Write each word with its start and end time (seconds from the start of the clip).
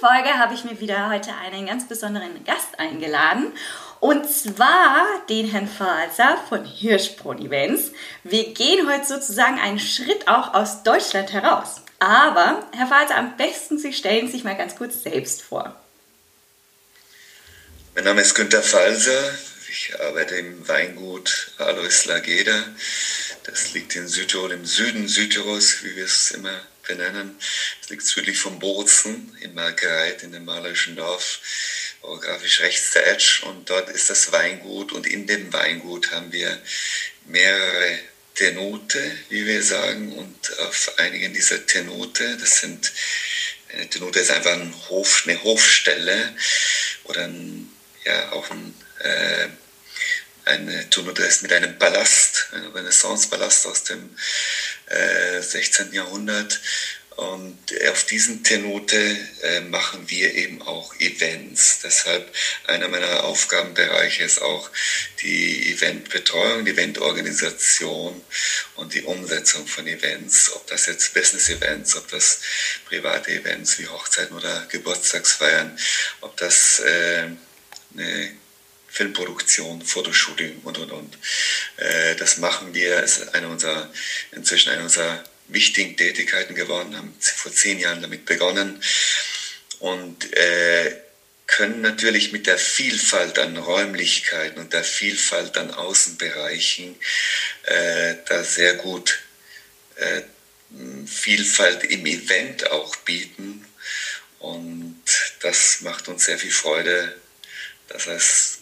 Folge 0.00 0.38
habe 0.38 0.54
ich 0.54 0.64
mir 0.64 0.80
wieder 0.80 1.10
heute 1.10 1.30
einen 1.44 1.66
ganz 1.66 1.86
besonderen 1.86 2.42
Gast 2.44 2.78
eingeladen. 2.78 3.52
Und 4.00 4.26
zwar 4.30 5.04
den 5.28 5.50
Herrn 5.50 5.68
Falzer 5.68 6.38
von 6.48 6.64
Hirschbrunn 6.64 7.38
Events. 7.38 7.92
Wir 8.24 8.54
gehen 8.54 8.90
heute 8.90 9.04
sozusagen 9.04 9.60
einen 9.60 9.78
Schritt 9.78 10.26
auch 10.26 10.54
aus 10.54 10.82
Deutschland 10.84 11.34
heraus. 11.34 11.82
Aber, 11.98 12.66
Herr 12.72 12.86
Falzer, 12.86 13.16
am 13.16 13.36
besten 13.36 13.78
Sie 13.78 13.92
stellen 13.92 14.30
sich 14.30 14.42
mal 14.42 14.56
ganz 14.56 14.74
kurz 14.74 15.02
selbst 15.02 15.42
vor. 15.42 15.78
Mein 17.94 18.04
Name 18.04 18.22
ist 18.22 18.34
Günter 18.34 18.62
Falser. 18.62 19.34
Ich 19.68 19.94
arbeite 20.00 20.36
im 20.36 20.66
Weingut 20.66 21.52
Alois 21.58 22.06
Lageda. 22.06 22.64
Das 23.44 23.74
liegt 23.74 23.94
in 23.96 24.08
Südtirol, 24.08 24.52
im 24.52 24.64
Süden 24.64 25.08
Südtirols, 25.08 25.84
wie 25.84 25.94
wir 25.94 26.06
es 26.06 26.30
immer 26.30 26.58
benennen. 26.90 27.38
Es 27.82 27.88
liegt 27.88 28.04
südlich 28.04 28.38
von 28.38 28.58
Bozen 28.58 29.36
in 29.40 29.54
Margreit, 29.54 30.22
in 30.22 30.32
dem 30.32 30.44
malerischen 30.44 30.96
Dorf, 30.96 31.40
orografisch 32.02 32.60
rechts 32.60 32.92
der 32.92 33.06
Etsch. 33.06 33.42
Und 33.44 33.70
dort 33.70 33.88
ist 33.90 34.10
das 34.10 34.32
Weingut 34.32 34.92
und 34.92 35.06
in 35.06 35.26
dem 35.26 35.52
Weingut 35.52 36.10
haben 36.10 36.32
wir 36.32 36.60
mehrere 37.26 37.98
Tenote, 38.34 39.18
wie 39.28 39.46
wir 39.46 39.62
sagen. 39.62 40.12
Und 40.12 40.58
auf 40.60 40.98
einigen 40.98 41.32
dieser 41.32 41.64
Tenote, 41.64 42.36
das 42.38 42.60
sind, 42.60 42.92
eine 43.72 43.88
Tenote 43.88 44.18
ist 44.18 44.32
einfach 44.32 44.52
ein 44.52 44.74
Hof, 44.88 45.24
eine 45.26 45.42
Hofstelle 45.44 46.34
oder 47.04 47.24
ein, 47.24 47.70
ja, 48.04 48.32
auch 48.32 48.50
ein, 48.50 48.74
äh, 48.98 49.48
eine 50.44 50.90
Tenote 50.90 51.22
ist 51.22 51.42
mit 51.42 51.52
einem 51.52 51.78
Palast, 51.78 52.48
einem 52.52 52.72
Renaissance-Palast 52.72 53.66
aus 53.66 53.84
dem 53.84 54.10
16. 54.90 55.92
Äh, 55.92 55.96
Jahrhundert. 55.96 56.60
Und 57.16 57.58
auf 57.90 58.04
diesen 58.04 58.42
Tenote 58.44 59.16
äh, 59.42 59.60
machen 59.60 60.08
wir 60.08 60.32
eben 60.32 60.62
auch 60.62 60.98
Events. 61.00 61.80
Deshalb 61.82 62.34
einer 62.66 62.88
meiner 62.88 63.24
Aufgabenbereiche 63.24 64.24
ist 64.24 64.40
auch 64.40 64.70
die 65.20 65.70
Eventbetreuung, 65.70 66.64
die 66.64 66.70
Eventorganisation 66.70 68.18
und 68.76 68.94
die 68.94 69.02
Umsetzung 69.02 69.66
von 69.66 69.86
Events. 69.86 70.50
Ob 70.54 70.66
das 70.68 70.86
jetzt 70.86 71.12
Business-Events, 71.12 71.94
ob 71.96 72.08
das 72.08 72.40
private 72.86 73.32
Events 73.32 73.78
wie 73.78 73.88
Hochzeiten 73.88 74.34
oder 74.34 74.66
Geburtstagsfeiern, 74.70 75.78
ob 76.22 76.38
das 76.38 76.78
äh, 76.78 77.28
eine 77.94 78.32
Filmproduktion, 78.90 79.82
Fotoshooting 79.82 80.60
und 80.64 80.78
und 80.78 80.92
und. 80.92 81.18
Äh, 81.76 82.16
das 82.16 82.38
machen 82.38 82.74
wir, 82.74 83.02
ist 83.02 83.34
eine 83.34 83.48
unserer, 83.48 83.90
inzwischen 84.32 84.70
eine 84.70 84.82
unserer 84.82 85.22
wichtigen 85.48 85.96
Tätigkeiten 85.96 86.54
geworden, 86.54 86.96
haben 86.96 87.14
vor 87.20 87.52
zehn 87.52 87.78
Jahren 87.78 88.02
damit 88.02 88.24
begonnen 88.24 88.82
und 89.78 90.32
äh, 90.34 90.96
können 91.46 91.80
natürlich 91.80 92.30
mit 92.30 92.46
der 92.46 92.58
Vielfalt 92.58 93.38
an 93.38 93.56
Räumlichkeiten 93.56 94.60
und 94.60 94.72
der 94.72 94.84
Vielfalt 94.84 95.56
an 95.56 95.72
Außenbereichen 95.72 96.96
äh, 97.64 98.14
da 98.28 98.44
sehr 98.44 98.74
gut 98.74 99.20
äh, 99.96 100.22
Vielfalt 101.06 101.82
im 101.84 102.06
Event 102.06 102.70
auch 102.70 102.94
bieten. 102.96 103.66
Und 104.38 105.02
das 105.40 105.80
macht 105.80 106.06
uns 106.08 106.24
sehr 106.24 106.38
viel 106.38 106.52
Freude. 106.52 107.16
Das 107.88 108.06
heißt, 108.06 108.59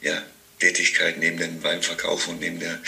ja, 0.00 0.22
Tätigkeit 0.60 1.18
neben 1.18 1.38
dem 1.38 1.62
Weinverkauf 1.62 2.28
und 2.28 2.40
neben 2.40 2.58
der 2.58 2.78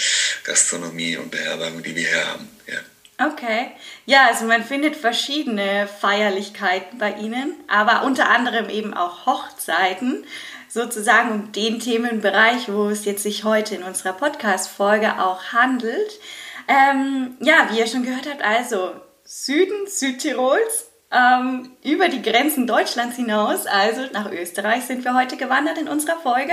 Gastronomie 0.45 1.17
und 1.17 1.31
Beherbergung, 1.31 1.83
die 1.83 1.95
wir 1.95 2.09
hier 2.09 2.27
haben. 2.27 2.49
Ja. 2.67 2.79
Okay. 3.27 3.73
Ja, 4.07 4.29
also 4.29 4.45
man 4.45 4.65
findet 4.65 4.97
verschiedene 4.97 5.89
Feierlichkeiten 6.01 6.99
bei 6.99 7.15
Ihnen, 7.15 7.55
aber 7.67 8.05
unter 8.05 8.31
anderem 8.31 8.71
eben 8.71 8.95
auch 8.95 9.27
Hochzeiten, 9.27 10.25
sozusagen 10.69 11.31
um 11.33 11.53
den 11.53 11.81
Themenbereich, 11.81 12.69
wo 12.69 12.89
es 12.89 13.05
jetzt 13.05 13.25
sich 13.25 13.45
heute 13.45 13.75
in 13.75 13.83
unserer 13.83 14.13
Podcast-Folge 14.13 15.21
auch 15.21 15.53
handelt. 15.53 16.21
Ähm, 16.69 17.37
ja, 17.41 17.69
wie 17.71 17.79
ihr 17.79 17.87
schon 17.87 18.05
gehört 18.05 18.29
habt, 18.29 18.43
also 18.43 18.95
Süden 19.25 19.87
Südtirols, 19.87 20.88
ähm, 21.11 21.71
über 21.83 22.09
die 22.09 22.23
Grenzen 22.23 22.67
Deutschlands 22.67 23.17
hinaus, 23.17 23.67
also 23.67 24.07
nach 24.13 24.31
Österreich 24.31 24.85
sind 24.85 25.05
wir 25.05 25.15
heute 25.15 25.37
gewandert 25.37 25.79
in 25.79 25.89
unserer 25.89 26.21
Folge. 26.21 26.53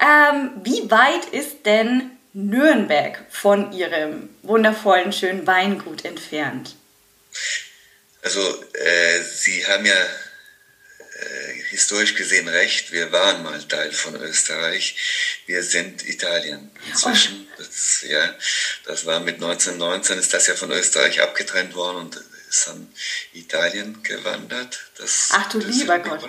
Ähm, 0.00 0.50
wie 0.62 0.90
weit 0.90 1.26
ist 1.26 1.64
denn 1.64 2.10
Nürnberg 2.32 3.24
von 3.30 3.72
Ihrem 3.72 4.28
wundervollen, 4.42 5.12
schönen 5.12 5.46
Weingut 5.46 6.04
entfernt? 6.04 6.74
Also, 8.22 8.40
äh, 8.74 9.22
Sie 9.22 9.66
haben 9.66 9.86
ja 9.86 9.94
äh, 9.94 11.52
historisch 11.70 12.14
gesehen 12.14 12.48
recht. 12.48 12.92
Wir 12.92 13.12
waren 13.12 13.42
mal 13.42 13.62
Teil 13.62 13.92
von 13.92 14.16
Österreich. 14.16 14.96
Wir 15.46 15.62
sind 15.62 16.06
Italien 16.06 16.70
inzwischen. 16.88 17.46
Oh. 17.48 17.54
Das, 17.58 18.04
ja, 18.06 18.34
das 18.84 19.06
war 19.06 19.20
mit 19.20 19.36
1919 19.36 20.18
ist 20.18 20.34
das 20.34 20.46
ja 20.46 20.54
von 20.54 20.72
Österreich 20.72 21.22
abgetrennt 21.22 21.74
worden 21.74 21.98
und 21.98 22.20
ist 22.48 22.68
an 22.68 22.92
Italien 23.32 24.02
gewandert. 24.02 24.90
Das, 24.98 25.30
Ach 25.32 25.48
du 25.50 25.58
lieber 25.58 25.98
Gott. 25.98 26.24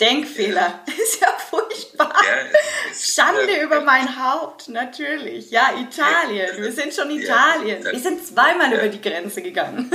Denkfehler. 0.00 0.84
Ja. 0.86 0.94
Ist 1.02 1.20
ja 1.20 1.28
furchtbar. 1.38 2.12
Ja, 2.22 2.58
Schande 2.94 3.56
ja, 3.56 3.62
über 3.62 3.80
mein 3.80 4.22
Haupt, 4.22 4.68
natürlich. 4.68 5.50
Ja, 5.50 5.70
Italien. 5.78 6.62
Wir 6.62 6.72
sind 6.72 6.92
schon 6.92 7.10
Italien. 7.10 7.82
Wir 7.82 7.98
sind 7.98 8.26
zweimal 8.26 8.72
über 8.72 8.88
die 8.88 9.00
Grenze 9.00 9.42
gegangen. 9.42 9.90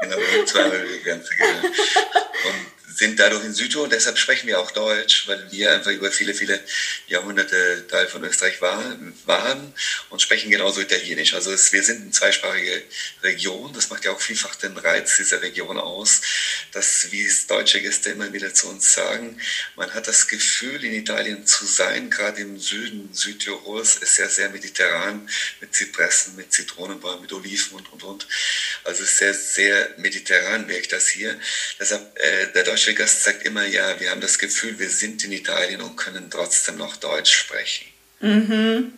Genau, 0.00 0.16
wir 0.16 0.26
sind 0.28 0.48
zweimal 0.48 0.76
über 0.76 0.92
die 0.92 1.02
Grenze 1.02 1.34
gegangen. 1.34 1.64
Und 1.64 2.77
sind 2.98 3.20
dadurch 3.20 3.44
in 3.44 3.54
Südtirol, 3.54 3.88
deshalb 3.88 4.18
sprechen 4.18 4.48
wir 4.48 4.58
auch 4.58 4.72
Deutsch, 4.72 5.28
weil 5.28 5.52
wir 5.52 5.72
einfach 5.72 5.92
über 5.92 6.10
viele, 6.10 6.34
viele 6.34 6.60
Jahrhunderte 7.06 7.86
Teil 7.86 8.08
von 8.08 8.24
Österreich 8.24 8.60
waren, 8.60 9.16
waren 9.24 9.72
und 10.10 10.20
sprechen 10.20 10.50
genauso 10.50 10.80
Italienisch. 10.80 11.32
Also 11.34 11.52
es, 11.52 11.72
wir 11.72 11.84
sind 11.84 12.02
eine 12.02 12.10
zweisprachige 12.10 12.82
Region, 13.22 13.72
das 13.72 13.88
macht 13.90 14.04
ja 14.04 14.10
auch 14.10 14.20
vielfach 14.20 14.56
den 14.56 14.76
Reiz 14.76 15.16
dieser 15.16 15.40
Region 15.42 15.78
aus, 15.78 16.22
dass, 16.72 17.12
wie 17.12 17.24
es 17.24 17.46
deutsche 17.46 17.80
Gäste 17.80 18.10
immer 18.10 18.32
wieder 18.32 18.52
zu 18.52 18.68
uns 18.68 18.92
sagen, 18.92 19.40
man 19.76 19.94
hat 19.94 20.08
das 20.08 20.26
Gefühl, 20.26 20.84
in 20.84 20.92
Italien 20.92 21.46
zu 21.46 21.66
sein, 21.66 22.10
gerade 22.10 22.40
im 22.40 22.58
Süden 22.58 23.14
Südtirols 23.14 23.94
ist 23.94 24.16
sehr, 24.16 24.28
sehr 24.28 24.48
mediterran, 24.48 25.30
mit 25.60 25.72
Zypressen, 25.72 26.34
mit 26.34 26.52
Zitronenbäumen, 26.52 27.22
mit 27.22 27.32
Oliven 27.32 27.76
und, 27.76 27.92
und, 27.92 28.02
und. 28.02 28.28
Also 28.82 29.04
sehr, 29.04 29.34
sehr 29.34 29.94
mediterran 29.98 30.66
wirkt 30.66 30.92
das 30.92 31.06
hier. 31.06 31.38
Deshalb, 31.78 32.18
äh, 32.18 32.48
der 32.52 32.64
deutsche 32.64 32.87
Gast 32.94 33.24
sagt 33.24 33.44
immer, 33.44 33.66
ja, 33.66 33.98
wir 34.00 34.10
haben 34.10 34.20
das 34.20 34.38
Gefühl, 34.38 34.78
wir 34.78 34.90
sind 34.90 35.24
in 35.24 35.32
Italien 35.32 35.80
und 35.80 35.96
können 35.96 36.30
trotzdem 36.30 36.76
noch 36.76 36.96
Deutsch 36.96 37.34
sprechen. 37.34 37.86
Mhm. 38.20 38.92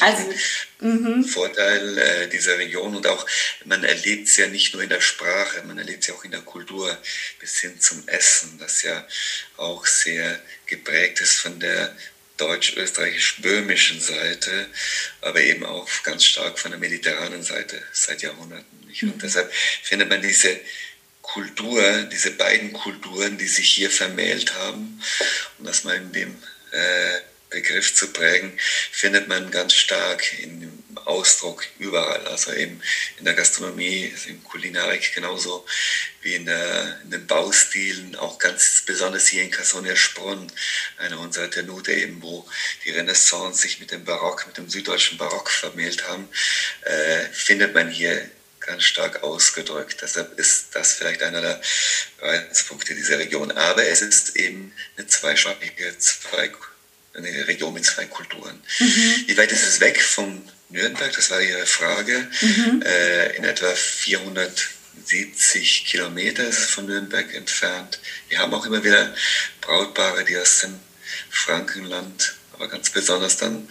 Also, 0.00 0.34
ein 0.80 1.24
Vorteil 1.24 1.98
äh, 1.98 2.28
dieser 2.28 2.58
Region 2.58 2.96
und 2.96 3.06
auch, 3.06 3.24
man 3.64 3.84
erlebt 3.84 4.28
es 4.28 4.36
ja 4.36 4.48
nicht 4.48 4.74
nur 4.74 4.82
in 4.82 4.88
der 4.88 5.00
Sprache, 5.00 5.62
man 5.62 5.78
erlebt 5.78 6.00
es 6.00 6.08
ja 6.08 6.14
auch 6.14 6.24
in 6.24 6.32
der 6.32 6.40
Kultur 6.40 6.96
bis 7.38 7.60
hin 7.60 7.80
zum 7.80 8.06
Essen, 8.08 8.58
das 8.58 8.82
ja 8.82 9.06
auch 9.56 9.86
sehr 9.86 10.40
geprägt 10.66 11.20
ist 11.20 11.40
von 11.40 11.60
der 11.60 11.96
deutsch-österreichisch-böhmischen 12.36 14.00
Seite, 14.00 14.68
aber 15.20 15.40
eben 15.40 15.64
auch 15.64 15.88
ganz 16.02 16.24
stark 16.24 16.58
von 16.58 16.70
der 16.70 16.80
mediterranen 16.80 17.42
Seite 17.42 17.80
seit 17.92 18.22
Jahrhunderten. 18.22 18.86
Nicht? 18.86 19.04
Und 19.04 19.16
mhm. 19.16 19.20
deshalb 19.20 19.52
findet 19.52 20.08
man 20.08 20.20
diese 20.20 20.60
Kultur, 21.26 21.82
diese 22.04 22.30
beiden 22.32 22.72
Kulturen, 22.72 23.36
die 23.36 23.48
sich 23.48 23.70
hier 23.70 23.90
vermählt 23.90 24.54
haben, 24.54 25.02
um 25.58 25.66
das 25.66 25.84
mal 25.84 25.96
in 25.96 26.12
dem 26.12 26.42
äh, 26.70 27.20
Begriff 27.50 27.94
zu 27.94 28.12
prägen, 28.12 28.58
findet 28.90 29.28
man 29.28 29.50
ganz 29.50 29.74
stark 29.74 30.38
in 30.40 30.60
dem 30.60 30.98
Ausdruck 31.04 31.66
überall. 31.78 32.26
Also 32.26 32.52
eben 32.52 32.80
in 33.18 33.24
der 33.24 33.34
Gastronomie, 33.34 34.10
also 34.12 34.28
in 34.28 34.42
Kulinarik 34.44 35.14
genauso 35.14 35.64
wie 36.22 36.34
in, 36.34 36.46
der, 36.46 37.00
in 37.04 37.10
den 37.10 37.26
Baustilen, 37.26 38.16
auch 38.16 38.38
ganz 38.38 38.82
besonders 38.84 39.28
hier 39.28 39.42
in 39.42 39.50
Cassonia-Sprunn, 39.50 40.50
einer 40.98 41.20
unserer 41.20 41.50
Tenute 41.50 41.92
eben, 41.92 42.20
wo 42.20 42.48
die 42.84 42.90
Renaissance 42.90 43.62
sich 43.62 43.78
mit 43.78 43.90
dem 43.90 44.04
Barock, 44.04 44.46
mit 44.46 44.56
dem 44.56 44.68
süddeutschen 44.68 45.18
Barock 45.18 45.50
vermählt 45.50 46.06
haben, 46.08 46.28
äh, 46.82 47.24
findet 47.32 47.74
man 47.74 47.90
hier 47.90 48.28
ganz 48.66 48.84
stark 48.84 49.22
ausgedrückt. 49.22 49.98
Deshalb 50.02 50.38
ist 50.38 50.74
das 50.74 50.92
vielleicht 50.94 51.22
einer 51.22 51.40
der 51.40 51.60
Reizpunkte 52.20 52.94
dieser 52.94 53.18
Region. 53.18 53.50
Aber 53.52 53.86
es 53.86 54.02
ist 54.02 54.36
eben 54.36 54.74
eine 54.96 55.06
zweischwachige, 55.06 55.96
zwei, 55.98 56.52
eine 57.14 57.48
Region 57.48 57.72
mit 57.72 57.84
zwei 57.84 58.04
Kulturen. 58.06 58.60
Mhm. 58.78 59.24
Wie 59.26 59.38
weit 59.38 59.52
ist 59.52 59.66
es 59.66 59.80
weg 59.80 60.02
von 60.02 60.48
Nürnberg? 60.68 61.12
Das 61.12 61.30
war 61.30 61.40
Ihre 61.40 61.66
Frage. 61.66 62.28
Mhm. 62.40 62.82
Äh, 62.84 63.36
in 63.36 63.44
etwa 63.44 63.72
470 63.74 65.86
Kilometer 65.86 66.46
ist 66.46 66.58
es 66.58 66.66
von 66.66 66.84
Nürnberg 66.86 67.32
entfernt. 67.34 68.00
Wir 68.28 68.38
haben 68.38 68.52
auch 68.52 68.66
immer 68.66 68.84
wieder 68.84 69.14
Brautpaare, 69.60 70.24
die 70.24 70.36
aus 70.36 70.58
dem 70.60 70.78
Frankenland 71.30 72.36
aber 72.56 72.68
ganz 72.68 72.90
besonders 72.90 73.36
dann 73.36 73.68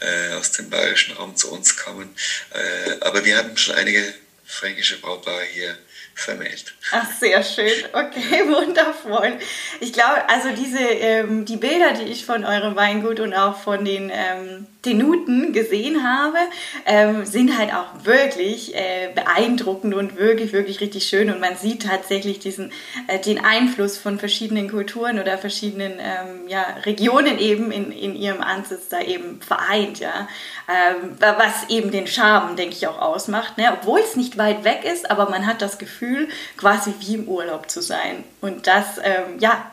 äh, 0.00 0.34
aus 0.34 0.52
dem 0.52 0.68
bayerischen 0.68 1.14
Raum 1.14 1.36
zu 1.36 1.52
uns 1.52 1.76
kommen. 1.76 2.14
Äh, 2.50 2.96
aber 3.00 3.24
wir 3.24 3.36
hatten 3.36 3.56
schon 3.56 3.76
einige 3.76 4.12
fränkische 4.54 5.00
Brautpaare 5.00 5.44
hier 5.52 5.76
vermählt. 6.14 6.74
Ach, 6.92 7.10
sehr 7.12 7.42
schön. 7.42 7.72
Okay, 7.92 8.44
wundervoll. 8.46 9.38
Ich 9.80 9.92
glaube, 9.92 10.28
also 10.28 10.50
diese, 10.50 10.78
ähm, 10.78 11.44
die 11.44 11.56
Bilder, 11.56 11.92
die 11.92 12.10
ich 12.10 12.24
von 12.24 12.44
eurem 12.44 12.76
Weingut 12.76 13.20
und 13.20 13.34
auch 13.34 13.56
von 13.60 13.84
den 13.84 14.10
ähm, 14.14 14.66
Tenuten 14.84 15.52
gesehen 15.52 16.04
habe, 16.04 16.36
ähm, 16.84 17.24
sind 17.24 17.58
halt 17.58 17.72
auch 17.72 18.04
wirklich 18.04 18.74
äh, 18.74 19.08
beeindruckend 19.14 19.94
und 19.94 20.16
wirklich, 20.16 20.52
wirklich 20.52 20.80
richtig 20.80 21.06
schön. 21.06 21.30
Und 21.30 21.40
man 21.40 21.56
sieht 21.56 21.84
tatsächlich 21.84 22.38
diesen, 22.38 22.70
äh, 23.08 23.18
den 23.18 23.44
Einfluss 23.44 23.98
von 23.98 24.18
verschiedenen 24.18 24.70
Kulturen 24.70 25.18
oder 25.18 25.38
verschiedenen 25.38 25.94
ähm, 25.98 26.48
ja, 26.48 26.64
Regionen 26.84 27.38
eben 27.38 27.72
in, 27.72 27.90
in 27.90 28.14
ihrem 28.14 28.42
Ansatz 28.42 28.88
da 28.88 29.00
eben 29.00 29.40
vereint, 29.40 29.98
ja. 29.98 30.28
Ähm, 30.68 31.16
was 31.18 31.68
eben 31.68 31.90
den 31.90 32.06
Charme, 32.06 32.56
denke 32.56 32.74
ich, 32.74 32.86
auch 32.86 33.00
ausmacht. 33.00 33.58
Ne? 33.58 33.72
Obwohl 33.72 34.00
es 34.00 34.16
nicht 34.16 34.38
weit 34.38 34.64
weg 34.64 34.84
ist, 34.84 35.10
aber 35.10 35.30
man 35.30 35.46
hat 35.46 35.62
das 35.62 35.78
Gefühl, 35.78 36.28
quasi 36.56 36.94
wie 37.00 37.14
im 37.14 37.28
Urlaub 37.28 37.70
zu 37.70 37.82
sein. 37.82 38.24
Und 38.40 38.66
das, 38.66 38.98
ähm, 39.02 39.38
ja, 39.38 39.70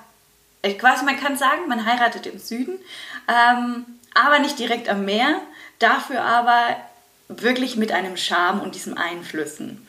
äh, 0.61 0.73
quasi 0.73 1.05
man 1.05 1.19
kann 1.19 1.37
sagen, 1.37 1.67
man 1.67 1.85
heiratet 1.85 2.27
im 2.27 2.39
Süden. 2.39 2.77
Ähm, 3.27 3.85
aber 4.13 4.39
nicht 4.39 4.59
direkt 4.59 4.89
am 4.89 5.05
Meer, 5.05 5.39
dafür 5.79 6.21
aber 6.21 6.77
wirklich 7.27 7.75
mit 7.75 7.91
einem 7.91 8.17
Charme 8.17 8.61
und 8.61 8.75
diesen 8.75 8.97
Einflüssen. 8.97 9.87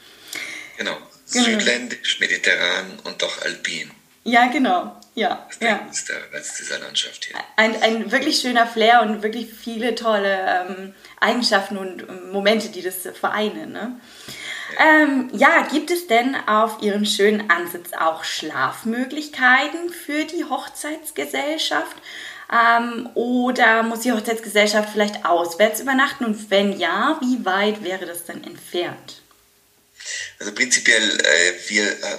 Genau, 0.78 0.96
genau. 1.32 1.44
südländisch, 1.44 2.20
mediterran 2.20 2.98
und 3.04 3.22
doch 3.22 3.42
alpin. 3.42 3.90
Ja, 4.24 4.46
genau. 4.46 4.96
Ja, 5.14 5.46
das 5.48 5.58
ja. 5.60 5.86
ist 5.90 6.08
der 6.08 6.32
Reiz 6.32 6.56
dieser 6.56 6.78
Landschaft 6.78 7.26
hier. 7.26 7.36
Ein, 7.56 7.82
ein 7.82 8.10
wirklich 8.12 8.40
schöner 8.40 8.66
Flair 8.66 9.02
und 9.02 9.22
wirklich 9.22 9.52
viele 9.52 9.94
tolle 9.94 10.66
ähm, 10.69 10.94
Eigenschaften 11.20 11.76
und 11.76 12.08
ähm, 12.08 12.32
Momente, 12.32 12.69
die 12.70 12.80
das 12.80 13.06
vereinen. 13.20 13.72
Ne? 13.72 14.00
Ja. 14.74 15.02
Ähm, 15.02 15.28
ja, 15.34 15.69
gibt 15.70 15.90
es 15.90 16.06
denn 16.06 16.34
auf 16.46 16.80
Ihren 16.80 17.04
schönen 17.04 17.50
Ansitz 17.50 17.92
auch 17.92 18.24
Schlafmöglichkeiten 18.24 19.90
für 19.90 20.24
die 20.24 20.44
Hochzeitsgesellschaft? 20.44 21.96
Ähm, 22.52 23.08
oder 23.14 23.82
muss 23.82 24.00
die 24.00 24.12
Hochzeitsgesellschaft 24.12 24.90
vielleicht 24.93 25.25
auswärts 25.25 25.81
übernachten? 25.81 26.25
Und 26.25 26.50
wenn 26.50 26.78
ja, 26.78 27.19
wie 27.22 27.44
weit 27.44 27.82
wäre 27.82 28.04
das 28.04 28.25
dann 28.26 28.44
entfernt? 28.44 29.22
Also 30.38 30.52
prinzipiell, 30.52 31.20
äh, 31.20 31.52
wir 31.69 31.84
äh, 31.84 32.19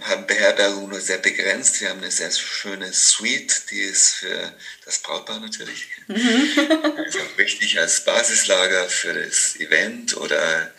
haben 0.00 0.26
Beherbergung 0.26 0.88
nur 0.88 1.00
sehr 1.00 1.18
begrenzt. 1.18 1.80
Wir 1.80 1.90
haben 1.90 2.00
eine 2.00 2.10
sehr 2.10 2.30
schöne 2.30 2.92
Suite, 2.92 3.70
die 3.70 3.80
ist 3.80 4.14
für 4.14 4.54
das 4.84 4.98
Brautpaar 4.98 5.40
natürlich. 5.40 5.88
Mhm. 6.08 6.48
auch 6.58 7.38
wichtig 7.38 7.78
als 7.78 8.04
Basislager 8.04 8.88
für 8.88 9.12
das 9.12 9.56
Event 9.60 10.16
oder 10.16 10.72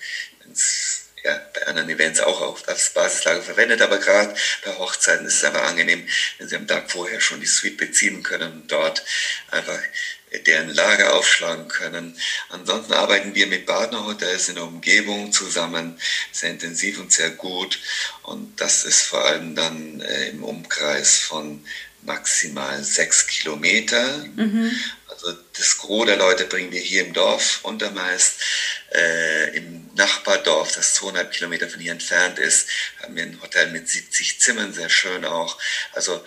wenn 0.43 0.51
es 0.51 0.84
ja, 1.25 1.41
bei 1.53 1.65
anderen 1.65 1.89
Events 1.89 2.19
auch 2.19 2.39
auf, 2.41 2.67
als 2.69 2.91
Basislager 2.91 3.41
verwendet, 3.41 3.81
aber 3.81 3.97
gerade 3.97 4.35
bei 4.63 4.71
Hochzeiten 4.77 5.25
ist 5.25 5.37
es 5.37 5.43
einfach 5.43 5.63
angenehm, 5.63 6.07
wenn 6.37 6.47
Sie 6.47 6.55
am 6.55 6.67
Tag 6.67 6.91
vorher 6.91 7.19
schon 7.19 7.39
die 7.39 7.47
Suite 7.47 7.77
beziehen 7.77 8.21
können 8.21 8.53
und 8.53 8.71
dort 8.71 9.03
einfach 9.49 9.79
deren 10.45 10.69
Lager 10.69 11.13
aufschlagen 11.13 11.67
können. 11.67 12.15
Ansonsten 12.49 12.93
arbeiten 12.93 13.33
wir 13.33 13.47
mit 13.47 13.65
Partnerhotels 13.65 14.49
in 14.49 14.55
der 14.55 14.65
Umgebung 14.65 15.31
zusammen, 15.31 15.99
sehr 16.31 16.51
intensiv 16.51 16.99
und 16.99 17.11
sehr 17.11 17.31
gut. 17.31 17.79
Und 18.23 18.59
das 18.61 18.83
ist 18.83 19.03
vor 19.03 19.25
allem 19.25 19.55
dann 19.55 20.01
äh, 20.01 20.29
im 20.29 20.43
Umkreis 20.43 21.17
von 21.17 21.65
maximal 22.01 22.83
sechs 22.83 23.25
Kilometer. 23.27 24.25
Mhm. 24.35 24.71
Also 25.25 25.39
das 25.57 25.77
Gros 25.79 26.05
der 26.05 26.17
Leute 26.17 26.45
bringen 26.45 26.71
wir 26.71 26.79
hier 26.79 27.03
im 27.03 27.13
Dorf 27.13 27.61
unter 27.63 27.89
meist. 27.89 28.35
Äh, 28.93 29.57
Im 29.57 29.89
Nachbardorf, 29.95 30.75
das 30.75 30.93
200 30.95 31.31
Kilometer 31.31 31.67
von 31.67 31.79
hier 31.79 31.93
entfernt 31.93 32.37
ist, 32.37 32.69
haben 33.01 33.15
wir 33.15 33.23
ein 33.23 33.41
Hotel 33.41 33.71
mit 33.71 33.89
70 33.89 34.39
Zimmern, 34.39 34.73
sehr 34.73 34.89
schön 34.89 35.25
auch. 35.25 35.57
Also 35.93 36.23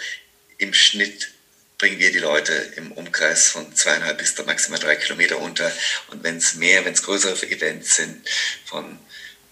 im 0.56 0.74
Schnitt 0.74 1.30
bringen 1.78 2.00
wir 2.00 2.10
die 2.10 2.18
Leute 2.18 2.52
im 2.74 2.90
Umkreis 2.90 3.48
von 3.48 3.72
zweieinhalb 3.76 4.18
bis 4.18 4.36
maximal 4.44 4.80
drei 4.80 4.96
Kilometer 4.96 5.38
unter. 5.38 5.70
Und 6.08 6.24
wenn 6.24 6.38
es 6.38 6.54
mehr, 6.54 6.84
wenn 6.84 6.94
es 6.94 7.04
größere 7.04 7.46
Events 7.46 7.94
sind, 7.94 8.28
von 8.64 8.98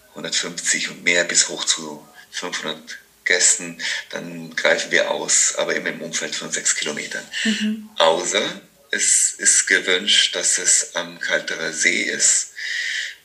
150 0.09 0.89
und 0.89 1.03
mehr 1.03 1.23
bis 1.23 1.47
hoch 1.47 1.63
zu 1.63 2.05
500 2.31 2.97
Gästen, 3.23 3.81
dann 4.09 4.55
greifen 4.57 4.91
wir 4.91 5.11
aus, 5.11 5.55
aber 5.55 5.75
immer 5.75 5.89
im 5.89 6.01
Umfeld 6.01 6.35
von 6.35 6.51
sechs 6.51 6.75
Kilometern. 6.75 7.23
Mhm. 7.45 7.89
Außer 7.97 8.61
es 8.91 9.33
ist 9.33 9.67
gewünscht, 9.67 10.35
dass 10.35 10.57
es 10.57 10.95
am 10.95 11.19
Kalterer 11.19 11.71
See 11.73 12.03
ist, 12.03 12.53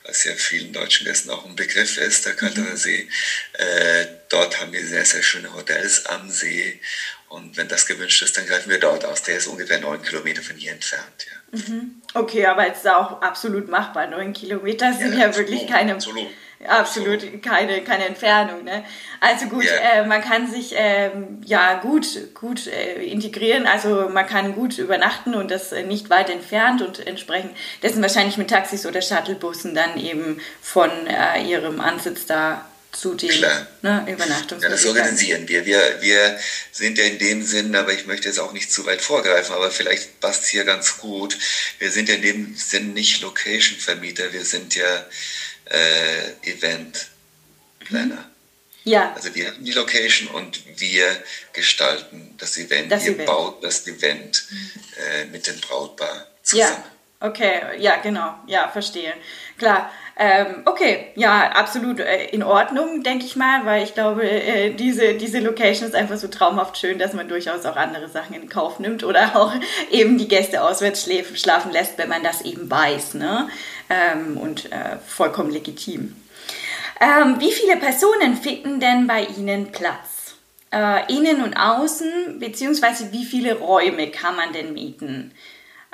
was 0.05 0.25
ja 0.25 0.35
vielen 0.35 0.73
deutschen 0.73 1.07
Gästen 1.07 1.31
auch 1.31 1.45
ein 1.45 1.57
Begriff 1.57 1.97
ist, 1.97 2.27
der 2.27 2.35
Kalterer 2.35 2.71
mhm. 2.71 2.77
See. 2.77 3.09
Äh, 3.55 4.07
dort 4.29 4.61
haben 4.61 4.73
wir 4.73 4.85
sehr, 4.87 5.05
sehr 5.05 5.23
schöne 5.23 5.55
Hotels 5.55 6.07
am 6.07 6.31
See. 6.31 6.81
Und 7.29 7.57
wenn 7.57 7.69
das 7.69 7.87
gewünscht 7.87 8.21
ist, 8.23 8.37
dann 8.37 8.47
greifen 8.47 8.71
wir 8.71 8.79
dort 8.79 9.05
aus. 9.05 9.23
Der 9.23 9.39
ist 9.39 9.47
ungefähr 9.47 9.81
neun 9.81 10.03
Kilometer 10.03 10.43
von 10.43 10.57
hier 10.57 10.73
entfernt. 10.73 11.27
Ja. 11.27 11.59
Mhm. 11.59 12.03
Okay, 12.15 12.45
aber 12.47 12.71
es 12.71 12.79
ist 12.79 12.89
auch 12.89 13.23
absolut 13.23 13.69
machbar. 13.69 14.07
Neun 14.07 14.33
Kilometer 14.33 14.93
sind 14.93 15.15
ja, 15.15 15.29
ja 15.29 15.37
wirklich 15.37 15.67
keine. 15.67 15.95
Absolut 15.95 16.29
absolut 16.67 17.43
keine, 17.43 17.83
keine 17.83 18.07
Entfernung. 18.07 18.65
Ne? 18.65 18.85
Also 19.21 19.47
gut, 19.47 19.65
yeah. 19.65 20.01
äh, 20.01 20.07
man 20.07 20.23
kann 20.23 20.51
sich 20.51 20.73
ähm, 20.77 21.41
ja 21.45 21.81
gut, 21.81 22.35
gut 22.35 22.67
äh, 22.67 23.03
integrieren, 23.05 23.67
also 23.67 24.09
man 24.09 24.27
kann 24.27 24.55
gut 24.55 24.79
übernachten 24.79 25.35
und 25.35 25.51
das 25.51 25.73
äh, 25.73 25.83
nicht 25.83 26.11
weit 26.11 26.31
entfernt 26.31 26.83
und 26.83 27.07
entsprechend 27.07 27.53
dessen 27.83 28.03
wahrscheinlich 28.03 28.37
mit 28.37 28.51
Taxis 28.51 28.87
oder 28.87 29.03
Shuttlebussen 29.03 29.75
dann 29.75 29.99
eben 29.99 30.41
von 30.61 30.91
äh, 31.07 31.43
ihrem 31.43 31.81
Ansitz 31.81 32.27
da 32.27 32.65
zu 32.93 33.15
den 33.15 33.31
ne, 33.81 34.07
Übernachtungsmöglichkeiten. 34.07 34.63
Ja, 34.63 34.69
das 34.69 34.85
organisieren 34.85 35.49
wir. 35.49 35.65
wir. 35.65 36.03
Wir 36.03 36.39
sind 36.73 36.99
ja 36.99 37.05
in 37.05 37.19
dem 37.19 37.43
Sinn, 37.43 37.75
aber 37.75 37.93
ich 37.93 38.07
möchte 38.07 38.29
jetzt 38.29 38.39
auch 38.39 38.53
nicht 38.53 38.71
zu 38.71 38.85
weit 38.85 39.01
vorgreifen, 39.01 39.55
aber 39.55 39.71
vielleicht 39.71 40.21
passt 40.21 40.47
hier 40.47 40.65
ganz 40.65 40.99
gut. 40.99 41.39
Wir 41.79 41.91
sind 41.91 42.11
ja 42.11 42.17
in 42.17 42.23
dem 42.23 42.55
Sinn 42.55 42.93
nicht 42.93 43.23
Location-Vermieter, 43.23 44.33
wir 44.33 44.45
sind 44.45 44.75
ja 44.75 45.07
äh, 45.73 46.51
Event 46.51 47.09
Planner. 47.81 48.31
Ja. 48.85 49.13
Also 49.15 49.35
wir 49.35 49.49
haben 49.49 49.65
die 49.65 49.73
Location 49.73 50.29
und 50.29 50.81
wir 50.81 51.07
gestalten 51.53 52.35
das 52.39 52.57
Event. 52.59 52.91
Das 52.91 53.05
Ihr 53.05 53.13
Event. 53.13 53.27
baut 53.27 53.65
das 53.65 53.87
Event 53.87 54.45
äh, 54.99 55.25
mit 55.27 55.47
dem 55.47 55.61
Brautpaar 55.61 56.27
zusammen. 56.43 56.85
Ja, 57.21 57.29
okay, 57.29 57.61
ja, 57.79 57.97
genau, 57.97 58.35
ja, 58.47 58.69
verstehe. 58.69 59.15
Klar. 59.59 59.93
Ähm, 60.25 60.63
okay, 60.67 61.07
ja, 61.17 61.51
absolut 61.51 61.99
äh, 61.99 62.27
in 62.27 62.45
Ordnung, 62.45 63.03
denke 63.03 63.25
ich 63.25 63.35
mal, 63.35 63.67
weil 63.67 63.83
ich 63.83 63.95
glaube, 63.95 64.23
äh, 64.23 64.73
diese, 64.73 65.15
diese 65.15 65.41
Location 65.41 65.89
ist 65.89 65.97
einfach 65.97 66.17
so 66.17 66.29
traumhaft 66.29 66.79
schön, 66.79 67.01
dass 67.01 67.13
man 67.13 67.27
durchaus 67.27 67.67
auch 67.67 67.75
andere 67.75 68.09
Sachen 68.09 68.37
in 68.37 68.49
Kauf 68.49 68.79
nimmt 68.79 69.03
oder 69.03 69.35
auch 69.35 69.53
eben 69.91 70.19
die 70.19 70.29
Gäste 70.29 70.63
auswärts 70.63 71.09
schlafen 71.35 71.73
lässt, 71.73 71.99
wenn 71.99 72.09
man 72.09 72.23
das 72.23 72.43
eben 72.43 72.71
weiß. 72.71 73.15
Ne? 73.15 73.49
ähm, 73.93 74.37
und 74.37 74.71
äh, 74.73 74.97
vollkommen 75.07 75.51
legitim. 75.51 76.17
Ähm, 77.01 77.41
wie 77.41 77.53
viele 77.53 77.77
Personen 77.77 78.37
finden 78.37 78.81
denn 78.81 79.07
bei 79.07 79.25
Ihnen 79.25 79.73
Platz? 79.73 80.37
Äh, 80.73 81.13
innen 81.13 81.43
und 81.43 81.55
außen, 81.55 82.39
beziehungsweise 82.39 83.13
wie 83.13 83.25
viele 83.25 83.59
Räume 83.59 84.11
kann 84.11 84.37
man 84.37 84.53
denn 84.53 84.73
mieten? 84.73 85.33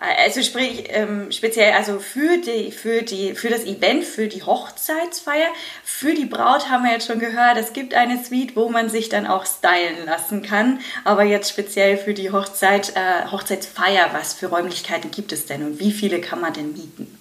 Also 0.01 0.45
sprich, 0.45 0.85
ähm, 0.91 1.33
speziell 1.33 1.73
also 1.73 1.99
für, 1.99 2.39
die, 2.39 2.71
für, 2.71 3.03
die, 3.03 3.35
für 3.35 3.49
das 3.49 3.65
Event, 3.65 4.05
für 4.05 4.29
die 4.29 4.45
Hochzeitsfeier, 4.45 5.49
für 5.83 6.15
die 6.15 6.25
Braut 6.25 6.69
haben 6.69 6.85
wir 6.85 6.93
jetzt 6.93 7.09
schon 7.09 7.19
gehört, 7.19 7.59
es 7.59 7.73
gibt 7.73 7.95
eine 7.95 8.23
Suite, 8.23 8.55
wo 8.55 8.69
man 8.69 8.89
sich 8.91 9.09
dann 9.09 9.27
auch 9.27 9.45
stylen 9.45 10.07
lassen 10.07 10.43
kann. 10.43 10.81
Aber 11.03 11.25
jetzt 11.25 11.51
speziell 11.51 11.99
für 11.99 12.15
die 12.15 12.31
Hochzeit, 12.31 12.93
äh, 12.95 13.27
Hochzeitsfeier, 13.33 14.11
was 14.13 14.35
für 14.35 14.47
Räumlichkeiten 14.47 15.11
gibt 15.11 15.33
es 15.33 15.47
denn 15.47 15.65
und 15.65 15.81
wie 15.81 15.91
viele 15.91 16.21
kann 16.21 16.41
man 16.41 16.53
denn 16.53 16.75
mieten? 16.75 17.19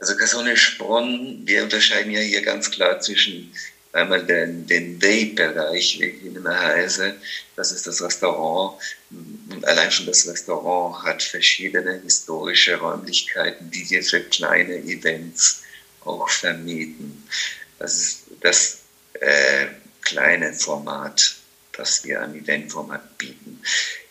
Also 0.00 0.16
Casone 0.16 0.56
Spronn, 0.56 1.42
wir 1.44 1.62
unterscheiden 1.62 2.10
ja 2.10 2.20
hier 2.20 2.42
ganz 2.42 2.72
klar 2.72 2.98
zwischen 2.98 3.52
einmal 3.96 4.24
den, 4.24 4.66
den 4.66 4.98
Day-Bereich, 4.98 5.98
wie 6.00 6.06
ich 6.06 6.22
ihn 6.24 6.36
immer 6.36 6.58
heiße, 6.58 7.14
das 7.56 7.72
ist 7.72 7.86
das 7.86 8.02
Restaurant. 8.02 8.80
Und 9.10 9.64
allein 9.66 9.90
schon 9.90 10.06
das 10.06 10.26
Restaurant 10.28 11.02
hat 11.02 11.22
verschiedene 11.22 12.00
historische 12.02 12.76
Räumlichkeiten, 12.76 13.70
die 13.70 13.88
wir 13.90 14.02
für 14.02 14.20
kleine 14.20 14.76
Events 14.76 15.62
auch 16.04 16.28
vermieten. 16.28 17.26
Das 17.78 17.96
ist 17.96 18.22
das 18.40 18.78
äh, 19.14 19.66
kleine 20.02 20.52
Format, 20.52 21.36
das 21.72 22.04
wir 22.04 22.22
an 22.22 22.34
Eventformat 22.34 23.18
bieten. 23.18 23.60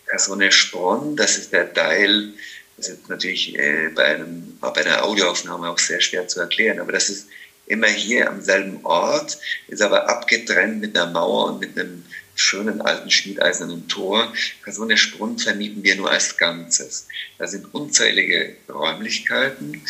Casone 0.07 0.51
Spron, 0.51 1.15
das 1.15 1.37
ist 1.37 1.53
der 1.53 1.73
Teil, 1.73 2.33
das 2.77 2.89
ist 2.89 3.09
natürlich 3.09 3.57
äh, 3.57 3.89
bei, 3.89 4.15
einem, 4.15 4.57
bei 4.59 4.85
einer 4.85 5.03
Audioaufnahme 5.03 5.69
auch 5.69 5.79
sehr 5.79 6.01
schwer 6.01 6.27
zu 6.27 6.41
erklären, 6.41 6.79
aber 6.79 6.91
das 6.91 7.09
ist 7.09 7.27
immer 7.67 7.87
hier 7.87 8.29
am 8.29 8.41
selben 8.41 8.85
Ort, 8.85 9.37
ist 9.67 9.81
aber 9.81 10.09
abgetrennt 10.09 10.81
mit 10.81 10.97
einer 10.97 11.11
Mauer 11.11 11.53
und 11.53 11.59
mit 11.59 11.77
einem 11.77 12.05
schönen 12.35 12.81
alten 12.81 13.09
schmiedeisernen 13.09 13.87
Tor. 13.87 14.31
Casone 14.63 14.97
Sprung 14.97 15.37
vermieten 15.39 15.83
wir 15.83 15.95
nur 15.95 16.11
als 16.11 16.37
Ganzes. 16.37 17.07
Da 17.37 17.47
sind 17.47 17.73
unzählige 17.73 18.55
Räumlichkeiten 18.69 19.81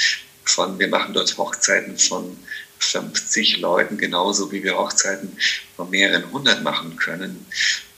von, 0.43 0.79
wir 0.79 0.87
machen 0.87 1.13
dort 1.13 1.37
Hochzeiten 1.37 1.97
von 1.97 2.37
50 2.79 3.57
Leuten, 3.57 3.97
genauso 3.97 4.51
wie 4.51 4.63
wir 4.63 4.77
Hochzeiten 4.77 5.37
von 5.75 5.89
mehreren 5.89 6.31
hundert 6.31 6.63
machen 6.63 6.95
können. 6.97 7.45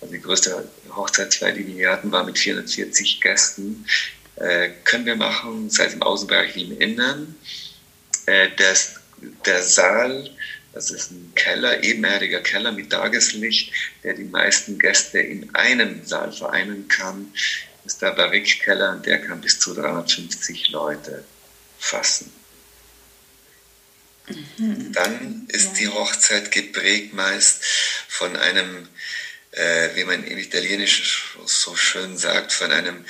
Also 0.02 0.14
die 0.14 0.22
größte 0.22 0.70
Hochzeitsfeier, 0.96 1.54
die 1.54 1.68
wir 1.68 1.92
hatten, 1.92 2.12
war 2.12 2.24
mit 2.24 2.38
440 2.38 3.22
Gästen. 3.22 3.86
Äh, 4.36 4.70
können 4.84 5.06
wir 5.06 5.16
machen, 5.16 5.70
sei 5.70 5.86
es 5.86 5.94
im 5.94 6.04
Außenbereich 6.04 6.56
wie 6.56 6.64
im 6.66 6.80
Innern. 6.80 7.36
Äh, 8.28 8.50
das, 8.58 8.97
der 9.46 9.64
Saal, 9.64 10.30
das 10.74 10.92
ist 10.92 11.12
ein 11.12 11.32
Keller, 11.36 11.84
ebenerdiger 11.84 12.42
Keller 12.42 12.72
mit 12.72 12.92
Tageslicht, 12.92 13.72
der 14.04 14.14
die 14.14 14.26
meisten 14.26 14.78
Gäste 14.78 15.20
in 15.20 15.54
einem 15.56 16.06
Saal 16.06 16.32
vereinen 16.32 16.88
kann. 16.88 17.34
Ist 17.86 18.02
der 18.02 18.12
Barrique-Keller 18.12 18.92
und 18.92 19.06
der 19.06 19.20
kann 19.22 19.42
bis 19.42 19.60
zu 19.60 19.74
350 19.74 20.70
Leute 20.70 21.24
fassen. 21.80 22.32
Mhm. 24.58 24.92
Dann 24.92 25.46
ist 25.48 25.74
die 25.74 25.88
Hochzeit 25.88 26.52
geprägt 26.52 27.14
meist 27.14 27.64
von 28.08 28.36
einem, 28.36 28.88
äh, 29.52 29.90
wie 29.96 30.04
man 30.04 30.24
im 30.24 30.38
Italienischen 30.38 31.06
so 31.46 31.76
schön 31.76 32.18
sagt, 32.18 32.52
von 32.52 32.72
einem 32.72 33.06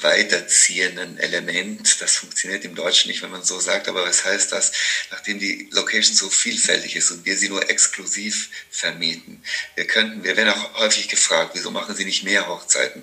weiterziehenden 0.00 1.18
Element. 1.18 2.00
Das 2.00 2.16
funktioniert 2.16 2.64
im 2.64 2.74
Deutschen 2.74 3.08
nicht, 3.08 3.22
wenn 3.22 3.30
man 3.30 3.42
so 3.42 3.58
sagt, 3.58 3.88
aber 3.88 4.06
was 4.06 4.24
heißt 4.24 4.52
das? 4.52 4.72
Nachdem 5.10 5.38
die 5.38 5.68
Location 5.72 6.14
so 6.14 6.30
vielfältig 6.30 6.94
ist 6.96 7.10
und 7.10 7.24
wir 7.24 7.36
sie 7.36 7.48
nur 7.48 7.68
exklusiv 7.68 8.48
vermieten. 8.70 9.42
Wir 9.74 9.86
könnten, 9.86 10.22
wir 10.22 10.36
werden 10.36 10.50
auch 10.50 10.74
häufig 10.74 11.08
gefragt, 11.08 11.52
wieso 11.54 11.70
machen 11.70 11.96
Sie 11.96 12.04
nicht 12.04 12.22
mehr 12.22 12.46
Hochzeiten 12.46 13.02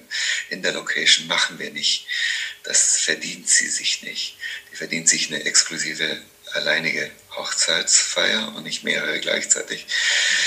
in 0.49 0.61
der 0.61 0.71
Location? 0.71 1.27
Machen 1.27 1.59
wir 1.59 1.71
nicht. 1.71 2.07
Das 2.63 2.97
verdient 2.97 3.49
sie 3.49 3.67
sich 3.67 4.01
nicht. 4.01 4.37
Die 4.71 4.77
verdient 4.77 5.09
sich 5.09 5.27
eine 5.27 5.43
exklusive 5.43 6.21
alleinige 6.53 7.11
Hochzeitsfeier 7.35 8.55
und 8.55 8.63
nicht 8.63 8.83
mehrere 8.83 9.19
gleichzeitig. 9.19 9.85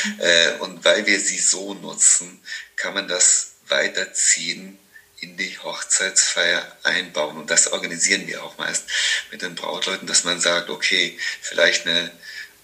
Mhm. 0.05 0.21
Äh, 0.21 0.51
und 0.61 0.85
weil 0.85 1.07
wir 1.07 1.21
sie 1.21 1.39
so 1.39 1.75
nutzen, 1.75 2.41
kann 2.77 2.95
man 2.95 3.09
das 3.09 3.53
weiterziehen 3.69 4.79
in 5.21 5.37
die 5.37 5.59
Hochzeitsfeier 5.59 6.65
einbauen. 6.85 7.37
Und 7.37 7.51
das 7.51 7.73
organisieren 7.73 8.27
wir 8.27 8.43
auch 8.45 8.57
meist 8.59 8.85
mit 9.31 9.43
den 9.43 9.55
Brautleuten, 9.55 10.07
dass 10.07 10.25
man 10.25 10.41
sagt, 10.41 10.71
okay, 10.71 11.19
vielleicht 11.41 11.87
eine, 11.87 12.11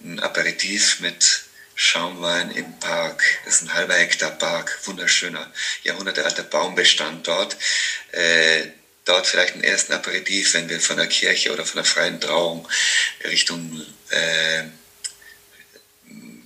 ein 0.03 0.19
Aperitif 0.19 0.99
mit 0.99 1.43
Schaumwein 1.75 2.51
im 2.51 2.79
Park. 2.79 3.21
Das 3.43 3.55
ist 3.55 3.63
ein 3.63 3.73
halber 3.73 3.95
Hektar 3.95 4.31
Park, 4.31 4.79
wunderschöner, 4.85 5.51
jahrhundertealter 5.83 6.43
Baumbestand 6.43 7.27
dort. 7.27 7.57
Äh, 8.11 8.67
dort 9.03 9.27
vielleicht 9.27 9.55
einen 9.55 9.63
ersten 9.63 9.91
Aperitif, 9.91 10.53
wenn 10.53 10.69
wir 10.69 10.79
von 10.79 10.97
der 10.97 11.07
Kirche 11.07 11.51
oder 11.51 11.65
von 11.65 11.75
der 11.75 11.85
freien 11.85 12.21
Trauung 12.21 12.67
Richtung 13.25 13.85
äh, 14.09 14.63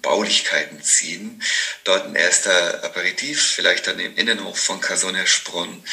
Baulichkeiten 0.01 0.81
ziehen. 0.81 1.41
Dort 1.83 2.05
ein 2.05 2.15
erster 2.15 2.83
Aperitif, 2.83 3.41
vielleicht 3.41 3.87
dann 3.87 3.99
im 3.99 4.15
Innenhof 4.15 4.59
von 4.59 4.81
Casonia 4.81 5.25
Sprunn. 5.25 5.83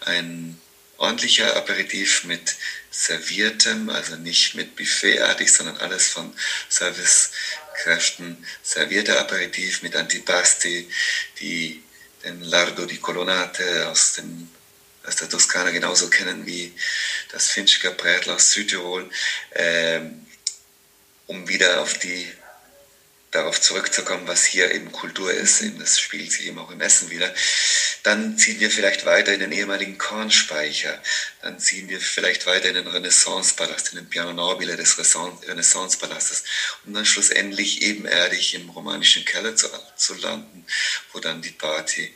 Ein 0.00 0.60
ordentlicher 0.96 1.56
Aperitif 1.56 2.24
mit 2.24 2.56
serviertem, 2.90 3.90
also 3.90 4.16
nicht 4.16 4.54
mit 4.54 4.76
Buffetartig, 4.76 5.52
sondern 5.52 5.78
alles 5.78 6.08
von 6.08 6.34
Servicekräften. 6.68 8.46
Servierter 8.62 9.18
Aperitif 9.20 9.82
mit 9.82 9.96
Antipasti, 9.96 10.88
die 11.40 11.82
den 12.24 12.40
Lardo 12.42 12.86
di 12.86 12.98
Colonnate 12.98 13.88
aus 13.88 14.14
dem 14.14 14.48
aus 15.06 15.16
der 15.16 15.28
Toskana 15.28 15.70
genauso 15.70 16.08
kennen 16.08 16.46
wie 16.46 16.72
das 17.30 17.50
Finchker 17.50 17.90
Brätl 17.90 18.30
aus 18.30 18.52
Südtirol, 18.52 19.10
ähm, 19.54 20.26
um 21.26 21.46
wieder 21.46 21.82
auf 21.82 21.98
die 21.98 22.26
darauf 23.34 23.60
zurückzukommen, 23.60 24.28
was 24.28 24.44
hier 24.44 24.70
eben 24.72 24.92
Kultur 24.92 25.32
ist, 25.32 25.60
eben 25.60 25.78
das 25.78 25.98
spiegelt 25.98 26.30
sich 26.30 26.46
eben 26.46 26.58
auch 26.58 26.70
im 26.70 26.80
Essen 26.80 27.10
wieder. 27.10 27.34
Dann 28.04 28.38
ziehen 28.38 28.60
wir 28.60 28.70
vielleicht 28.70 29.06
weiter 29.06 29.32
in 29.32 29.40
den 29.40 29.50
ehemaligen 29.50 29.98
Kornspeicher. 29.98 31.02
Dann 31.42 31.58
ziehen 31.58 31.88
wir 31.88 32.00
vielleicht 32.00 32.46
weiter 32.46 32.68
in 32.68 32.74
den 32.74 32.86
Renaissancepalast, 32.86 33.92
in 33.92 33.98
den 33.98 34.08
Piano 34.08 34.32
Nobile 34.32 34.76
des 34.76 34.96
Renaissancepalastes, 34.98 36.44
um 36.86 36.94
dann 36.94 37.06
schlussendlich 37.06 37.82
ebenerdig 37.82 38.54
im 38.54 38.70
romanischen 38.70 39.24
Keller 39.24 39.56
zu, 39.56 39.68
zu 39.96 40.14
landen, 40.14 40.64
wo 41.12 41.18
dann 41.18 41.42
die 41.42 41.50
Party 41.50 42.14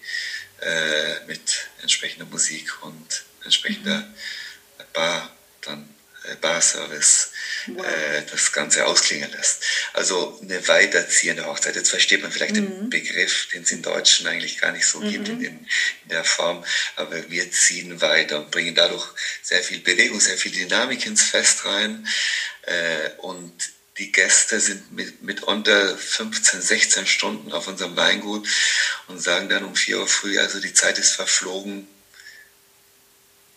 äh, 0.61 1.27
mit 1.27 1.69
entsprechender 1.83 2.27
Musik 2.27 2.83
und 2.83 3.25
entsprechender 3.45 3.99
mhm. 3.99 4.15
Bar, 4.93 5.37
dann 5.63 5.98
Barservice 6.37 7.31
wow. 7.67 7.87
äh, 7.87 8.23
das 8.31 8.53
Ganze 8.53 8.87
ausklingen 8.87 9.31
lässt. 9.33 9.65
Also 9.93 10.39
eine 10.43 10.67
weiterziehende 10.69 11.47
Hochzeit. 11.47 11.77
Jetzt 11.77 11.91
versteht 11.91 12.23
man 12.23 12.33
vielleicht 12.33 12.55
mhm. 12.55 12.67
den 12.67 12.91
Begriff, 12.91 13.49
den 13.53 13.63
es 13.63 13.73
im 13.73 13.83
Deutschen 13.83 14.27
eigentlich 14.27 14.59
gar 14.59 14.73
nicht 14.73 14.87
so 14.87 15.01
mhm. 15.01 15.11
gibt 15.11 15.29
in, 15.29 15.43
in, 15.43 15.67
der 16.07 16.25
Form, 16.25 16.65
aber 16.97 17.31
wir 17.31 17.51
ziehen 17.51 18.01
weiter 18.01 18.39
und 18.39 18.51
bringen 18.51 18.75
dadurch 18.75 19.07
sehr 19.43 19.63
viel 19.63 19.81
Bewegung, 19.81 20.21
sehr 20.21 20.39
viel 20.39 20.53
Dynamik 20.53 21.05
ins 21.05 21.23
Fest 21.23 21.67
rein 21.67 22.09
äh, 22.63 23.11
und 23.19 23.53
die 23.99 24.13
Gäste 24.13 24.61
sind 24.61 24.93
mit, 24.93 25.23
mitunter 25.23 25.97
15, 25.99 26.63
16 26.63 27.07
Stunden 27.07 27.53
auf 27.53 27.67
unserem 27.67 27.97
Weingut 27.97 28.49
und 29.09 29.21
sagen 29.21 29.49
dann 29.49 29.65
um 29.65 29.75
4 29.75 29.99
Uhr 29.99 30.09
früh, 30.09 30.39
also 30.39 30.61
die 30.61 30.73
Zeit 30.73 30.99
ist 30.99 31.13
verflogen, 31.13 31.89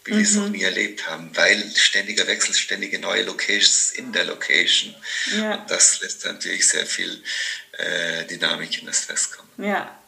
wie 0.06 0.14
mhm. 0.14 0.18
wir 0.18 0.24
es 0.24 0.36
noch 0.36 0.46
mhm. 0.46 0.52
nie 0.52 0.64
erlebt 0.64 1.08
haben, 1.08 1.32
weil 1.36 1.64
ständiger 1.76 2.28
Wechsel, 2.28 2.54
ständige 2.54 3.00
neue 3.00 3.24
Locations 3.24 3.92
in 3.92 4.12
der 4.12 4.26
Location. 4.26 4.96
Ja. 5.38 5.56
Und 5.56 5.70
das 5.70 6.02
lässt 6.02 6.26
natürlich 6.26 6.68
sehr 6.68 6.86
viel 6.86 7.24
äh, 7.74 8.26
Dynamik 8.26 8.80
in 8.80 8.88
das 8.88 9.02
Fest 9.02 9.38
kommen. 9.38 9.50
Ja, 9.58 10.01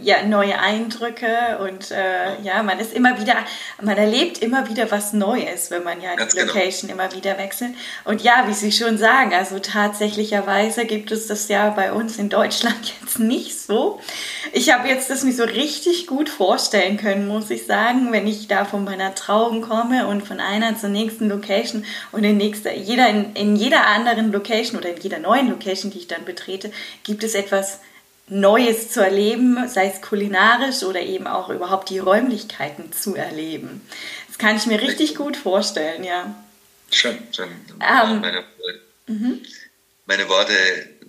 ja, 0.00 0.22
neue 0.24 0.58
Eindrücke 0.60 1.58
und 1.60 1.90
äh, 1.90 2.40
ja, 2.42 2.62
man 2.62 2.78
ist 2.78 2.92
immer 2.94 3.20
wieder, 3.20 3.34
man 3.80 3.96
erlebt 3.96 4.38
immer 4.38 4.68
wieder 4.68 4.88
was 4.92 5.12
Neues, 5.12 5.72
wenn 5.72 5.82
man 5.82 6.00
ja 6.00 6.14
die 6.14 6.36
genau. 6.36 6.46
Location 6.46 6.88
genau. 6.88 7.02
immer 7.02 7.14
wieder 7.14 7.36
wechselt. 7.36 7.72
Und 8.04 8.22
ja, 8.22 8.44
wie 8.46 8.54
Sie 8.54 8.70
schon 8.70 8.96
sagen, 8.96 9.34
also 9.34 9.58
tatsächlicherweise 9.58 10.86
gibt 10.86 11.10
es 11.10 11.26
das 11.26 11.48
ja 11.48 11.70
bei 11.70 11.92
uns 11.92 12.16
in 12.16 12.28
Deutschland 12.28 12.94
jetzt 13.00 13.18
nicht 13.18 13.58
so. 13.58 13.98
Ich 14.52 14.72
habe 14.72 14.88
jetzt 14.88 15.10
das 15.10 15.24
mir 15.24 15.32
so 15.32 15.44
richtig 15.44 16.06
gut 16.06 16.28
vorstellen 16.28 16.96
können, 16.96 17.26
muss 17.26 17.50
ich 17.50 17.66
sagen, 17.66 18.12
wenn 18.12 18.28
ich 18.28 18.46
da 18.46 18.64
von 18.64 18.84
meiner 18.84 19.16
Trauung 19.16 19.62
komme 19.62 20.06
und 20.06 20.22
von 20.22 20.38
einer 20.38 20.76
zur 20.78 20.90
nächsten 20.90 21.28
Location 21.28 21.84
und 22.12 22.22
in, 22.22 22.36
nächster, 22.36 22.72
jeder, 22.72 23.08
in, 23.08 23.34
in 23.34 23.56
jeder 23.56 23.84
anderen 23.86 24.30
Location 24.30 24.78
oder 24.78 24.90
in 24.90 25.00
jeder 25.00 25.18
neuen 25.18 25.50
Location, 25.50 25.90
die 25.90 25.98
ich 25.98 26.06
dann 26.06 26.24
betrete, 26.24 26.70
gibt 27.02 27.24
es 27.24 27.34
etwas 27.34 27.80
Neues 28.28 28.90
zu 28.90 29.00
erleben, 29.00 29.68
sei 29.68 29.88
es 29.88 30.00
kulinarisch 30.00 30.82
oder 30.82 31.00
eben 31.00 31.26
auch 31.26 31.48
überhaupt 31.50 31.90
die 31.90 31.98
Räumlichkeiten 31.98 32.92
zu 32.92 33.14
erleben. 33.14 33.82
Das 34.28 34.38
kann 34.38 34.56
ich 34.56 34.66
mir 34.66 34.80
richtig 34.80 35.16
gut 35.16 35.36
vorstellen, 35.36 36.04
ja. 36.04 36.34
Schön, 36.90 37.18
schön. 37.32 37.48
Ähm, 37.80 38.20
meine, 38.20 38.44
mhm. 39.06 39.40
meine 40.06 40.28
Worte 40.28 40.54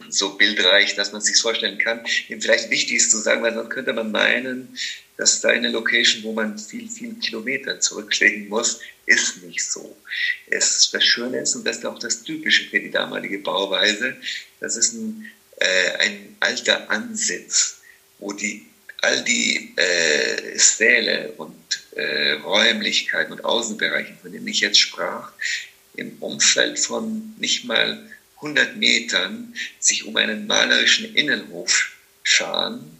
so 0.09 0.35
bildreich, 0.35 0.95
dass 0.95 1.11
man 1.11 1.19
es 1.19 1.27
sich 1.27 1.41
vorstellen 1.41 1.77
kann. 1.77 2.05
Eben 2.29 2.41
vielleicht 2.41 2.69
wichtig 2.69 2.97
ist 2.97 3.11
zu 3.11 3.17
sagen, 3.17 3.43
weil 3.43 3.53
sonst 3.53 3.69
könnte 3.69 3.93
man 3.93 4.11
meinen, 4.11 4.77
dass 5.17 5.41
da 5.41 5.49
eine 5.49 5.69
Location, 5.69 6.23
wo 6.23 6.33
man 6.33 6.57
viel, 6.57 6.89
viel 6.89 7.15
Kilometer 7.15 7.79
zurücklegen 7.79 8.49
muss, 8.49 8.79
ist 9.05 9.43
nicht 9.43 9.63
so. 9.63 9.95
Es, 10.47 10.89
das 10.91 11.03
Schöne 11.03 11.39
ist, 11.39 11.55
und 11.55 11.65
das 11.65 11.77
ist 11.77 11.85
auch 11.85 11.99
das 11.99 12.23
Typische 12.23 12.69
für 12.69 12.79
die 12.79 12.91
damalige 12.91 13.39
Bauweise, 13.39 14.15
das 14.59 14.77
ist 14.77 14.93
ein 14.93 15.31
äh, 15.63 15.97
ein 15.99 16.35
alter 16.41 16.89
Ansitz, 16.91 17.81
wo 18.19 18.33
die, 18.33 18.65
all 19.01 19.23
die 19.23 19.73
äh, 19.77 20.57
Säle 20.57 21.31
und 21.37 21.55
äh, 21.95 22.33
Räumlichkeiten 22.33 23.31
und 23.31 23.45
Außenbereiche, 23.45 24.13
von 24.21 24.31
denen 24.31 24.47
ich 24.47 24.59
jetzt 24.59 24.79
sprach, 24.79 25.31
im 25.95 26.17
Umfeld 26.19 26.79
von 26.79 27.33
nicht 27.37 27.65
mal 27.65 28.09
100 28.37 28.75
Metern 28.75 29.55
sich 29.79 30.05
um 30.05 30.17
einen 30.17 30.47
malerischen 30.47 31.15
Innenhof 31.15 31.93
scharen. 32.23 32.99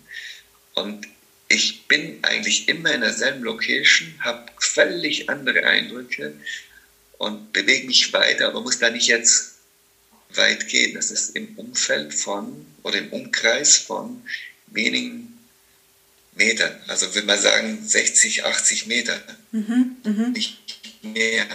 Und 0.74 1.08
ich 1.50 1.86
bin 1.88 2.20
eigentlich 2.22 2.70
immer 2.70 2.94
in 2.94 3.02
derselben 3.02 3.44
Location, 3.44 4.14
habe 4.22 4.46
völlig 4.60 5.30
andere 5.30 5.66
Eindrücke 5.66 6.34
und 7.18 7.52
bewege 7.52 7.88
mich 7.88 8.14
weiter, 8.14 8.48
aber 8.48 8.62
muss 8.62 8.80
da 8.80 8.90
nicht 8.90 9.08
jetzt 9.08 9.53
weit 10.38 10.68
gehen. 10.68 10.96
Das 10.96 11.12
ist 11.12 11.36
im 11.36 11.58
Umfeld 11.58 12.14
von 12.14 12.66
oder 12.84 12.98
im 12.98 13.12
Umkreis 13.12 13.78
von 13.78 14.24
wenigen 14.68 15.40
Metern. 16.36 16.80
Also 16.88 17.14
wenn 17.16 17.26
wir 17.26 17.38
sagen 17.38 17.88
60, 17.88 18.46
80 18.46 18.88
Meter, 18.88 19.22
mhm, 19.52 19.98
mh. 20.04 20.28
nicht 20.30 21.04
mehr. 21.04 21.46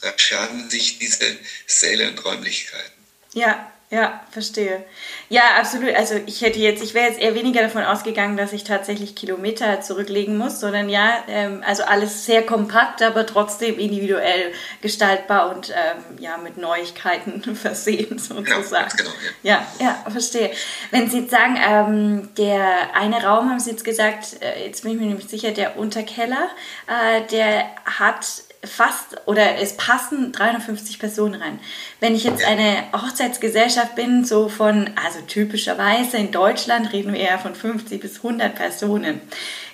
Da 0.00 0.12
schaden 0.16 0.70
sich 0.70 0.98
diese 0.98 1.36
Säle 1.66 2.08
und 2.08 2.24
Räumlichkeiten. 2.24 3.04
Ja, 3.34 3.69
ja, 3.92 4.20
verstehe. 4.30 4.84
Ja, 5.30 5.42
absolut. 5.58 5.92
Also 5.96 6.14
ich 6.26 6.42
hätte 6.42 6.60
jetzt, 6.60 6.80
ich 6.80 6.94
wäre 6.94 7.08
jetzt 7.08 7.20
eher 7.20 7.34
weniger 7.34 7.60
davon 7.60 7.82
ausgegangen, 7.82 8.36
dass 8.36 8.52
ich 8.52 8.62
tatsächlich 8.62 9.16
Kilometer 9.16 9.80
zurücklegen 9.80 10.38
muss, 10.38 10.60
sondern 10.60 10.88
ja, 10.88 11.24
ähm, 11.26 11.64
also 11.66 11.82
alles 11.82 12.24
sehr 12.24 12.46
kompakt, 12.46 13.02
aber 13.02 13.26
trotzdem 13.26 13.80
individuell 13.80 14.52
gestaltbar 14.80 15.52
und 15.52 15.70
ähm, 15.70 16.22
ja 16.22 16.36
mit 16.36 16.56
Neuigkeiten 16.56 17.42
versehen 17.56 18.20
sozusagen. 18.20 18.96
Genau, 18.96 19.10
genau, 19.10 19.10
ja. 19.42 19.66
ja, 19.80 19.86
ja, 19.86 20.10
verstehe. 20.10 20.52
Wenn 20.92 21.10
Sie 21.10 21.22
jetzt 21.22 21.32
sagen, 21.32 21.58
ähm, 21.60 22.28
der 22.38 22.94
eine 22.94 23.24
Raum, 23.24 23.50
haben 23.50 23.58
Sie 23.58 23.70
jetzt 23.70 23.84
gesagt, 23.84 24.40
äh, 24.40 24.66
jetzt 24.66 24.84
bin 24.84 24.92
ich 24.92 25.00
mir 25.00 25.06
nämlich 25.06 25.26
sicher, 25.26 25.50
der 25.50 25.76
Unterkeller, 25.76 26.48
äh, 26.86 27.22
der 27.32 27.64
hat 27.84 28.44
fast 28.62 29.16
oder 29.26 29.56
es 29.56 29.76
passen 29.76 30.32
350 30.32 30.98
Personen 30.98 31.40
rein. 31.40 31.58
Wenn 31.98 32.14
ich 32.14 32.24
jetzt 32.24 32.44
eine 32.44 32.84
Hochzeitsgesellschaft 32.92 33.94
bin, 33.94 34.24
so 34.24 34.48
von, 34.48 34.90
also 35.02 35.20
typischerweise 35.26 36.18
in 36.18 36.30
Deutschland 36.30 36.92
reden 36.92 37.12
wir 37.12 37.20
eher 37.20 37.38
von 37.38 37.54
50 37.54 38.00
bis 38.00 38.16
100 38.16 38.54
Personen. 38.54 39.20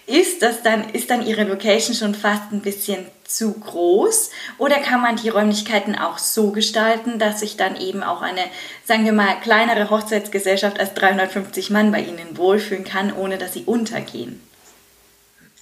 Ist 0.07 0.41
das 0.43 0.63
dann, 0.63 0.91
ist 0.91 1.11
dann 1.11 1.27
Ihre 1.27 1.43
Location 1.43 1.97
schon 1.97 2.15
fast 2.15 2.53
ein 2.53 2.61
bisschen 2.61 3.07
zu 3.25 3.55
groß? 3.55 4.31
Oder 4.59 4.77
kann 4.77 5.03
man 5.03 5.17
die 5.17 5.31
Räumlichkeiten 5.31 5.99
auch 5.99 6.19
so 6.19 6.53
gestalten, 6.53 7.19
dass 7.19 7.41
sich 7.41 7.57
dann 7.57 7.75
eben 7.75 8.05
auch 8.05 8.23
eine, 8.23 8.43
sagen 8.85 9.05
wir 9.05 9.13
mal, 9.13 9.41
kleinere 9.41 9.91
Hochzeitsgesellschaft 9.91 10.79
als 10.79 10.95
350 10.95 11.71
Mann 11.71 11.91
bei 11.91 12.03
Ihnen 12.03 12.39
wohlfühlen 12.39 12.85
kann, 12.85 13.13
ohne 13.13 13.37
dass 13.37 13.55
sie 13.55 13.65
untergehen? 13.65 14.41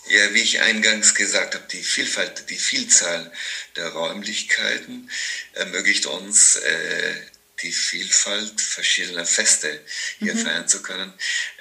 Ja, 0.06 0.34
wie 0.34 0.42
ich 0.42 0.60
eingangs 0.60 1.14
gesagt 1.14 1.54
habe, 1.54 1.66
die 1.72 1.82
Vielfalt, 1.82 2.50
die 2.50 2.58
Vielzahl 2.58 3.32
der 3.76 3.88
Räumlichkeiten 3.88 5.10
ermöglicht 5.54 6.06
uns, 6.06 6.56
äh, 6.56 7.14
die 7.62 7.72
Vielfalt 7.72 8.60
verschiedener 8.60 9.24
Feste 9.24 9.80
hier 10.18 10.34
mhm. 10.34 10.44
feiern 10.44 10.68
zu 10.68 10.82
können. 10.82 11.12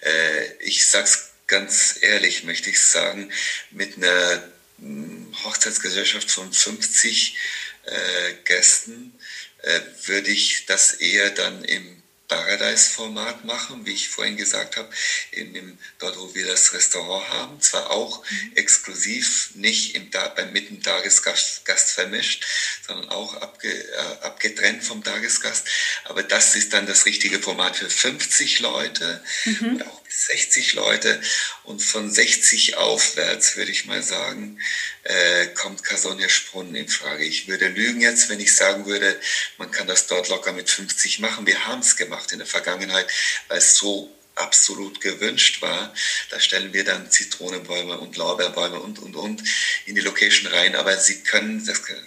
Äh, 0.02 0.58
ich 0.60 0.86
sag's 0.88 1.30
ganz 1.48 1.98
ehrlich, 2.02 2.44
möchte 2.44 2.70
ich 2.70 2.82
sagen, 2.82 3.32
mit 3.72 3.96
einer 3.96 4.52
hm, 4.80 5.34
Hochzeitsgesellschaft 5.44 6.30
von 6.30 6.52
50 6.52 7.38
äh, 7.86 8.34
Gästen 8.44 9.18
äh, 9.62 9.80
würde 10.06 10.32
ich 10.32 10.66
das 10.66 10.94
eher 10.94 11.30
dann 11.30 11.64
im 11.64 12.03
Paradise-Format 12.34 13.46
machen, 13.46 13.86
wie 13.86 13.94
ich 13.94 14.10
vorhin 14.10 14.38
gesagt 14.38 14.78
habe, 14.78 14.90
in 15.32 15.54
dem, 15.54 15.78
dort, 16.00 16.18
wo 16.18 16.34
wir 16.34 16.48
das 16.48 16.74
Restaurant 16.74 17.30
haben. 17.30 17.62
Zwar 17.62 17.92
auch 17.92 18.24
mhm. 18.30 18.52
exklusiv, 18.56 19.52
nicht 19.56 19.96
im, 19.96 20.10
beim 20.10 20.52
mitten 20.52 20.82
Tagesgast 20.82 21.66
Gast 21.66 21.92
vermischt, 21.92 22.46
sondern 22.86 23.10
auch 23.10 23.36
abge, 23.36 23.70
äh, 23.70 24.26
abgetrennt 24.26 24.84
vom 24.84 25.04
Tagesgast. 25.04 25.68
Aber 26.06 26.24
das 26.24 26.56
ist 26.56 26.74
dann 26.74 26.88
das 26.88 27.06
richtige 27.06 27.40
Format 27.40 27.76
für 27.76 27.90
50 27.90 28.60
Leute 28.60 29.24
mhm. 29.46 29.84
auch 29.84 30.03
60 30.16 30.74
Leute. 30.74 31.22
Und 31.64 31.82
von 31.82 32.10
60 32.10 32.78
aufwärts, 32.78 33.56
würde 33.58 33.72
ich 33.72 33.86
mal 33.86 34.04
sagen, 34.04 34.60
äh, 35.04 35.48
kommt 35.48 35.84
Casonia 35.84 36.30
Sprunn 36.30 36.76
in 36.76 36.88
Frage. 36.88 37.24
Ich 37.26 37.48
würde 37.48 37.68
lügen 37.68 38.02
jetzt, 38.02 38.30
wenn 38.30 38.40
ich 38.40 38.56
sagen 38.56 38.86
würde, 38.86 39.20
man 39.58 39.72
kann 39.72 39.88
das 39.88 40.08
dort 40.08 40.30
locker 40.30 40.54
mit 40.54 40.70
50 40.70 41.20
machen. 41.20 41.48
Wir 41.48 41.66
haben 41.66 41.82
es 41.82 41.96
gemacht 41.96 42.32
in 42.32 42.40
der 42.40 42.48
Vergangenheit, 42.48 43.08
weil 43.48 43.58
es 43.58 43.76
so 43.76 44.14
absolut 44.36 45.02
gewünscht 45.02 45.62
war. 45.62 45.94
Da 46.30 46.40
stellen 46.40 46.74
wir 46.74 46.84
dann 46.84 47.12
Zitronenbäume 47.12 47.98
und 47.98 48.18
Lorbeerbäume 48.18 48.80
und, 48.80 49.00
und, 49.00 49.16
und 49.16 49.44
in 49.86 49.96
die 49.96 50.02
Location 50.02 50.52
rein. 50.52 50.76
Aber 50.76 50.98
Sie 50.98 51.22
können, 51.24 51.66
das 51.66 51.84
können 51.84 52.04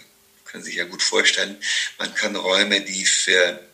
Sie 0.53 0.61
sich 0.61 0.75
ja 0.75 0.85
gut 0.85 1.03
vorstellen, 1.03 1.61
man 1.97 2.13
kann 2.15 2.35
Räume, 2.35 2.81
die 2.81 3.05
für 3.05 3.66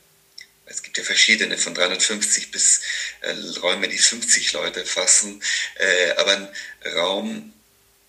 es 0.74 0.82
gibt 0.82 0.98
ja 0.98 1.04
verschiedene, 1.04 1.58
von 1.58 1.76
350 1.76 2.52
bis 2.52 2.82
äh, 3.22 3.32
Räume, 3.60 3.88
die 3.88 3.98
50 3.98 4.54
Leute 4.54 4.86
fassen. 4.86 5.42
Äh, 5.76 6.12
aber 6.18 6.32
ein 6.32 6.50
Raum, 6.96 7.54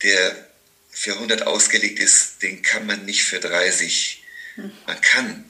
der 0.02 0.48
für 0.90 1.12
100 1.12 1.46
ausgelegt 1.46 1.98
ist, 1.98 2.42
den 2.42 2.62
kann 2.62 2.86
man 2.86 3.04
nicht 3.04 3.24
für 3.24 3.38
30. 3.38 4.24
Hm. 4.54 4.72
Man 4.86 5.00
kann, 5.02 5.44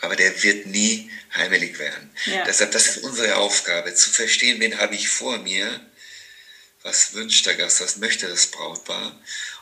aber 0.00 0.16
der 0.16 0.42
wird 0.42 0.66
nie 0.66 1.10
heimelig 1.34 1.78
werden. 1.78 2.10
Ja. 2.24 2.44
Deshalb, 2.44 2.72
das 2.72 2.88
ist 2.88 3.04
unsere 3.04 3.36
Aufgabe, 3.36 3.94
zu 3.94 4.10
verstehen, 4.10 4.60
wen 4.60 4.78
habe 4.78 4.96
ich 4.96 5.08
vor 5.08 5.38
mir, 5.38 5.80
was 6.82 7.14
wünscht 7.14 7.46
der 7.46 7.54
Gast, 7.54 7.80
was 7.80 7.96
möchte 7.98 8.26
das 8.26 8.46
Brautpaar 8.48 9.20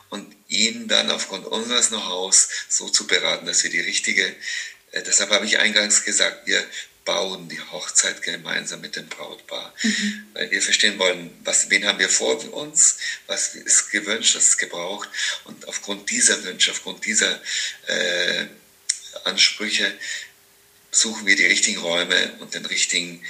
und 0.09 0.35
ihn 0.47 0.87
dann 0.87 1.11
aufgrund 1.11 1.45
unseres 1.45 1.89
Know-hows 1.89 2.49
so 2.69 2.89
zu 2.89 3.05
beraten, 3.05 3.45
dass 3.45 3.63
wir 3.63 3.71
die 3.71 3.81
richtige, 3.81 4.25
äh, 4.91 5.03
deshalb 5.03 5.29
habe 5.31 5.45
ich 5.45 5.59
eingangs 5.59 6.03
gesagt, 6.03 6.47
wir 6.47 6.65
bauen 7.05 7.47
die 7.47 7.61
Hochzeit 7.71 8.21
gemeinsam 8.23 8.81
mit 8.81 8.95
dem 8.95 9.07
Brautpaar. 9.07 9.73
Mhm. 9.83 10.25
Weil 10.33 10.51
wir 10.51 10.61
verstehen 10.61 10.97
wollen, 10.97 11.31
was, 11.43 11.69
wen 11.69 11.85
haben 11.85 11.99
wir 11.99 12.09
vor 12.09 12.43
uns, 12.53 12.97
was 13.27 13.55
ist 13.55 13.91
gewünscht, 13.91 14.35
was 14.35 14.49
ist 14.49 14.57
gebraucht. 14.57 15.07
Und 15.45 15.67
aufgrund 15.67 16.09
dieser 16.09 16.43
Wünsche, 16.43 16.71
aufgrund 16.71 17.05
dieser 17.05 17.39
äh, 17.87 18.47
Ansprüche 19.23 19.93
suchen 20.91 21.25
wir 21.27 21.35
die 21.35 21.45
richtigen 21.45 21.79
Räume 21.79 22.33
und 22.39 22.55
den 22.55 22.65
richtigen 22.65 23.23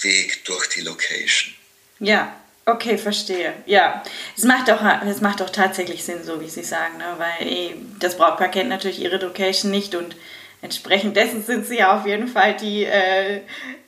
Weg 0.00 0.44
durch 0.46 0.68
die 0.68 0.80
Location. 0.80 1.54
Ja, 1.98 2.40
okay, 2.64 2.96
verstehe. 2.96 3.52
Ja, 3.66 4.02
es 4.36 4.44
macht 4.44 4.70
auch, 4.70 4.82
es 5.04 5.20
macht 5.20 5.42
auch 5.42 5.50
tatsächlich 5.50 6.04
Sinn, 6.04 6.24
so 6.24 6.40
wie 6.40 6.48
Sie 6.48 6.64
sagen, 6.64 6.96
ne? 6.96 7.16
weil 7.18 7.46
ey, 7.46 7.74
das 7.98 8.16
Brautpaar 8.16 8.50
kennt 8.50 8.70
natürlich 8.70 9.00
Ihre 9.00 9.18
Location 9.18 9.70
nicht 9.70 9.94
und 9.94 10.16
entsprechend 10.62 11.16
dessen 11.16 11.44
sind 11.44 11.66
sie 11.66 11.78
ja 11.78 11.98
auf 11.98 12.06
jeden 12.06 12.28
Fall 12.28 12.56
die, 12.56 12.84
äh, 12.84 13.36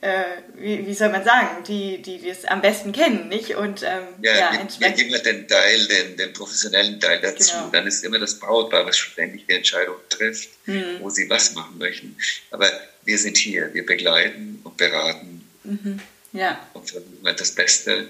äh, 0.01 0.23
wie, 0.55 0.87
wie, 0.87 0.93
soll 0.93 1.09
man 1.09 1.23
sagen, 1.23 1.63
die, 1.67 2.01
die 2.01 2.27
das 2.27 2.45
am 2.45 2.61
besten 2.61 2.91
kennen, 2.91 3.29
nicht? 3.29 3.55
Und 3.55 3.83
ähm, 3.83 4.03
ja, 4.21 4.37
ja 4.37 4.67
wir, 4.79 4.91
geben 4.91 5.23
den 5.23 5.47
Teil, 5.47 5.87
den, 5.87 6.17
den 6.17 6.33
professionellen 6.33 6.99
Teil 6.99 7.19
dazu. 7.21 7.53
Genau. 7.53 7.69
Dann 7.71 7.87
ist 7.87 8.03
immer 8.03 8.19
das 8.19 8.39
Brautpaar, 8.39 8.85
was 8.85 8.97
schlussendlich 8.97 9.45
die 9.47 9.53
Entscheidung 9.53 9.95
trifft, 10.09 10.49
hm. 10.65 10.99
wo 10.99 11.09
sie 11.09 11.29
was 11.29 11.53
machen 11.53 11.77
möchten. 11.77 12.17
Aber 12.51 12.69
wir 13.05 13.17
sind 13.17 13.37
hier, 13.37 13.73
wir 13.73 13.85
begleiten 13.85 14.59
und 14.63 14.77
beraten 14.77 15.47
mhm. 15.63 15.99
ja. 16.31 16.65
und 16.73 16.89
versuchen 16.89 17.19
halt 17.23 17.39
das 17.39 17.51
Beste, 17.51 18.07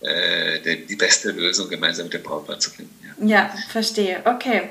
äh, 0.00 0.60
die, 0.60 0.86
die 0.86 0.96
beste 0.96 1.30
Lösung 1.30 1.68
gemeinsam 1.68 2.06
mit 2.06 2.14
dem 2.14 2.22
Brautpaar 2.22 2.58
zu 2.58 2.70
finden. 2.70 3.05
Ja, 3.18 3.50
verstehe. 3.68 4.20
Okay. 4.24 4.68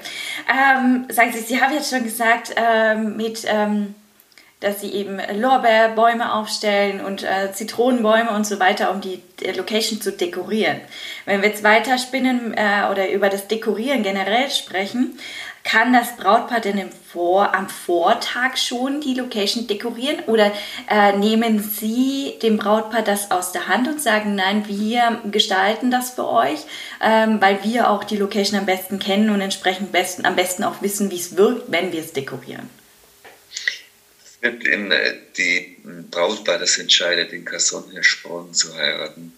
Ähm, 0.49 1.07
sagen 1.09 1.31
Sie, 1.33 1.39
Sie 1.39 1.61
haben 1.61 1.73
jetzt 1.73 1.89
schon 1.89 2.03
gesagt, 2.03 2.53
ähm, 2.55 3.17
mit, 3.17 3.43
ähm, 3.47 3.95
dass 4.59 4.81
Sie 4.81 4.91
eben 4.91 5.19
Lorbeerbäume 5.39 6.31
aufstellen 6.33 7.03
und 7.03 7.23
äh, 7.23 7.51
Zitronenbäume 7.51 8.29
und 8.29 8.45
so 8.45 8.59
weiter, 8.59 8.91
um 8.91 9.01
die 9.01 9.21
Location 9.55 9.99
zu 9.99 10.11
dekorieren. 10.11 10.79
Wenn 11.25 11.41
wir 11.41 11.49
jetzt 11.49 11.63
weiterspinnen 11.63 12.53
äh, 12.53 12.87
oder 12.91 13.09
über 13.09 13.29
das 13.29 13.47
Dekorieren 13.47 14.03
generell 14.03 14.51
sprechen, 14.51 15.17
kann 15.65 15.91
das 15.91 16.15
Brautpaar 16.15 16.61
denn 16.61 16.77
im 16.77 16.91
Vor 16.91 17.53
am 17.53 17.67
Vortag 17.67 18.55
schon 18.55 19.01
die 19.01 19.15
Location 19.15 19.67
dekorieren 19.67 20.23
oder 20.27 20.53
äh, 20.89 21.17
nehmen 21.17 21.59
Sie 21.59 22.35
dem 22.41 22.57
Brautpaar 22.57 23.01
das 23.01 23.31
aus 23.31 23.51
der 23.51 23.67
Hand 23.67 23.87
und 23.87 23.99
sagen, 23.99 24.35
nein, 24.35 24.67
wir 24.67 25.21
gestalten 25.31 25.89
das 25.89 26.11
für 26.11 26.29
euch, 26.29 26.59
ähm, 27.01 27.41
weil 27.41 27.63
wir 27.63 27.89
auch 27.89 28.03
die 28.03 28.15
Location 28.15 28.59
am 28.59 28.67
besten 28.67 28.99
kennen 28.99 29.31
und 29.31 29.41
entsprechend 29.41 29.91
besten, 29.91 30.25
am 30.25 30.35
besten 30.35 30.63
auch 30.63 30.83
wissen, 30.83 31.09
wie 31.09 31.19
es 31.19 31.35
wirkt, 31.35 31.71
wenn 31.71 31.91
wir 31.91 32.01
es 32.01 32.13
dekorieren? 32.13 32.69
Es 34.23 34.37
wird 34.41 34.63
in 34.65 34.91
äh, 34.91 35.15
die 35.35 35.77
Brautpaar, 36.11 36.59
das 36.59 36.77
entscheidet, 36.77 37.33
in 37.33 37.43
Sporn 38.01 38.53
zu 38.53 38.75
heiraten, 38.75 39.33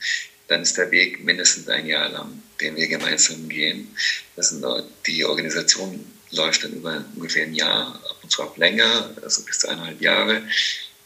dann 0.50 0.62
ist 0.62 0.78
der 0.78 0.92
Weg 0.92 1.24
mindestens 1.24 1.70
ein 1.70 1.86
Jahr 1.86 2.10
lang, 2.10 2.44
den 2.60 2.76
wir 2.76 2.88
gemeinsam 2.88 3.48
gehen. 3.48 3.96
Das 4.36 4.50
sind 4.50 4.66
die 5.06 5.26
Organisation 5.26 6.17
läuft 6.32 6.64
dann 6.64 6.74
über 6.74 7.04
ungefähr 7.16 7.44
ein 7.44 7.54
Jahr, 7.54 7.96
ab 7.96 8.18
und 8.22 8.32
zu 8.32 8.44
auch 8.44 8.58
länger, 8.58 9.12
also 9.22 9.44
bis 9.44 9.60
zu 9.60 9.70
eineinhalb 9.70 10.02
Jahre. 10.02 10.42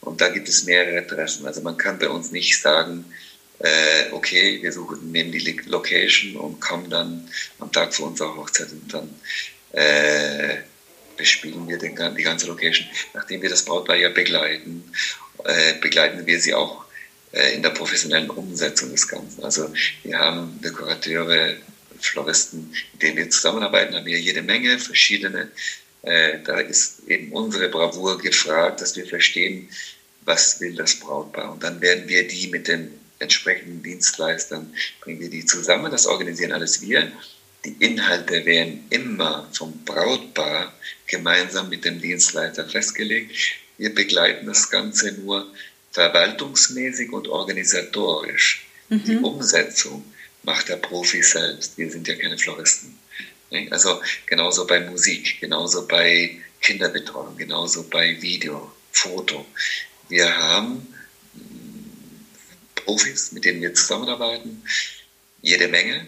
Und 0.02 0.20
da 0.20 0.30
gibt 0.30 0.50
es 0.50 0.64
mehrere 0.64 1.06
Treffen. 1.06 1.46
Also 1.46 1.62
man 1.62 1.78
kann 1.78 2.00
bei 2.00 2.10
uns 2.10 2.32
nicht 2.32 2.60
sagen, 2.60 3.06
äh, 3.60 4.12
okay, 4.12 4.60
wir 4.62 4.72
suchen, 4.72 5.12
nehmen 5.12 5.32
die 5.32 5.62
Location 5.66 6.36
und 6.36 6.60
kommen 6.60 6.90
dann 6.90 7.30
am 7.60 7.72
Tag 7.72 7.94
vor 7.94 8.08
unserer 8.08 8.36
Hochzeit 8.36 8.72
und 8.72 8.92
dann 8.92 9.10
äh, 9.74 10.58
bespielen 11.16 11.68
wir 11.68 11.78
den, 11.78 11.96
die 12.16 12.24
ganze 12.24 12.48
Location. 12.48 12.88
Nachdem 13.14 13.42
wir 13.44 13.50
das 13.50 13.64
Brautpaar 13.64 13.98
ja 13.98 14.10
begleiten, 14.10 14.92
äh, 15.46 15.74
begleiten 15.80 16.26
wir 16.26 16.40
sie 16.40 16.56
auch 16.56 16.86
äh, 17.32 17.54
in 17.54 17.62
der 17.62 17.70
professionellen 17.70 18.30
Umsetzung 18.30 18.92
des 18.92 19.08
Ganzen. 19.08 19.44
Also 19.44 19.72
wir 20.04 20.18
haben 20.18 20.60
Dekorateure, 20.62 21.56
Floristen, 22.02 22.74
mit 22.94 23.02
denen 23.02 23.18
wir 23.18 23.30
zusammenarbeiten, 23.30 23.96
haben 23.96 24.06
wir 24.06 24.20
jede 24.20 24.42
Menge 24.42 24.80
verschiedene 24.80 25.52
Äh, 26.04 26.40
da 26.44 26.60
ist 26.60 27.08
eben 27.08 27.32
unsere 27.32 27.70
Bravour 27.70 28.18
gefragt, 28.18 28.82
dass 28.82 28.96
wir 28.96 29.06
verstehen, 29.06 29.70
was 30.26 30.60
will 30.60 30.76
das 30.76 30.96
Brautpaar. 30.96 31.54
Und 31.54 31.64
dann 31.64 31.82
werden 31.82 32.08
wir 32.08 32.28
die 32.28 32.48
mit 32.48 32.68
den 32.68 32.92
entsprechenden 33.20 33.84
Dienstleistern, 33.84 34.74
bringen 35.02 35.20
wir 35.20 35.30
die 35.30 35.46
zusammen, 35.46 35.92
das 35.92 36.08
organisieren 36.08 36.54
alles 36.54 36.82
wir. 36.82 37.12
Die 37.66 37.76
Inhalte 37.80 38.46
werden 38.46 38.86
immer 38.90 39.48
vom 39.54 39.86
Brautpaar 39.86 40.74
gemeinsam 41.06 41.70
mit 41.70 41.86
dem 41.86 42.02
Dienstleiter 42.02 42.68
festgelegt. 42.68 43.36
Wir 43.78 43.94
begleiten 43.94 44.48
das 44.48 44.72
Ganze 44.72 45.12
nur 45.12 45.54
verwaltungsmäßig 45.92 47.12
und 47.12 47.28
organisatorisch. 47.28 48.66
Mhm. 48.90 49.04
Die 49.04 49.18
Umsetzung 49.18 50.04
macht 50.44 50.70
der 50.70 50.78
Profi 50.78 51.22
selbst. 51.24 51.78
Wir 51.78 51.92
sind 51.92 52.08
ja 52.08 52.16
keine 52.16 52.38
Floristen. 52.38 52.98
Also 53.70 54.02
genauso 54.26 54.66
bei 54.66 54.80
Musik, 54.80 55.40
genauso 55.42 55.88
bei 55.88 56.42
Kinderbetreuung, 56.62 57.38
genauso 57.38 57.84
bei 57.84 58.22
Video, 58.22 58.72
Foto. 58.92 59.46
Wir 60.10 60.38
haben 60.38 60.94
Profis, 62.76 63.32
mit 63.32 63.46
denen 63.46 63.62
wir 63.62 63.74
zusammenarbeiten, 63.74 64.64
jede 65.42 65.68
Menge, 65.68 66.08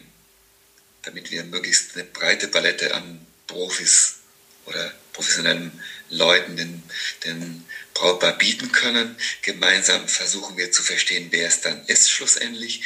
damit 1.04 1.32
wir 1.32 1.44
möglichst 1.44 1.96
eine 1.96 2.06
breite 2.06 2.48
Palette 2.48 2.94
an 2.94 3.26
Profis 3.48 4.20
oder 4.66 4.94
professionellen 5.12 5.72
Leuten 6.10 6.56
den, 6.56 6.84
den 7.26 7.66
Brautpaar 7.94 8.38
bieten 8.38 8.72
können. 8.72 9.16
Gemeinsam 9.42 10.08
versuchen 10.08 10.58
wir 10.58 10.72
zu 10.72 10.82
verstehen, 10.82 11.28
wer 11.32 11.48
es 11.48 11.62
dann 11.62 11.86
ist 11.86 12.10
schlussendlich. 12.10 12.84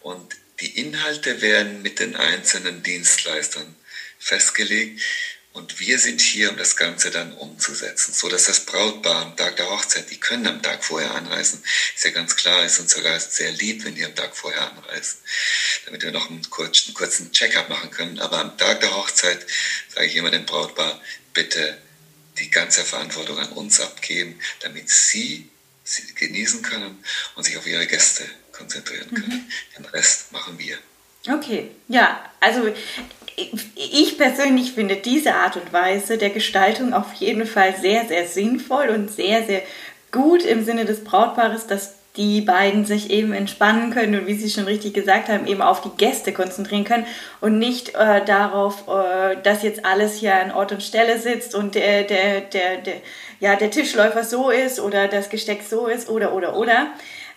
Und 0.00 0.36
die 0.60 0.78
Inhalte 0.80 1.42
werden 1.42 1.82
mit 1.82 1.98
den 1.98 2.16
einzelnen 2.16 2.82
Dienstleistern 2.82 3.76
festgelegt. 4.18 5.00
Und 5.52 5.80
wir 5.80 5.98
sind 5.98 6.20
hier, 6.20 6.50
um 6.50 6.58
das 6.58 6.76
Ganze 6.76 7.10
dann 7.10 7.32
umzusetzen, 7.32 8.12
so 8.12 8.28
dass 8.28 8.44
das 8.44 8.66
Brautpaar 8.66 9.22
am 9.22 9.36
Tag 9.38 9.56
der 9.56 9.70
Hochzeit, 9.70 10.10
die 10.10 10.20
können 10.20 10.46
am 10.46 10.60
Tag 10.60 10.84
vorher 10.84 11.14
anreisen, 11.14 11.62
ist 11.94 12.04
ja 12.04 12.10
ganz 12.10 12.36
klar, 12.36 12.66
ist 12.66 12.78
uns 12.78 12.92
sogar 12.92 13.18
sehr 13.18 13.52
lieb, 13.52 13.82
wenn 13.84 13.94
die 13.94 14.04
am 14.04 14.14
Tag 14.14 14.36
vorher 14.36 14.70
anreisen, 14.70 15.18
damit 15.86 16.02
wir 16.02 16.12
noch 16.12 16.28
einen 16.28 16.48
kurzen, 16.50 17.32
Check-up 17.32 17.70
machen 17.70 17.90
können. 17.90 18.18
Aber 18.18 18.38
am 18.38 18.58
Tag 18.58 18.80
der 18.80 18.94
Hochzeit 18.94 19.46
sage 19.94 20.06
ich 20.08 20.16
immer 20.16 20.30
dem 20.30 20.44
Brautpaar, 20.44 21.00
bitte 21.32 21.80
die 22.38 22.50
ganze 22.50 22.84
Verantwortung 22.84 23.38
an 23.38 23.52
uns 23.52 23.80
abgeben, 23.80 24.38
damit 24.60 24.90
sie 24.90 25.48
sie 25.84 26.14
genießen 26.14 26.60
können 26.60 27.02
und 27.34 27.44
sich 27.44 27.56
auf 27.56 27.66
ihre 27.66 27.86
Gäste 27.86 28.28
konzentrieren 28.56 29.08
können. 29.10 29.46
Mhm. 29.76 29.76
Den 29.76 29.84
Rest 29.86 30.32
machen 30.32 30.58
wir. 30.58 30.76
Okay, 31.28 31.70
ja, 31.88 32.20
also 32.40 32.68
ich 33.74 34.16
persönlich 34.16 34.72
finde 34.72 34.96
diese 34.96 35.34
Art 35.34 35.56
und 35.56 35.72
Weise 35.72 36.18
der 36.18 36.30
Gestaltung 36.30 36.94
auf 36.94 37.12
jeden 37.14 37.46
Fall 37.46 37.74
sehr, 37.76 38.06
sehr 38.06 38.26
sinnvoll 38.26 38.88
und 38.88 39.10
sehr, 39.10 39.44
sehr 39.44 39.62
gut 40.12 40.42
im 40.44 40.64
Sinne 40.64 40.84
des 40.84 41.04
Brautpaares, 41.04 41.66
dass 41.66 41.96
die 42.16 42.40
beiden 42.40 42.86
sich 42.86 43.10
eben 43.10 43.34
entspannen 43.34 43.92
können 43.92 44.20
und 44.20 44.26
wie 44.26 44.34
Sie 44.34 44.48
schon 44.48 44.64
richtig 44.64 44.94
gesagt 44.94 45.28
haben, 45.28 45.46
eben 45.46 45.60
auf 45.60 45.82
die 45.82 45.90
Gäste 45.98 46.32
konzentrieren 46.32 46.84
können 46.84 47.06
und 47.42 47.58
nicht 47.58 47.94
äh, 47.94 48.24
darauf, 48.24 48.88
äh, 48.88 49.36
dass 49.42 49.62
jetzt 49.62 49.84
alles 49.84 50.14
hier 50.14 50.34
an 50.34 50.50
Ort 50.50 50.72
und 50.72 50.82
Stelle 50.82 51.18
sitzt 51.18 51.54
und 51.54 51.74
der, 51.74 52.04
der, 52.04 52.40
der, 52.40 52.78
der, 52.78 52.94
ja, 53.40 53.56
der 53.56 53.70
Tischläufer 53.70 54.24
so 54.24 54.48
ist 54.48 54.80
oder 54.80 55.08
das 55.08 55.28
Gesteck 55.28 55.60
so 55.68 55.88
ist 55.88 56.08
oder, 56.08 56.32
oder, 56.32 56.56
oder 56.56 56.86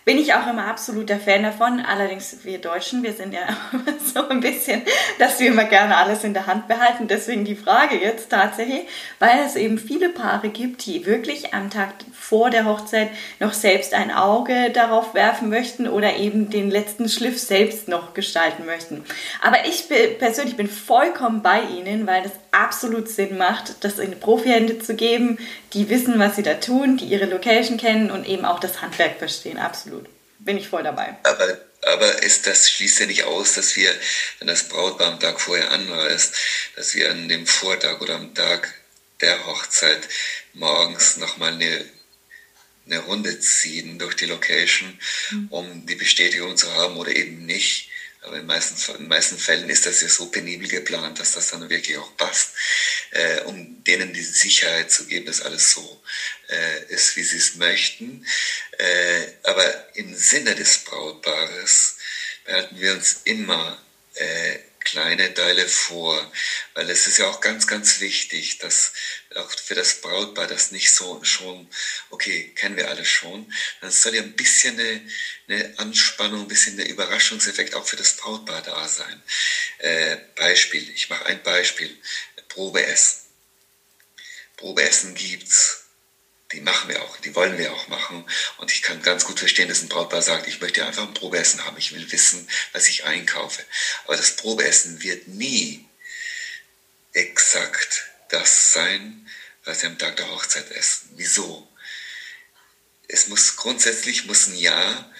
bin 0.04 0.18
ich 0.18 0.34
auch 0.34 0.46
immer 0.46 0.66
absoluter 0.66 1.18
Fan 1.18 1.42
davon. 1.42 1.80
Allerdings 1.80 2.38
wir 2.42 2.58
Deutschen, 2.58 3.02
wir 3.02 3.12
sind 3.12 3.34
ja 3.34 3.40
so 4.14 4.28
ein 4.28 4.40
bisschen, 4.40 4.82
dass 5.18 5.38
wir 5.40 5.48
immer 5.48 5.64
gerne 5.64 5.96
alles 5.96 6.24
in 6.24 6.34
der 6.34 6.46
Hand 6.46 6.68
behalten. 6.68 7.08
Deswegen 7.08 7.44
die 7.44 7.54
Frage 7.54 7.96
jetzt 7.96 8.30
tatsächlich, 8.30 8.86
weil 9.18 9.40
es 9.44 9.56
eben 9.56 9.78
viele 9.78 10.08
Paare 10.08 10.48
gibt, 10.48 10.86
die 10.86 11.06
wirklich 11.06 11.54
am 11.54 11.70
Tag 11.70 11.94
vor 12.12 12.50
der 12.50 12.64
Hochzeit 12.64 13.10
noch 13.40 13.52
selbst 13.52 13.94
ein 13.94 14.10
Auge 14.10 14.70
darauf 14.70 15.14
werfen 15.14 15.50
möchten 15.50 15.88
oder 15.88 16.16
eben 16.16 16.50
den 16.50 16.70
letzten 16.70 17.08
Schliff 17.08 17.38
selbst 17.38 17.88
noch 17.88 18.14
gestalten 18.14 18.66
möchten. 18.66 19.04
Aber 19.42 19.66
ich 19.66 19.88
persönlich 20.18 20.56
bin 20.56 20.68
vollkommen 20.68 21.42
bei 21.42 21.62
Ihnen, 21.62 22.06
weil 22.06 22.22
das 22.22 22.32
absolut 22.52 23.08
Sinn 23.08 23.38
macht, 23.38 23.84
das 23.84 23.98
in 23.98 24.18
Profihände 24.18 24.78
zu 24.78 24.94
geben, 24.94 25.38
die 25.72 25.88
wissen, 25.88 26.18
was 26.18 26.36
sie 26.36 26.42
da 26.42 26.54
tun, 26.54 26.96
die 26.96 27.06
ihre 27.06 27.26
Location 27.26 27.78
kennen 27.78 28.10
und 28.10 28.26
eben 28.26 28.44
auch 28.44 28.60
das 28.60 28.80
Handwerk 28.82 29.18
verstehen. 29.18 29.58
Absolut. 29.58 30.06
Bin 30.38 30.56
ich 30.56 30.68
voll 30.68 30.82
dabei. 30.82 31.16
Aber, 31.22 31.58
aber 31.82 32.22
ist 32.22 32.46
das 32.46 32.70
schließt 32.70 33.00
ja 33.00 33.06
nicht 33.06 33.24
aus, 33.24 33.54
dass 33.54 33.76
wir, 33.76 33.92
wenn 34.38 34.48
das 34.48 34.68
Brautpaar 34.68 35.12
am 35.12 35.20
Tag 35.20 35.40
vorher 35.40 35.70
anreist, 35.70 36.34
dass 36.76 36.94
wir 36.94 37.10
an 37.10 37.28
dem 37.28 37.46
Vortag 37.46 38.00
oder 38.00 38.16
am 38.16 38.34
Tag 38.34 38.74
der 39.20 39.46
Hochzeit 39.46 40.08
morgens 40.54 41.18
nochmal 41.18 41.52
eine, 41.52 41.84
eine 42.86 42.98
Runde 43.00 43.38
ziehen 43.38 43.98
durch 43.98 44.16
die 44.16 44.26
Location, 44.26 44.98
mhm. 45.30 45.48
um 45.50 45.86
die 45.86 45.94
Bestätigung 45.94 46.56
zu 46.56 46.72
haben 46.74 46.96
oder 46.96 47.14
eben 47.14 47.44
nicht 47.44 47.89
aber 48.22 48.38
in 48.38 48.46
meisten, 48.46 48.76
in 48.96 49.08
meisten 49.08 49.38
Fällen 49.38 49.70
ist 49.70 49.86
das 49.86 50.02
ja 50.02 50.08
so 50.08 50.26
penibel 50.26 50.68
geplant, 50.68 51.18
dass 51.18 51.32
das 51.32 51.50
dann 51.50 51.68
wirklich 51.70 51.96
auch 51.96 52.16
passt, 52.16 52.50
äh, 53.12 53.40
um 53.42 53.82
denen 53.84 54.12
die 54.12 54.22
Sicherheit 54.22 54.92
zu 54.92 55.06
geben, 55.06 55.26
dass 55.26 55.40
alles 55.40 55.72
so 55.72 56.02
äh, 56.48 56.84
ist, 56.92 57.16
wie 57.16 57.22
sie 57.22 57.38
es 57.38 57.54
möchten. 57.54 58.26
Äh, 58.78 59.26
aber 59.44 59.96
im 59.96 60.14
Sinne 60.14 60.54
des 60.54 60.78
Brautpaares 60.78 61.96
behalten 62.44 62.78
wir 62.78 62.92
uns 62.92 63.22
immer 63.24 63.82
äh, 64.14 64.58
kleine 64.80 65.32
Teile 65.34 65.68
vor, 65.68 66.32
weil 66.74 66.90
es 66.90 67.06
ist 67.06 67.18
ja 67.18 67.28
auch 67.28 67.40
ganz, 67.40 67.66
ganz 67.66 68.00
wichtig, 68.00 68.58
dass 68.58 68.92
auch 69.36 69.50
für 69.50 69.74
das 69.74 70.00
Brautpaar 70.00 70.46
das 70.46 70.72
nicht 70.72 70.90
so 70.90 71.22
schon, 71.22 71.68
okay, 72.10 72.52
kennen 72.56 72.76
wir 72.76 72.88
alle 72.88 73.04
schon, 73.04 73.52
dann 73.80 73.90
soll 73.90 74.14
ja 74.14 74.22
ein 74.22 74.34
bisschen 74.34 74.78
eine, 74.78 75.08
eine 75.48 75.78
Anspannung, 75.78 76.42
ein 76.42 76.48
bisschen 76.48 76.76
der 76.76 76.88
Überraschungseffekt 76.88 77.74
auch 77.74 77.86
für 77.86 77.96
das 77.96 78.16
Brautpaar 78.16 78.62
da 78.62 78.88
sein. 78.88 79.22
Äh, 79.78 80.16
Beispiel, 80.36 80.88
ich 80.90 81.08
mache 81.08 81.26
ein 81.26 81.42
Beispiel, 81.42 81.96
Probeessen. 82.48 83.20
Probeessen 84.56 85.14
gibt's 85.14 85.80
die 86.52 86.60
machen 86.60 86.88
wir 86.88 87.02
auch, 87.02 87.16
die 87.18 87.34
wollen 87.34 87.58
wir 87.58 87.72
auch 87.72 87.86
machen. 87.88 88.24
Und 88.58 88.72
ich 88.72 88.82
kann 88.82 89.02
ganz 89.02 89.24
gut 89.24 89.38
verstehen, 89.38 89.68
dass 89.68 89.82
ein 89.82 89.88
Brautpaar 89.88 90.22
sagt, 90.22 90.48
ich 90.48 90.60
möchte 90.60 90.84
einfach 90.84 91.06
ein 91.06 91.14
Probeessen 91.14 91.64
haben, 91.64 91.76
ich 91.78 91.92
will 91.92 92.10
wissen, 92.10 92.48
was 92.72 92.88
ich 92.88 93.04
einkaufe. 93.04 93.64
Aber 94.04 94.16
das 94.16 94.36
Probeessen 94.36 95.02
wird 95.02 95.28
nie 95.28 95.86
exakt 97.12 98.09
das 98.30 98.72
sein, 98.72 99.28
was 99.64 99.80
sie 99.80 99.86
am 99.86 99.98
Tag 99.98 100.16
der 100.16 100.30
Hochzeit 100.30 100.70
essen. 100.70 101.10
Wieso? 101.16 101.68
Es 103.08 103.28
muss 103.28 103.56
grundsätzlich 103.56 104.26
muss 104.26 104.46
ein 104.46 104.56
Ja 104.56 105.10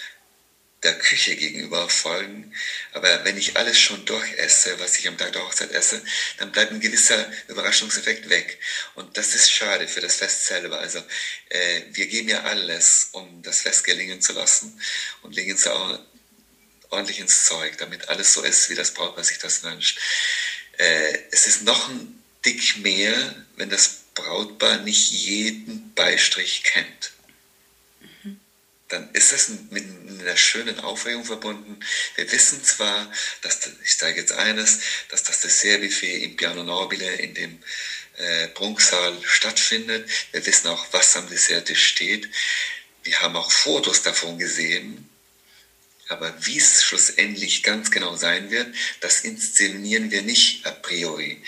der 0.82 0.98
Küche 0.98 1.36
gegenüber 1.36 1.88
folgen. 1.88 2.54
Aber 2.92 3.24
wenn 3.24 3.36
ich 3.36 3.56
alles 3.56 3.78
schon 3.78 4.04
durchesse, 4.06 4.78
was 4.80 4.96
ich 4.96 5.06
am 5.08 5.18
Tag 5.18 5.32
der 5.32 5.44
Hochzeit 5.44 5.72
esse, 5.72 6.02
dann 6.38 6.52
bleibt 6.52 6.72
ein 6.72 6.80
gewisser 6.80 7.30
Überraschungseffekt 7.48 8.30
weg. 8.30 8.58
Und 8.94 9.16
das 9.16 9.34
ist 9.34 9.50
schade 9.50 9.86
für 9.88 10.00
das 10.00 10.16
Fest 10.16 10.46
selber. 10.46 10.78
Also 10.78 11.02
äh, 11.50 11.82
wir 11.90 12.06
geben 12.06 12.28
ja 12.28 12.44
alles, 12.44 13.10
um 13.12 13.42
das 13.42 13.62
Fest 13.62 13.84
gelingen 13.84 14.22
zu 14.22 14.32
lassen 14.32 14.80
und 15.22 15.34
legen 15.34 15.54
es 15.54 15.66
auch 15.66 15.98
ordentlich 16.88 17.20
ins 17.20 17.44
Zeug, 17.44 17.76
damit 17.78 18.08
alles 18.08 18.32
so 18.32 18.42
ist, 18.42 18.70
wie 18.70 18.74
das 18.74 18.92
Brautpaar 18.94 19.24
sich 19.24 19.38
das 19.38 19.62
wünscht. 19.62 19.98
Äh, 20.78 21.18
es 21.30 21.46
ist 21.46 21.62
noch 21.62 21.88
ein 21.90 22.19
Dick 22.44 22.78
mehr, 22.78 23.46
wenn 23.56 23.70
das 23.70 24.00
Brautpaar 24.14 24.78
nicht 24.78 25.10
jeden 25.12 25.94
Beistrich 25.94 26.62
kennt 26.64 27.12
dann 28.90 29.08
ist 29.12 29.32
das 29.32 29.50
mit 29.70 29.84
einer 30.08 30.36
schönen 30.36 30.80
Aufregung 30.80 31.24
verbunden. 31.24 31.78
Wir 32.16 32.30
wissen 32.30 32.62
zwar, 32.64 33.10
dass, 33.42 33.60
ich 33.84 33.96
sage 33.96 34.20
jetzt 34.20 34.32
eines, 34.32 34.80
dass 35.08 35.22
das 35.22 35.40
Dessertbuffet 35.40 36.24
im 36.24 36.36
Piano 36.36 36.64
Nobile 36.64 37.14
in 37.14 37.34
dem 37.34 37.62
äh, 38.16 38.48
Prunksaal 38.48 39.16
stattfindet. 39.22 40.10
Wir 40.32 40.44
wissen 40.44 40.68
auch, 40.68 40.86
was 40.92 41.16
am 41.16 41.28
Desserttisch 41.28 41.84
steht. 41.86 42.28
Wir 43.04 43.20
haben 43.20 43.36
auch 43.36 43.50
Fotos 43.50 44.02
davon 44.02 44.38
gesehen. 44.38 45.08
Aber 46.08 46.34
wie 46.44 46.58
es 46.58 46.82
schlussendlich 46.82 47.62
ganz 47.62 47.92
genau 47.92 48.16
sein 48.16 48.50
wird, 48.50 48.74
das 48.98 49.20
inszenieren 49.20 50.10
wir 50.10 50.22
nicht 50.22 50.66
a 50.66 50.72
priori. 50.72 51.40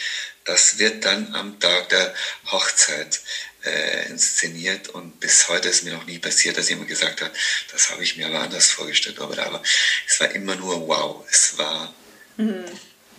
Das 0.45 0.79
wird 0.79 1.05
dann 1.05 1.35
am 1.35 1.61
Tag 1.61 1.89
der 1.91 2.15
Hochzeit 2.51 3.21
äh, 3.65 4.09
inszeniert 4.09 4.89
und 4.89 5.21
bis 5.21 5.49
heute 5.49 5.69
ist 5.69 5.85
mir 5.85 5.93
noch 5.93 6.07
nie 6.07 6.19
passiert, 6.19 6.59
dass 6.59 6.69
jemand 6.69 6.89
gesagt 6.89 7.23
hat, 7.23 7.33
das 7.71 7.91
habe 7.91 8.03
ich 8.03 8.17
mir 8.17 8.27
aber 8.27 8.41
anders 8.41 8.69
vorgestellt. 8.69 9.21
Aber, 9.21 9.39
aber 9.39 9.63
es 10.07 10.21
war 10.21 10.31
immer 10.33 10.57
nur 10.57 10.89
wow, 10.89 11.25
es 11.31 11.57
war 11.59 11.95
mhm. 12.37 12.65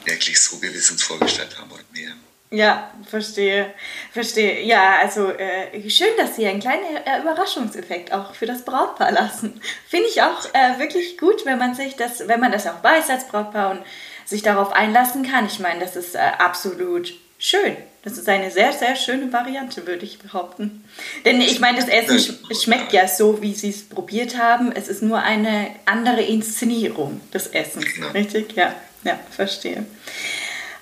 wirklich 0.06 0.42
so, 0.42 0.62
wie 0.62 0.72
wir 0.74 0.80
es 0.80 0.92
uns 0.92 1.04
vorgestellt 1.04 1.58
haben 1.58 1.72
und 1.72 1.94
mehr. 1.94 2.14
Ja, 2.54 2.94
verstehe, 3.10 3.74
verstehe. 4.12 4.62
Ja, 4.62 5.00
also 5.00 5.32
äh, 5.32 5.90
schön, 5.90 6.16
dass 6.20 6.36
Sie 6.36 6.46
einen 6.46 6.60
kleinen 6.60 6.98
äh, 6.98 7.20
Überraschungseffekt 7.22 8.12
auch 8.14 8.36
für 8.36 8.46
das 8.46 8.64
Brautpaar 8.64 9.12
lassen. 9.12 9.60
Finde 9.90 10.08
ich 10.08 10.22
auch 10.22 10.46
äh, 10.54 10.78
wirklich 10.78 11.18
gut, 11.18 11.46
wenn 11.46 11.58
man 11.58 11.74
sich 11.74 11.96
das, 11.96 12.28
wenn 12.28 12.40
man 12.40 12.52
das 12.52 12.68
auch 12.68 12.84
weiß 12.84 13.10
als 13.10 13.28
Brautpaar 13.28 13.72
und 13.72 13.84
sich 14.26 14.42
darauf 14.42 14.72
einlassen 14.72 15.24
kann. 15.30 15.46
Ich 15.46 15.60
meine, 15.60 15.80
das 15.80 15.96
ist 15.96 16.16
äh, 16.16 16.20
absolut 16.38 17.14
schön. 17.38 17.76
Das 18.04 18.18
ist 18.18 18.28
eine 18.28 18.52
sehr, 18.52 18.74
sehr 18.74 18.96
schöne 18.96 19.32
Variante, 19.32 19.88
würde 19.88 20.06
ich 20.06 20.20
behaupten. 20.20 20.84
Denn 21.24 21.40
ich 21.40 21.60
meine, 21.60 21.80
das 21.80 21.88
Essen 21.88 22.20
sch 22.20 22.64
schmeckt 22.64 22.92
ja 22.92 23.08
so, 23.08 23.42
wie 23.42 23.54
Sie 23.54 23.70
es 23.70 23.88
probiert 23.88 24.38
haben. 24.38 24.72
Es 24.74 24.90
ist 24.90 25.02
nur 25.02 25.20
eine 25.20 25.70
andere 25.86 26.22
Inszenierung 26.22 27.22
des 27.34 27.48
Essens, 27.48 27.86
richtig? 28.14 28.54
Ja, 28.56 28.76
ja, 29.04 29.18
verstehe. 29.32 29.86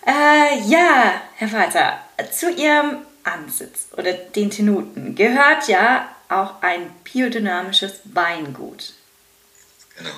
Äh, 0.05 0.59
ja, 0.67 1.21
Herr 1.35 1.47
Vater, 1.47 1.99
zu 2.31 2.49
Ihrem 2.49 2.97
Ansitz 3.23 3.87
oder 3.95 4.13
den 4.13 4.49
Tenuten 4.49 5.13
gehört 5.13 5.67
ja 5.67 6.09
auch 6.27 6.61
ein 6.61 6.89
biodynamisches 7.03 8.01
Weingut. 8.05 8.93
Genau. 9.97 10.09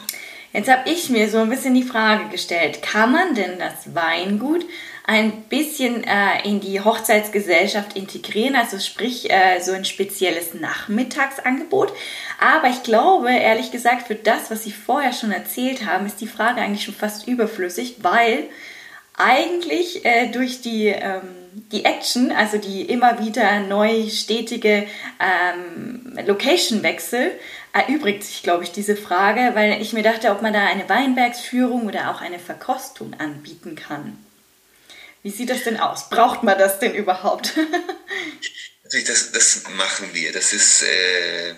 Jetzt 0.53 0.71
habe 0.71 0.87
ich 0.87 1.09
mir 1.09 1.29
so 1.29 1.39
ein 1.39 1.49
bisschen 1.49 1.73
die 1.73 1.83
Frage 1.83 2.29
gestellt, 2.29 2.83
kann 2.83 3.11
man 3.11 3.33
denn 3.33 3.57
das 3.57 3.95
Weingut 3.95 4.63
ein 5.05 5.41
bisschen 5.49 6.03
äh, 6.03 6.47
in 6.47 6.61
die 6.61 6.79
Hochzeitsgesellschaft 6.79 7.97
integrieren, 7.97 8.55
also 8.55 8.79
sprich 8.79 9.29
äh, 9.31 9.59
so 9.61 9.73
ein 9.73 9.83
spezielles 9.83 10.53
Nachmittagsangebot. 10.53 11.91
Aber 12.39 12.69
ich 12.69 12.83
glaube, 12.83 13.31
ehrlich 13.31 13.71
gesagt, 13.71 14.07
für 14.07 14.15
das, 14.15 14.51
was 14.51 14.63
Sie 14.63 14.71
vorher 14.71 15.11
schon 15.11 15.31
erzählt 15.31 15.85
haben, 15.85 16.05
ist 16.05 16.21
die 16.21 16.27
Frage 16.27 16.61
eigentlich 16.61 16.85
schon 16.85 16.93
fast 16.93 17.27
überflüssig, 17.27 17.97
weil 18.01 18.47
eigentlich 19.17 20.05
äh, 20.05 20.27
durch 20.27 20.61
die, 20.61 20.87
ähm, 20.87 21.21
die 21.71 21.83
Action, 21.83 22.31
also 22.31 22.57
die 22.57 22.83
immer 22.83 23.25
wieder 23.25 23.59
neu 23.59 24.07
stetige 24.09 24.85
ähm, 25.19 26.17
Location-Wechsel, 26.25 27.31
erübrigt 27.73 28.23
sich, 28.23 28.43
glaube 28.43 28.63
ich, 28.63 28.71
diese 28.71 28.95
Frage, 28.95 29.51
weil 29.55 29.81
ich 29.81 29.93
mir 29.93 30.03
dachte, 30.03 30.29
ob 30.29 30.41
man 30.41 30.53
da 30.53 30.65
eine 30.65 30.87
Weinbergsführung 30.87 31.87
oder 31.87 32.11
auch 32.11 32.21
eine 32.21 32.39
Verkostung 32.39 33.15
anbieten 33.15 33.75
kann. 33.75 34.23
Wie 35.23 35.31
sieht 35.31 35.49
das 35.49 35.63
denn 35.63 35.79
aus? 35.79 36.09
Braucht 36.09 36.43
man 36.43 36.57
das 36.57 36.79
denn 36.79 36.93
überhaupt? 36.95 37.53
Das, 39.07 39.31
das 39.31 39.63
machen 39.75 40.13
wir. 40.13 40.31
Das 40.33 40.53
ist 40.53 40.83
äh, 40.83 41.55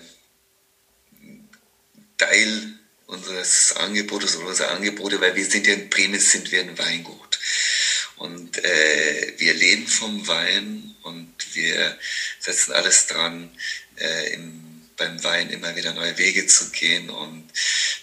Teil 2.18 2.80
unseres 3.08 3.76
Angebotes 3.76 4.38
oder 4.38 4.48
unserer 4.48 4.72
Angebote, 4.72 5.20
weil 5.20 5.36
wir 5.36 5.44
sind 5.44 5.68
ja 5.68 5.74
in 5.74 5.90
Bremen 5.90 6.20
sind 6.22 6.50
wir 6.54 6.62
ein 6.62 6.78
Weingut. 6.78 7.40
Und 8.16 8.64
äh, 8.64 9.34
wir 9.38 9.54
leben 9.54 9.86
vom 9.86 10.26
Wein 10.30 10.96
und 11.04 11.34
wir 11.56 11.98
setzen 12.40 12.72
alles 12.72 13.08
dran, 13.08 13.52
äh, 13.98 14.34
im, 14.36 14.65
beim 14.98 15.24
Wein 15.24 15.50
immer 15.50 15.76
wieder 15.76 15.94
neue 15.94 16.18
Wege 16.18 16.48
zu 16.48 16.72
gehen. 16.72 17.10
Und 17.10 17.52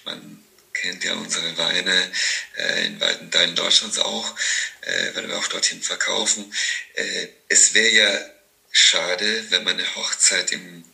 man 0.04 0.42
kennt 0.72 1.04
ja 1.04 1.14
unsere 1.14 1.56
Weine 1.58 2.12
äh, 2.56 2.86
in 2.86 3.00
weiten 3.00 3.30
Teilen 3.30 3.54
Deutschlands 3.54 3.98
auch, 3.98 4.36
äh, 4.82 5.14
weil 5.14 5.28
wir 5.28 5.38
auch 5.38 5.48
dorthin 5.48 5.82
verkaufen. 5.82 6.52
Äh, 6.94 7.28
es 7.48 7.74
wäre 7.74 7.90
ja 7.90 8.20
schade, 8.70 9.46
wenn 9.50 9.64
man 9.64 9.74
eine 9.78 9.94
Hochzeit 9.94 10.52
im 10.52 10.84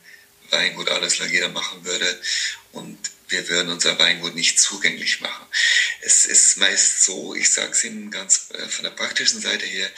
Weingut 0.50 0.90
Alles 0.90 1.18
Lageda 1.18 1.48
machen 1.48 1.84
würde 1.84 2.20
und 2.72 2.98
wir 3.28 3.48
würden 3.48 3.70
unser 3.70 3.98
Weingut 3.98 4.34
nicht 4.34 4.58
zugänglich 4.58 5.20
machen. 5.20 5.46
Es 6.00 6.24
ist 6.24 6.56
meist 6.56 7.04
so, 7.04 7.34
ich 7.34 7.52
sage 7.52 7.72
es 7.72 7.84
Ihnen 7.84 8.11
ganz 8.11 8.48
äh, 8.54 8.68
von 8.68 8.84
der 8.84 8.90
praktischen 8.90 9.40
Seite 9.40 9.66
her, 9.66 9.90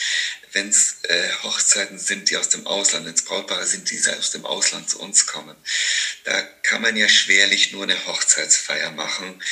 wenn 0.52 0.68
es 0.68 0.96
äh, 1.04 1.32
Hochzeiten 1.42 1.98
sind, 1.98 2.30
die 2.30 2.36
aus 2.36 2.48
dem 2.48 2.66
Ausland, 2.66 3.06
wenn 3.06 3.14
es 3.14 3.24
Brautpaare 3.24 3.66
sind, 3.66 3.90
die 3.90 4.00
aus 4.10 4.30
dem 4.30 4.44
Ausland 4.44 4.90
zu 4.90 5.00
uns 5.00 5.26
kommen, 5.26 5.56
da 6.24 6.40
kann 6.62 6.82
man 6.82 6.96
ja 6.96 7.08
schwerlich 7.08 7.72
nur 7.72 7.84
eine 7.84 8.06
Hochzeitsfeier 8.06 8.90
machen, 8.90 9.42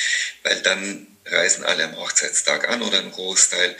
weil 0.42 0.61
dann 0.62 1.06
reisen 1.26 1.64
alle 1.64 1.84
am 1.84 1.96
Hochzeitstag 1.96 2.68
an 2.68 2.82
oder 2.82 2.98
ein 2.98 3.12
Großteil 3.12 3.76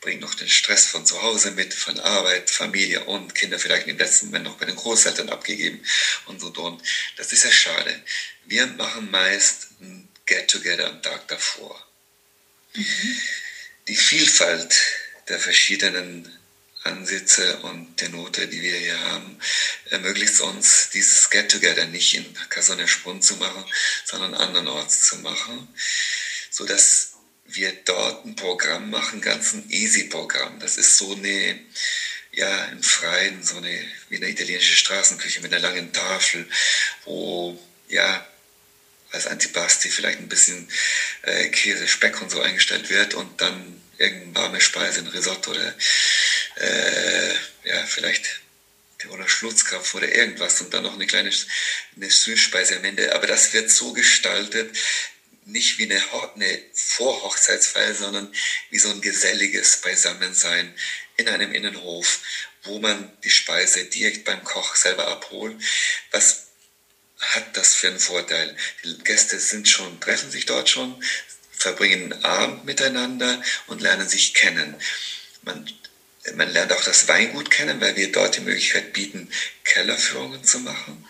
bringt 0.00 0.20
noch 0.20 0.34
den 0.34 0.48
Stress 0.48 0.86
von 0.86 1.06
zu 1.06 1.22
Hause 1.22 1.52
mit, 1.52 1.74
von 1.74 1.98
Arbeit, 2.00 2.50
Familie 2.50 3.04
und 3.04 3.34
Kinder 3.34 3.58
vielleicht 3.58 3.86
im 3.86 3.98
letzten 3.98 4.26
Moment 4.26 4.44
noch 4.44 4.58
bei 4.58 4.66
den 4.66 4.76
Großeltern 4.76 5.28
abgegeben 5.30 5.84
und 6.26 6.40
so 6.40 6.50
und. 6.50 6.82
Das 7.16 7.32
ist 7.32 7.44
ja 7.44 7.50
schade. 7.50 8.02
Wir 8.44 8.66
machen 8.66 9.10
meist 9.10 9.68
ein 9.80 10.08
Get-Together 10.26 10.88
am 10.88 11.02
Tag 11.02 11.28
davor. 11.28 11.86
Mhm. 12.74 13.20
Die 13.88 13.96
Vielfalt 13.96 14.74
der 15.28 15.38
verschiedenen 15.38 16.38
Ansätze 16.84 17.58
und 17.58 18.00
der 18.00 18.08
Note, 18.08 18.48
die 18.48 18.60
wir 18.60 18.76
hier 18.76 19.00
haben, 19.00 19.38
ermöglicht 19.90 20.34
es 20.34 20.40
uns, 20.40 20.90
dieses 20.90 21.30
Get-Together 21.30 21.86
nicht 21.86 22.14
in 22.14 22.26
Kaserne 22.48 22.88
Sprung 22.88 23.22
zu 23.22 23.36
machen, 23.36 23.64
sondern 24.04 24.34
andernorts 24.34 25.02
zu 25.02 25.16
machen, 25.18 25.68
sodass 26.50 27.12
wir 27.44 27.72
dort 27.84 28.24
ein 28.24 28.36
Programm 28.36 28.90
machen, 28.90 29.20
ganz 29.20 29.52
ein 29.52 29.68
Easy-Programm. 29.70 30.58
Das 30.60 30.76
ist 30.76 30.96
so 30.96 31.14
eine, 31.14 31.60
ja, 32.32 32.64
im 32.66 32.82
Freien, 32.82 33.42
so 33.42 33.58
eine, 33.58 33.84
wie 34.08 34.16
eine 34.16 34.28
italienische 34.28 34.74
Straßenküche 34.74 35.40
mit 35.40 35.52
einer 35.52 35.62
langen 35.62 35.92
Tafel, 35.92 36.48
wo, 37.04 37.58
ja, 37.88 38.26
als 39.10 39.26
Antipasti 39.26 39.90
vielleicht 39.90 40.18
ein 40.18 40.28
bisschen 40.28 40.68
äh, 41.22 41.48
Käse, 41.48 41.86
Speck 41.86 42.22
und 42.22 42.30
so 42.30 42.40
eingestellt 42.40 42.88
wird 42.88 43.14
und 43.14 43.40
dann 43.40 43.82
irgendeine 43.98 44.34
warme 44.34 44.60
Speise, 44.60 45.00
ein 45.00 45.06
Risotto 45.08 45.50
oder 45.50 45.74
äh, 46.56 47.34
ja, 47.64 47.86
vielleicht 47.86 48.40
oder 49.10 49.28
Schlutzkraft 49.28 49.94
oder 49.94 50.14
irgendwas 50.14 50.60
und 50.60 50.72
dann 50.72 50.84
noch 50.84 50.94
eine 50.94 51.06
kleine 51.06 51.30
eine 51.96 52.10
Süßspeise 52.10 52.76
am 52.76 52.84
Ende. 52.84 53.14
Aber 53.14 53.26
das 53.26 53.52
wird 53.52 53.70
so 53.70 53.92
gestaltet, 53.92 54.76
nicht 55.44 55.78
wie 55.78 55.90
eine, 55.90 56.00
eine 56.34 56.62
Vorhochzeitsfeier, 56.72 57.94
sondern 57.94 58.32
wie 58.70 58.78
so 58.78 58.90
ein 58.90 59.00
geselliges 59.00 59.78
Beisammensein 59.78 60.74
in 61.16 61.28
einem 61.28 61.52
Innenhof, 61.52 62.20
wo 62.62 62.78
man 62.78 63.10
die 63.22 63.30
Speise 63.30 63.84
direkt 63.84 64.24
beim 64.24 64.44
Koch 64.44 64.76
selber 64.76 65.08
abholt. 65.08 65.60
Was 66.12 66.46
hat 67.18 67.56
das 67.56 67.74
für 67.74 67.88
einen 67.88 67.98
Vorteil? 67.98 68.56
Die 68.84 68.98
Gäste 68.98 69.38
sind 69.38 69.68
schon, 69.68 70.00
treffen 70.00 70.30
sich 70.30 70.46
dort 70.46 70.70
schon, 70.70 71.02
verbringen 71.50 72.24
Abend 72.24 72.64
miteinander 72.64 73.42
und 73.66 73.80
lernen 73.80 74.08
sich 74.08 74.34
kennen. 74.34 74.76
Man, 75.42 75.68
man 76.34 76.50
lernt 76.52 76.72
auch 76.72 76.84
das 76.84 77.08
Weingut 77.08 77.50
kennen, 77.50 77.80
weil 77.80 77.96
wir 77.96 78.12
dort 78.12 78.36
die 78.36 78.40
Möglichkeit 78.40 78.92
bieten, 78.92 79.30
Kellerführungen 79.64 80.44
zu 80.44 80.60
machen, 80.60 81.06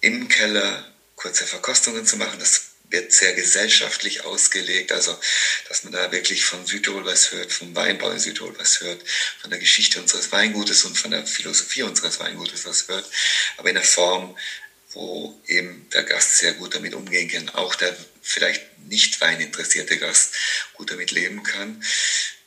im 0.00 0.28
Keller 0.28 0.92
kurze 1.14 1.46
Verkostungen 1.46 2.06
zu 2.06 2.16
machen. 2.16 2.38
Das 2.38 2.62
wird 2.90 3.12
sehr 3.12 3.34
gesellschaftlich 3.34 4.24
ausgelegt, 4.24 4.92
also 4.92 5.18
dass 5.68 5.84
man 5.84 5.92
da 5.92 6.12
wirklich 6.12 6.44
von 6.44 6.66
Südtirol 6.66 7.04
was 7.04 7.32
hört, 7.32 7.52
vom 7.52 7.74
Weinbau 7.74 8.10
in 8.10 8.18
Südtirol 8.18 8.56
was 8.58 8.80
hört, 8.80 9.02
von 9.40 9.50
der 9.50 9.58
Geschichte 9.58 10.00
unseres 10.00 10.30
Weingutes 10.30 10.84
und 10.84 10.96
von 10.96 11.10
der 11.10 11.26
Philosophie 11.26 11.82
unseres 11.82 12.20
Weingutes 12.20 12.64
was 12.64 12.86
hört, 12.88 13.08
aber 13.56 13.70
in 13.70 13.74
der 13.74 13.84
Form, 13.84 14.36
wo 14.90 15.40
eben 15.46 15.88
der 15.92 16.04
Gast 16.04 16.38
sehr 16.38 16.54
gut 16.54 16.74
damit 16.74 16.94
umgehen 16.94 17.28
kann, 17.28 17.48
auch 17.50 17.74
der 17.74 17.96
vielleicht 18.22 18.78
nicht 18.86 19.20
weininteressierte 19.20 19.98
Gast 19.98 20.34
gut 20.74 20.90
damit 20.90 21.10
leben 21.10 21.42
kann. 21.42 21.82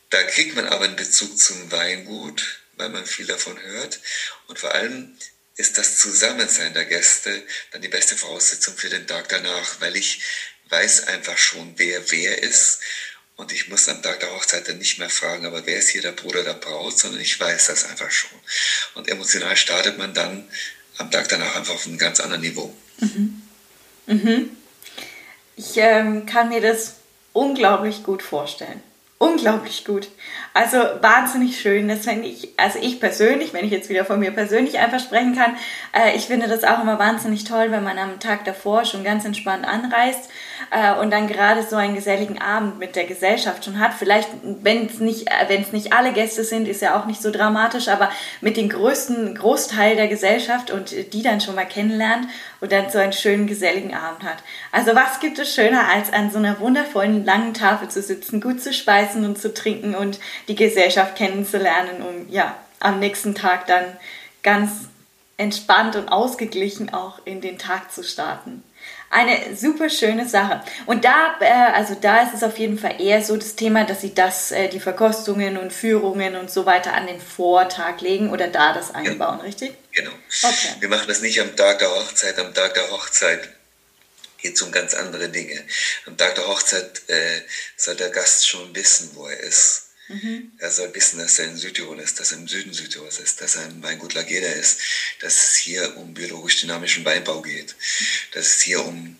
Da 0.09 0.23
kriegt 0.23 0.55
man 0.55 0.67
aber 0.67 0.85
einen 0.85 0.95
Bezug 0.95 1.37
zum 1.37 1.71
Weingut, 1.71 2.61
weil 2.77 2.89
man 2.89 3.05
viel 3.05 3.27
davon 3.27 3.59
hört 3.61 3.99
und 4.47 4.57
vor 4.57 4.73
allem 4.73 5.17
ist 5.55 5.77
das 5.77 5.97
Zusammensein 5.97 6.73
der 6.73 6.85
Gäste 6.85 7.43
dann 7.71 7.81
die 7.81 7.89
beste 7.89 8.15
Voraussetzung 8.15 8.77
für 8.77 8.89
den 8.89 9.05
Tag 9.07 9.27
danach, 9.27 9.81
weil 9.81 9.95
ich 9.97 10.21
weiß 10.69 11.07
einfach 11.07 11.37
schon, 11.37 11.73
wer 11.77 12.11
wer 12.11 12.41
ist. 12.41 12.79
Und 13.35 13.53
ich 13.53 13.69
muss 13.69 13.87
am 13.87 14.01
Tag 14.01 14.19
der 14.19 14.33
Hochzeit 14.33 14.67
dann 14.67 14.79
nicht 14.79 14.99
mehr 14.99 15.09
fragen, 15.09 15.45
aber 15.45 15.65
wer 15.65 15.77
ist 15.77 15.89
hier 15.89 16.01
der 16.01 16.11
Bruder 16.11 16.43
der 16.43 16.53
Braut, 16.53 16.97
sondern 16.97 17.21
ich 17.21 17.39
weiß 17.39 17.67
das 17.67 17.85
einfach 17.85 18.11
schon. 18.11 18.37
Und 18.95 19.07
emotional 19.07 19.55
startet 19.55 19.97
man 19.97 20.13
dann 20.13 20.49
am 20.97 21.09
Tag 21.11 21.29
danach 21.29 21.55
einfach 21.55 21.75
auf 21.75 21.85
einem 21.85 21.97
ganz 21.97 22.19
anderen 22.19 22.41
Niveau. 22.41 22.75
Mhm. 22.99 23.41
Mhm. 24.07 24.57
Ich 25.55 25.77
ähm, 25.77 26.25
kann 26.25 26.49
mir 26.49 26.61
das 26.61 26.95
unglaublich 27.33 28.03
gut 28.03 28.23
vorstellen 28.23 28.81
unglaublich 29.19 29.85
gut. 29.85 30.09
Also 30.59 30.77
wahnsinnig 30.99 31.57
schön. 31.61 31.87
Das 31.87 31.99
finde 31.99 32.27
ich, 32.27 32.49
also 32.57 32.79
ich 32.81 32.99
persönlich, 32.99 33.53
wenn 33.53 33.63
ich 33.63 33.71
jetzt 33.71 33.87
wieder 33.87 34.03
von 34.03 34.19
mir 34.19 34.31
persönlich 34.31 34.77
einfach 34.77 34.99
sprechen 34.99 35.33
kann, 35.33 35.55
äh, 35.93 36.17
ich 36.17 36.25
finde 36.25 36.49
das 36.49 36.65
auch 36.65 36.81
immer 36.81 36.99
wahnsinnig 36.99 37.45
toll, 37.45 37.71
wenn 37.71 37.81
man 37.81 37.97
am 37.97 38.19
Tag 38.19 38.43
davor 38.43 38.83
schon 38.83 39.05
ganz 39.05 39.23
entspannt 39.23 39.65
anreist 39.65 40.29
äh, 40.71 40.99
und 40.99 41.11
dann 41.11 41.27
gerade 41.29 41.63
so 41.63 41.77
einen 41.77 41.95
geselligen 41.95 42.41
Abend 42.41 42.77
mit 42.77 42.97
der 42.97 43.05
Gesellschaft 43.05 43.63
schon 43.63 43.79
hat. 43.79 43.93
Vielleicht, 43.93 44.27
wenn 44.43 44.87
es 44.87 44.99
nicht, 44.99 45.27
äh, 45.27 45.47
wenn 45.47 45.61
es 45.61 45.71
nicht 45.71 45.93
alle 45.93 46.11
Gäste 46.11 46.43
sind, 46.43 46.67
ist 46.67 46.81
ja 46.81 46.99
auch 46.99 47.05
nicht 47.05 47.21
so 47.21 47.31
dramatisch, 47.31 47.87
aber 47.87 48.11
mit 48.41 48.57
dem 48.57 48.67
größten 48.67 49.35
Großteil 49.35 49.95
der 49.95 50.09
Gesellschaft 50.09 50.71
und 50.71 51.13
die 51.13 51.23
dann 51.23 51.39
schon 51.39 51.55
mal 51.55 51.67
kennenlernt 51.67 52.27
und 52.59 52.73
dann 52.73 52.89
so 52.89 52.97
einen 52.97 53.13
schönen 53.13 53.47
geselligen 53.47 53.93
Abend 53.93 54.23
hat. 54.23 54.43
Also 54.73 54.93
was 54.93 55.21
gibt 55.21 55.39
es 55.39 55.55
schöner, 55.55 55.87
als 55.87 56.11
an 56.11 56.31
so 56.31 56.37
einer 56.37 56.59
wundervollen 56.59 57.23
langen 57.23 57.53
Tafel 57.53 57.87
zu 57.87 58.01
sitzen, 58.01 58.41
gut 58.41 58.61
zu 58.61 58.73
speisen 58.73 59.23
und 59.23 59.39
zu 59.39 59.53
trinken 59.53 59.95
und 59.95 60.19
die 60.49 60.55
Gesellschaft 60.55 61.15
kennenzulernen, 61.15 62.01
um 62.01 62.29
ja 62.29 62.57
am 62.79 62.99
nächsten 62.99 63.35
Tag 63.35 63.67
dann 63.67 63.97
ganz 64.43 64.71
entspannt 65.37 65.95
und 65.95 66.09
ausgeglichen 66.09 66.93
auch 66.93 67.25
in 67.25 67.39
den 67.39 67.57
Tag 67.57 67.93
zu 67.93 68.03
starten. 68.03 68.63
Eine 69.11 69.55
super 69.55 69.89
schöne 69.89 70.27
Sache. 70.27 70.61
Und 70.85 71.03
da, 71.03 71.35
äh, 71.39 71.73
also 71.73 71.95
da 71.95 72.21
ist 72.23 72.33
es 72.35 72.43
auf 72.43 72.59
jeden 72.59 72.77
Fall 72.77 73.01
eher 73.01 73.23
so 73.23 73.37
das 73.37 73.55
Thema, 73.55 73.83
dass 73.83 74.01
sie 74.01 74.13
das, 74.13 74.51
äh, 74.51 74.67
die 74.67 74.79
Verkostungen 74.79 75.57
und 75.57 75.73
Führungen 75.73 76.35
und 76.35 76.51
so 76.51 76.65
weiter 76.65 76.93
an 76.93 77.07
den 77.07 77.19
Vortag 77.19 78.01
legen 78.01 78.29
oder 78.29 78.49
da 78.49 78.73
das 78.73 78.93
einbauen, 78.93 79.39
ja. 79.39 79.45
richtig? 79.45 79.73
Genau. 79.93 80.11
Okay. 80.43 80.75
Wir 80.79 80.89
machen 80.89 81.07
das 81.07 81.21
nicht 81.21 81.41
am 81.41 81.55
Tag 81.55 81.79
der 81.79 81.89
Hochzeit. 81.89 82.37
Am 82.37 82.53
Tag 82.53 82.75
der 82.75 82.91
Hochzeit 82.91 83.49
geht 84.37 84.55
es 84.55 84.61
um 84.61 84.71
ganz 84.71 84.93
andere 84.93 85.29
Dinge. 85.29 85.59
Am 86.05 86.15
Tag 86.15 86.35
der 86.35 86.47
Hochzeit 86.47 87.01
äh, 87.07 87.41
soll 87.77 87.95
der 87.95 88.09
Gast 88.09 88.47
schon 88.47 88.75
wissen, 88.75 89.11
wo 89.15 89.27
er 89.27 89.39
ist. 89.39 89.88
Mhm. 90.09 90.51
Er 90.57 90.71
soll 90.71 90.93
wissen, 90.95 91.19
dass 91.19 91.37
er 91.37 91.45
in 91.45 91.57
Südtirol 91.57 91.99
ist, 91.99 92.19
dass 92.19 92.31
er 92.31 92.39
im 92.39 92.47
Süden 92.47 92.73
Südtirols 92.73 93.19
ist, 93.19 93.41
dass 93.41 93.55
er 93.55 93.67
im 93.67 93.83
Weingut 93.83 94.15
Lageda 94.15 94.49
ist, 94.49 94.81
dass 95.21 95.43
es 95.43 95.55
hier 95.55 95.97
um 95.97 96.15
biologisch 96.15 96.61
dynamischen 96.61 97.05
Weinbau 97.05 97.43
geht, 97.43 97.75
dass 98.33 98.47
es 98.47 98.61
hier 98.61 98.83
um 98.83 99.17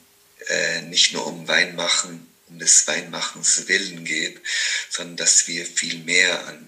äh, 0.47 0.81
nicht 0.81 1.13
nur 1.13 1.27
um 1.27 1.47
Weinmachen, 1.47 2.27
um 2.47 2.57
des 2.57 2.87
Weinmachens 2.87 3.67
willen 3.67 4.03
geht, 4.03 4.41
sondern 4.89 5.17
dass 5.17 5.47
wir 5.47 5.63
viel 5.67 5.99
mehr 5.99 6.47
an, 6.47 6.67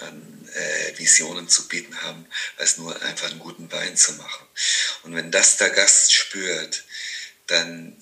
an 0.00 0.48
äh, 0.54 0.98
Visionen 0.98 1.46
zu 1.50 1.68
bieten 1.68 2.00
haben, 2.00 2.26
als 2.56 2.78
nur 2.78 3.02
einfach 3.02 3.30
einen 3.30 3.38
guten 3.38 3.70
Wein 3.70 3.98
zu 3.98 4.14
machen. 4.14 4.46
Und 5.02 5.14
wenn 5.14 5.30
das 5.30 5.58
der 5.58 5.70
Gast 5.70 6.14
spürt, 6.14 6.84
dann 7.48 7.96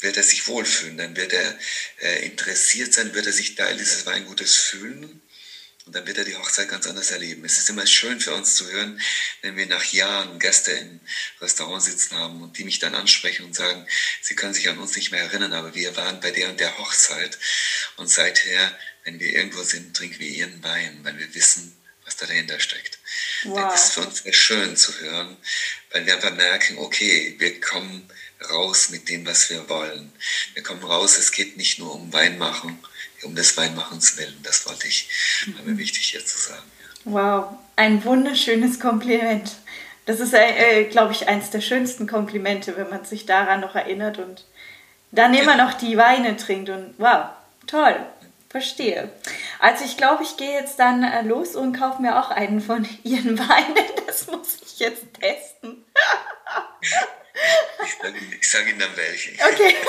wird 0.00 0.16
er 0.16 0.22
sich 0.22 0.46
wohlfühlen, 0.46 0.98
dann 0.98 1.16
wird 1.16 1.32
er 1.32 1.58
äh, 2.00 2.24
interessiert 2.24 2.94
sein, 2.94 3.14
wird 3.14 3.26
er 3.26 3.32
sich 3.32 3.54
Teil 3.54 3.76
dieses 3.76 4.06
Weingutes 4.06 4.54
fühlen 4.56 5.22
und 5.88 5.94
dann 5.94 6.06
wird 6.06 6.18
er 6.18 6.24
die 6.24 6.36
Hochzeit 6.36 6.68
ganz 6.68 6.86
anders 6.86 7.10
erleben. 7.10 7.46
Es 7.46 7.56
ist 7.56 7.70
immer 7.70 7.86
schön 7.86 8.20
für 8.20 8.34
uns 8.34 8.54
zu 8.56 8.70
hören, 8.70 9.00
wenn 9.40 9.56
wir 9.56 9.64
nach 9.64 9.84
Jahren 9.84 10.38
Gäste 10.38 10.72
im 10.72 11.00
Restaurant 11.40 11.82
sitzen 11.82 12.14
haben 12.16 12.42
und 12.42 12.58
die 12.58 12.64
mich 12.64 12.78
dann 12.78 12.94
ansprechen 12.94 13.46
und 13.46 13.54
sagen, 13.54 13.86
sie 14.20 14.36
können 14.36 14.52
sich 14.52 14.68
an 14.68 14.78
uns 14.78 14.94
nicht 14.96 15.12
mehr 15.12 15.22
erinnern, 15.22 15.54
aber 15.54 15.74
wir 15.74 15.96
waren 15.96 16.20
bei 16.20 16.30
der 16.30 16.50
und 16.50 16.60
der 16.60 16.76
Hochzeit 16.76 17.38
und 17.96 18.08
seither, 18.08 18.78
wenn 19.04 19.18
wir 19.18 19.32
irgendwo 19.32 19.62
sind, 19.62 19.96
trinken 19.96 20.20
wir 20.20 20.28
ihren 20.28 20.62
Wein, 20.62 21.00
weil 21.04 21.18
wir 21.18 21.34
wissen, 21.34 21.74
was 22.04 22.16
da 22.16 22.26
dahinter 22.26 22.60
steckt. 22.60 22.98
Wow. 23.44 23.72
Das 23.72 23.84
ist 23.84 23.94
für 23.94 24.00
uns 24.00 24.22
sehr 24.22 24.32
schön 24.34 24.76
zu 24.76 24.98
hören, 25.00 25.38
weil 25.90 26.04
wir 26.04 26.16
einfach 26.16 26.34
merken, 26.34 26.76
okay, 26.76 27.34
wir 27.38 27.60
kommen 27.62 28.10
raus 28.50 28.90
mit 28.90 29.08
dem, 29.08 29.26
was 29.26 29.50
wir 29.50 29.68
wollen. 29.68 30.12
Wir 30.54 30.62
kommen 30.62 30.82
raus, 30.82 31.18
es 31.18 31.32
geht 31.32 31.56
nicht 31.56 31.78
nur 31.78 31.94
um 31.94 32.12
Weinmachen, 32.12 32.78
um 33.22 33.34
des 33.34 33.56
Weinmachens 33.56 34.16
willen. 34.16 34.38
Das 34.42 34.66
wollte 34.66 34.86
ich, 34.86 35.08
war 35.54 35.64
mir 35.64 35.72
mhm. 35.72 35.78
wichtig 35.78 36.04
hier 36.04 36.24
zu 36.24 36.38
sagen. 36.38 36.62
Ja. 36.80 37.12
Wow, 37.12 37.58
ein 37.76 38.04
wunderschönes 38.04 38.80
Kompliment. 38.80 39.52
Das 40.06 40.20
ist, 40.20 40.32
äh, 40.32 40.84
glaube 40.84 41.12
ich, 41.12 41.28
eines 41.28 41.50
der 41.50 41.60
schönsten 41.60 42.06
Komplimente, 42.06 42.76
wenn 42.76 42.88
man 42.88 43.04
sich 43.04 43.26
daran 43.26 43.60
noch 43.60 43.74
erinnert 43.74 44.18
und 44.18 44.44
dann 45.10 45.34
immer 45.34 45.56
ja. 45.56 45.64
noch 45.64 45.74
die 45.74 45.96
Weine 45.96 46.36
trinkt 46.36 46.70
und 46.70 46.94
wow, 46.98 47.26
toll, 47.66 47.96
verstehe. 48.48 49.10
Also 49.58 49.84
ich 49.84 49.96
glaube, 49.96 50.22
ich 50.22 50.36
gehe 50.36 50.52
jetzt 50.52 50.78
dann 50.78 51.02
äh, 51.02 51.22
los 51.22 51.56
und 51.56 51.78
kaufe 51.78 52.00
mir 52.00 52.18
auch 52.18 52.30
einen 52.30 52.60
von 52.60 52.88
Ihren 53.02 53.38
Weinen. 53.38 53.84
Das 54.06 54.26
muss 54.26 54.58
ich 54.64 54.78
jetzt 54.78 55.04
testen. 55.20 55.84
Ich 57.84 57.98
sage 57.98 58.18
sag 58.42 58.68
Ihnen 58.68 58.78
dann 58.78 58.96
welche. 58.96 59.32
Okay. 59.32 59.76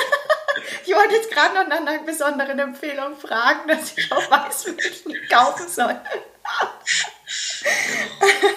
Ich 0.85 0.93
wollte 0.93 1.15
jetzt 1.15 1.31
gerade 1.31 1.53
noch 1.53 1.67
nach 1.67 1.77
einer 1.77 1.99
besonderen 1.99 2.57
Empfehlung 2.59 3.17
fragen, 3.17 3.67
dass 3.67 3.95
ich 3.95 4.11
auch 4.11 4.29
weiß, 4.29 4.65
welchen 4.75 5.11
ich 5.11 5.29
kaufen 5.29 5.69
soll. 5.69 6.01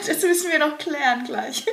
Das 0.07 0.23
müssen 0.23 0.51
wir 0.51 0.59
noch 0.59 0.79
klären 0.79 1.25
gleich. 1.25 1.65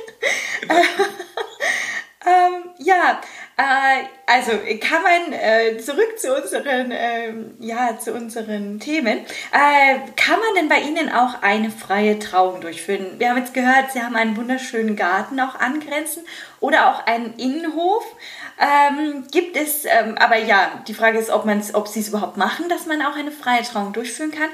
Genau. 0.60 0.74
ähm, 2.26 2.70
ja, 2.78 3.20
äh, 3.56 4.04
also 4.26 4.52
kann 4.80 5.02
man 5.02 5.32
äh, 5.32 5.78
zurück 5.78 6.18
zu 6.18 6.34
unseren, 6.34 6.90
äh, 6.90 7.32
ja, 7.58 7.98
zu 7.98 8.12
unseren 8.12 8.80
Themen. 8.80 9.18
Äh, 9.18 9.98
kann 10.16 10.38
man 10.38 10.54
denn 10.56 10.68
bei 10.68 10.78
Ihnen 10.78 11.12
auch 11.12 11.42
eine 11.42 11.70
freie 11.70 12.18
Trauung 12.18 12.60
durchführen? 12.60 13.18
Wir 13.18 13.30
haben 13.30 13.38
jetzt 13.38 13.54
gehört, 13.54 13.92
Sie 13.92 14.02
haben 14.02 14.16
einen 14.16 14.36
wunderschönen 14.36 14.96
Garten 14.96 15.38
auch 15.40 15.56
angrenzen 15.56 16.24
oder 16.60 16.90
auch 16.90 17.06
einen 17.06 17.34
Innenhof. 17.34 18.04
Ähm, 18.58 19.24
gibt 19.30 19.56
es, 19.56 19.84
ähm, 19.84 20.16
aber 20.18 20.38
ja, 20.38 20.82
die 20.86 20.94
Frage 20.94 21.18
ist, 21.18 21.30
ob, 21.30 21.46
ob 21.74 21.88
Sie 21.88 22.00
es 22.00 22.08
überhaupt 22.08 22.36
machen, 22.36 22.68
dass 22.68 22.86
man 22.86 23.02
auch 23.02 23.16
eine 23.16 23.30
freie 23.30 23.62
Trauung 23.62 23.92
durchführen 23.92 24.30
kann. 24.30 24.50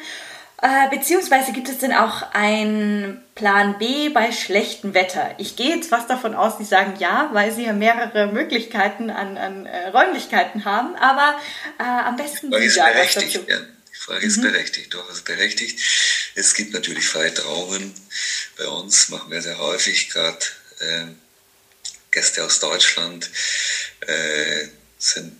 Äh, 0.66 0.88
beziehungsweise 0.90 1.52
gibt 1.52 1.68
es 1.68 1.78
denn 1.78 1.92
auch 1.92 2.22
einen 2.32 3.22
Plan 3.36 3.78
B 3.78 4.08
bei 4.08 4.32
schlechtem 4.32 4.94
Wetter? 4.94 5.32
Ich 5.38 5.54
gehe 5.54 5.76
jetzt 5.76 5.90
fast 5.90 6.10
davon 6.10 6.34
aus, 6.34 6.58
Sie 6.58 6.64
sagen 6.64 6.94
ja, 6.98 7.30
weil 7.32 7.52
Sie 7.52 7.66
ja 7.66 7.72
mehrere 7.72 8.32
Möglichkeiten 8.32 9.08
an, 9.08 9.38
an 9.38 9.66
äh, 9.66 9.90
Räumlichkeiten 9.90 10.64
haben, 10.64 10.96
aber 10.96 11.40
äh, 11.78 11.84
am 11.84 12.16
besten 12.16 12.50
Die 12.50 12.68
Frage 12.68 13.00
ist 13.00 13.14
berechtigt, 13.14 13.48
ja. 13.48 13.58
Die 13.60 13.96
Frage 13.96 14.22
mhm. 14.22 14.26
ist 14.26 14.42
berechtigt, 14.42 14.94
doch, 14.94 15.08
ist 15.08 15.24
berechtigt. 15.24 15.78
Es 16.34 16.54
gibt 16.54 16.72
natürlich 16.72 17.06
freie 17.08 17.32
Trauungen. 17.32 17.94
Bei 18.58 18.66
uns 18.66 19.08
machen 19.08 19.30
wir 19.30 19.42
sehr 19.42 19.58
häufig 19.58 20.10
gerade 20.10 20.44
äh, 20.80 21.04
Gäste 22.10 22.42
aus 22.42 22.58
Deutschland 22.58 23.30
äh, 24.00 24.66
sind 24.98 25.36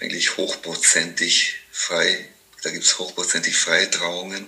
eigentlich 0.00 0.36
hochprozentig 0.36 1.54
frei 1.70 2.28
da 2.62 2.70
gibt 2.70 2.84
es 2.84 2.98
hochprozentig 2.98 3.56
freie 3.56 3.90
Trauungen. 3.90 4.46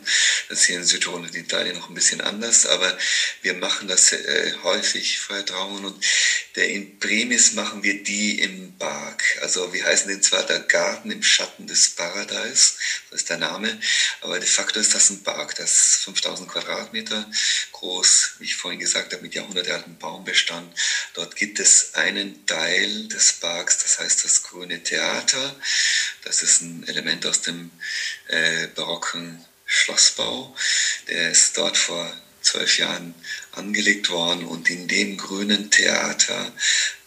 Das 0.48 0.60
ist 0.60 0.64
hier 0.66 0.76
in 0.76 0.84
Südtirol 0.84 1.20
und 1.20 1.34
Italien 1.34 1.76
noch 1.76 1.88
ein 1.88 1.94
bisschen 1.94 2.20
anders, 2.20 2.66
aber 2.66 2.96
wir 3.42 3.54
machen 3.54 3.88
das 3.88 4.12
äh, 4.12 4.54
häufig, 4.62 5.18
freie 5.18 5.44
Trauungen. 5.44 5.84
Und 5.84 6.04
der 6.56 6.68
in 6.68 6.98
Premis 6.98 7.52
machen 7.54 7.82
wir 7.82 8.02
die 8.02 8.40
im 8.40 8.76
Park. 8.78 9.22
Also 9.40 9.72
wir 9.72 9.84
heißen 9.84 10.08
den 10.08 10.22
zwar 10.22 10.42
der 10.44 10.60
Garten 10.60 11.10
im 11.10 11.22
Schatten 11.22 11.66
des 11.66 11.90
Paradies, 11.90 12.76
das 13.10 13.22
ist 13.22 13.30
der 13.30 13.38
Name, 13.38 13.80
aber 14.20 14.38
de 14.38 14.48
facto 14.48 14.80
ist 14.80 14.94
das 14.94 15.10
ein 15.10 15.22
Park. 15.22 15.54
Das 15.56 15.72
ist 15.72 16.04
5000 16.04 16.48
Quadratmeter 16.48 17.30
groß, 17.82 18.36
wie 18.38 18.44
ich 18.44 18.54
vorhin 18.54 18.78
gesagt 18.78 19.12
habe, 19.12 19.22
mit 19.22 19.34
jahrhundertealten 19.34 19.98
Baumbestand. 19.98 20.72
Dort 21.14 21.34
gibt 21.34 21.58
es 21.58 21.94
einen 21.94 22.46
Teil 22.46 23.08
des 23.08 23.34
Parks, 23.34 23.78
das 23.82 23.98
heißt 23.98 24.24
das 24.24 24.44
Grüne 24.44 24.82
Theater. 24.82 25.56
Das 26.24 26.42
ist 26.42 26.62
ein 26.62 26.86
Element 26.86 27.26
aus 27.26 27.42
dem 27.42 27.70
äh, 28.28 28.68
barocken 28.68 29.44
Schlossbau. 29.66 30.54
Der 31.08 31.32
ist 31.32 31.58
dort 31.58 31.76
vor 31.76 32.12
zwölf 32.40 32.78
Jahren 32.78 33.14
angelegt 33.52 34.10
worden 34.10 34.44
und 34.46 34.70
in 34.70 34.86
dem 34.86 35.16
grünen 35.16 35.70
Theater, 35.70 36.52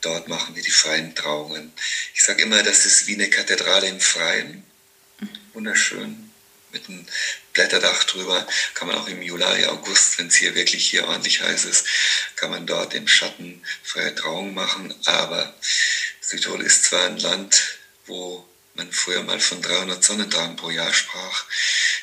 dort 0.02 0.28
machen 0.28 0.56
wir 0.56 0.64
die 0.64 0.72
freien 0.72 1.16
Trauungen. 1.16 1.72
Ich 2.14 2.24
sage 2.24 2.44
immer, 2.44 2.64
das 2.64 2.86
ist 2.86 3.08
wie 3.08 3.16
eine 3.16 3.30
Kathedrale 3.30 3.88
im 3.88 4.02
Freien. 4.02 4.64
Wunderschön. 5.54 6.35
Mit 6.76 6.90
einem 6.90 7.08
Blätterdach 7.54 8.04
drüber 8.04 8.46
kann 8.74 8.90
man 8.90 8.98
auch 8.98 9.08
im 9.08 9.22
Juli, 9.22 9.66
August, 9.66 10.20
wenn 10.20 10.28
es 10.28 10.36
hier 10.36 10.56
wirklich 10.56 10.86
hier 10.90 11.08
ordentlich 11.08 11.42
heiß 11.42 11.64
ist, 11.64 11.88
kann 12.36 12.52
man 12.52 12.68
dort 12.68 12.94
im 12.94 13.08
Schatten 13.08 13.64
freie 13.82 14.14
Trauungen 14.14 14.54
machen. 14.54 14.94
Aber 15.06 15.56
Südtirol 16.20 16.62
ist 16.62 16.84
zwar 16.84 17.06
ein 17.06 17.18
Land, 17.18 17.78
wo 18.08 18.46
man 18.74 18.92
früher 18.92 19.24
mal 19.24 19.40
von 19.40 19.62
300 19.62 20.04
Sonnentagen 20.04 20.58
pro 20.58 20.70
Jahr 20.70 20.94
sprach, 20.94 21.46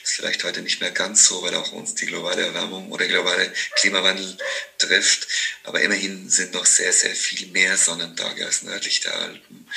ist 0.02 0.14
vielleicht 0.14 0.42
heute 0.42 0.62
nicht 0.62 0.80
mehr 0.80 0.90
ganz 0.90 1.26
so, 1.26 1.42
weil 1.42 1.54
auch 1.54 1.72
uns 1.72 1.94
die 1.94 2.06
globale 2.06 2.46
Erwärmung 2.46 2.90
oder 2.90 3.06
globale 3.06 3.52
Klimawandel 3.76 4.38
trifft. 4.78 5.28
Aber 5.64 5.82
immerhin 5.82 6.30
sind 6.30 6.54
noch 6.54 6.64
sehr, 6.64 6.94
sehr 6.94 7.14
viel 7.14 7.48
mehr 7.48 7.76
Sonnentage 7.76 8.46
als 8.46 8.62
nördlich 8.62 9.00
der 9.00 9.14
Alpen. 9.16 9.68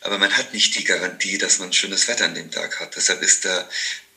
Aber 0.00 0.18
man 0.18 0.34
hat 0.36 0.54
nicht 0.54 0.74
die 0.76 0.84
Garantie, 0.84 1.36
dass 1.36 1.58
man 1.58 1.72
schönes 1.72 2.08
Wetter 2.08 2.24
an 2.24 2.34
dem 2.34 2.50
Tag 2.50 2.80
hat. 2.80 2.96
Deshalb 2.96 3.22
ist 3.22 3.44
der 3.44 3.68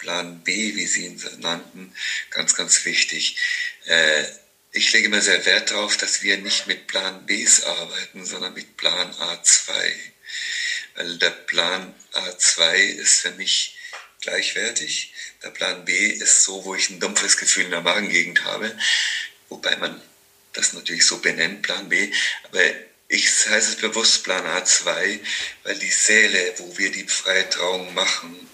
Plan 0.04 0.44
B, 0.44 0.76
wie 0.76 0.86
Sie 0.86 1.06
ihn 1.06 1.22
nannten, 1.40 1.96
ganz, 2.30 2.56
ganz 2.56 2.86
wichtig. 2.86 3.38
Äh, 3.86 4.24
ich 4.72 4.92
lege 4.92 5.08
immer 5.08 5.22
sehr 5.22 5.46
Wert 5.46 5.72
darauf, 5.72 5.98
dass 5.98 6.22
wir 6.22 6.38
nicht 6.38 6.68
mit 6.68 6.88
Plan 6.88 7.26
Bs 7.26 7.64
arbeiten, 7.64 8.26
sondern 8.26 8.54
mit 8.54 8.78
Plan 8.78 9.12
A2 9.14 10.14
weil 10.96 11.18
der 11.18 11.32
Plan 11.32 11.94
A2 12.14 12.76
ist 12.76 13.22
für 13.22 13.32
mich 13.32 13.76
gleichwertig. 14.22 15.14
Der 15.44 15.50
Plan 15.50 15.86
B 15.86 16.08
ist 16.08 16.44
so, 16.44 16.64
wo 16.66 16.76
ich 16.76 16.90
ein 16.90 17.00
dumpfes 17.00 17.38
Gefühl 17.38 17.66
in 17.66 17.72
der 17.72 17.82
Magengegend 17.82 18.44
habe, 18.46 18.78
wobei 19.50 19.76
man 19.78 20.02
das 20.54 20.74
natürlich 20.74 21.06
so 21.06 21.18
benennt, 21.18 21.64
Plan 21.64 21.90
B, 21.90 22.12
aber 22.44 22.62
ich 23.08 23.28
heiße 23.28 23.72
es 23.72 23.76
bewusst 23.78 24.24
Plan 24.24 24.46
A2, 24.46 25.20
weil 25.64 25.80
die 25.80 25.92
Säle, 25.92 26.54
wo 26.58 26.78
wir 26.78 26.92
die 26.92 27.08
freie 27.08 27.50
Trauung 27.50 27.94
machen, 27.94 28.50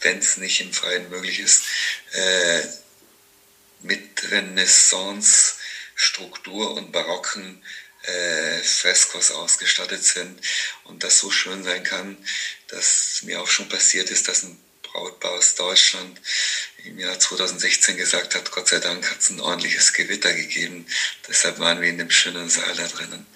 wenn 0.00 0.18
es 0.18 0.36
nicht 0.36 0.60
im 0.60 0.72
Freien 0.72 1.10
möglich 1.10 1.40
ist, 1.40 1.64
äh, 2.12 2.62
mit 3.80 4.30
Renaissance-Struktur 4.30 6.74
und 6.74 6.92
barocken 6.92 7.64
äh, 8.02 8.62
Freskos 8.62 9.32
ausgestattet 9.32 10.04
sind 10.04 10.40
und 10.84 11.02
das 11.02 11.18
so 11.18 11.30
schön 11.30 11.64
sein 11.64 11.82
kann, 11.82 12.16
dass 12.68 13.22
mir 13.22 13.40
auch 13.40 13.48
schon 13.48 13.68
passiert 13.68 14.10
ist, 14.10 14.28
dass 14.28 14.44
ein 14.44 14.58
Brautpaar 14.82 15.32
aus 15.32 15.56
Deutschland 15.56 16.20
im 16.84 16.98
Jahr 16.98 17.18
2016 17.18 17.96
gesagt 17.96 18.34
hat, 18.34 18.50
Gott 18.50 18.68
sei 18.68 18.78
Dank 18.78 19.10
hat 19.10 19.20
es 19.20 19.30
ein 19.30 19.40
ordentliches 19.40 19.92
Gewitter 19.92 20.32
gegeben, 20.32 20.86
deshalb 21.28 21.58
waren 21.58 21.80
wir 21.80 21.88
in 21.88 21.98
dem 21.98 22.10
schönen 22.10 22.48
Saal 22.48 22.74
da 22.76 22.86
drinnen. 22.86 23.26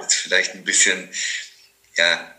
Das 0.00 0.14
ist 0.14 0.14
vielleicht 0.14 0.54
ein 0.54 0.64
bisschen, 0.64 1.12
ja, 1.96 2.31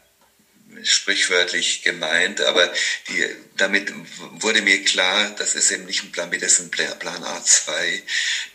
sprichwörtlich 0.83 1.83
gemeint, 1.83 2.41
aber 2.41 2.71
die, 3.07 3.25
damit 3.57 3.93
wurde 4.31 4.61
mir 4.61 4.83
klar, 4.83 5.31
das 5.37 5.55
ist 5.55 5.71
eben 5.71 5.85
nicht 5.85 6.03
ein 6.03 6.11
Plan 6.11 6.29
B, 6.29 6.37
das 6.37 6.53
ist 6.53 6.61
ein 6.61 6.71
Plan 6.71 7.23
A2, 7.23 7.71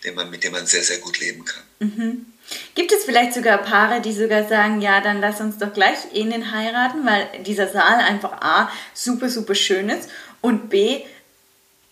den 0.04 0.14
man, 0.14 0.30
mit 0.30 0.44
dem 0.44 0.52
man 0.52 0.66
sehr, 0.66 0.82
sehr 0.82 0.98
gut 0.98 1.20
leben 1.20 1.44
kann. 1.44 1.62
Mhm. 1.80 2.26
Gibt 2.74 2.92
es 2.92 3.04
vielleicht 3.04 3.34
sogar 3.34 3.58
Paare, 3.58 4.00
die 4.00 4.12
sogar 4.12 4.48
sagen, 4.48 4.80
ja, 4.80 5.00
dann 5.00 5.20
lass 5.20 5.40
uns 5.40 5.58
doch 5.58 5.72
gleich 5.72 5.98
innen 6.14 6.52
heiraten, 6.52 7.04
weil 7.04 7.42
dieser 7.42 7.68
Saal 7.68 8.00
einfach 8.00 8.40
A, 8.40 8.72
super, 8.94 9.28
super 9.28 9.54
schön 9.54 9.90
ist 9.90 10.08
und 10.40 10.70
B, 10.70 11.02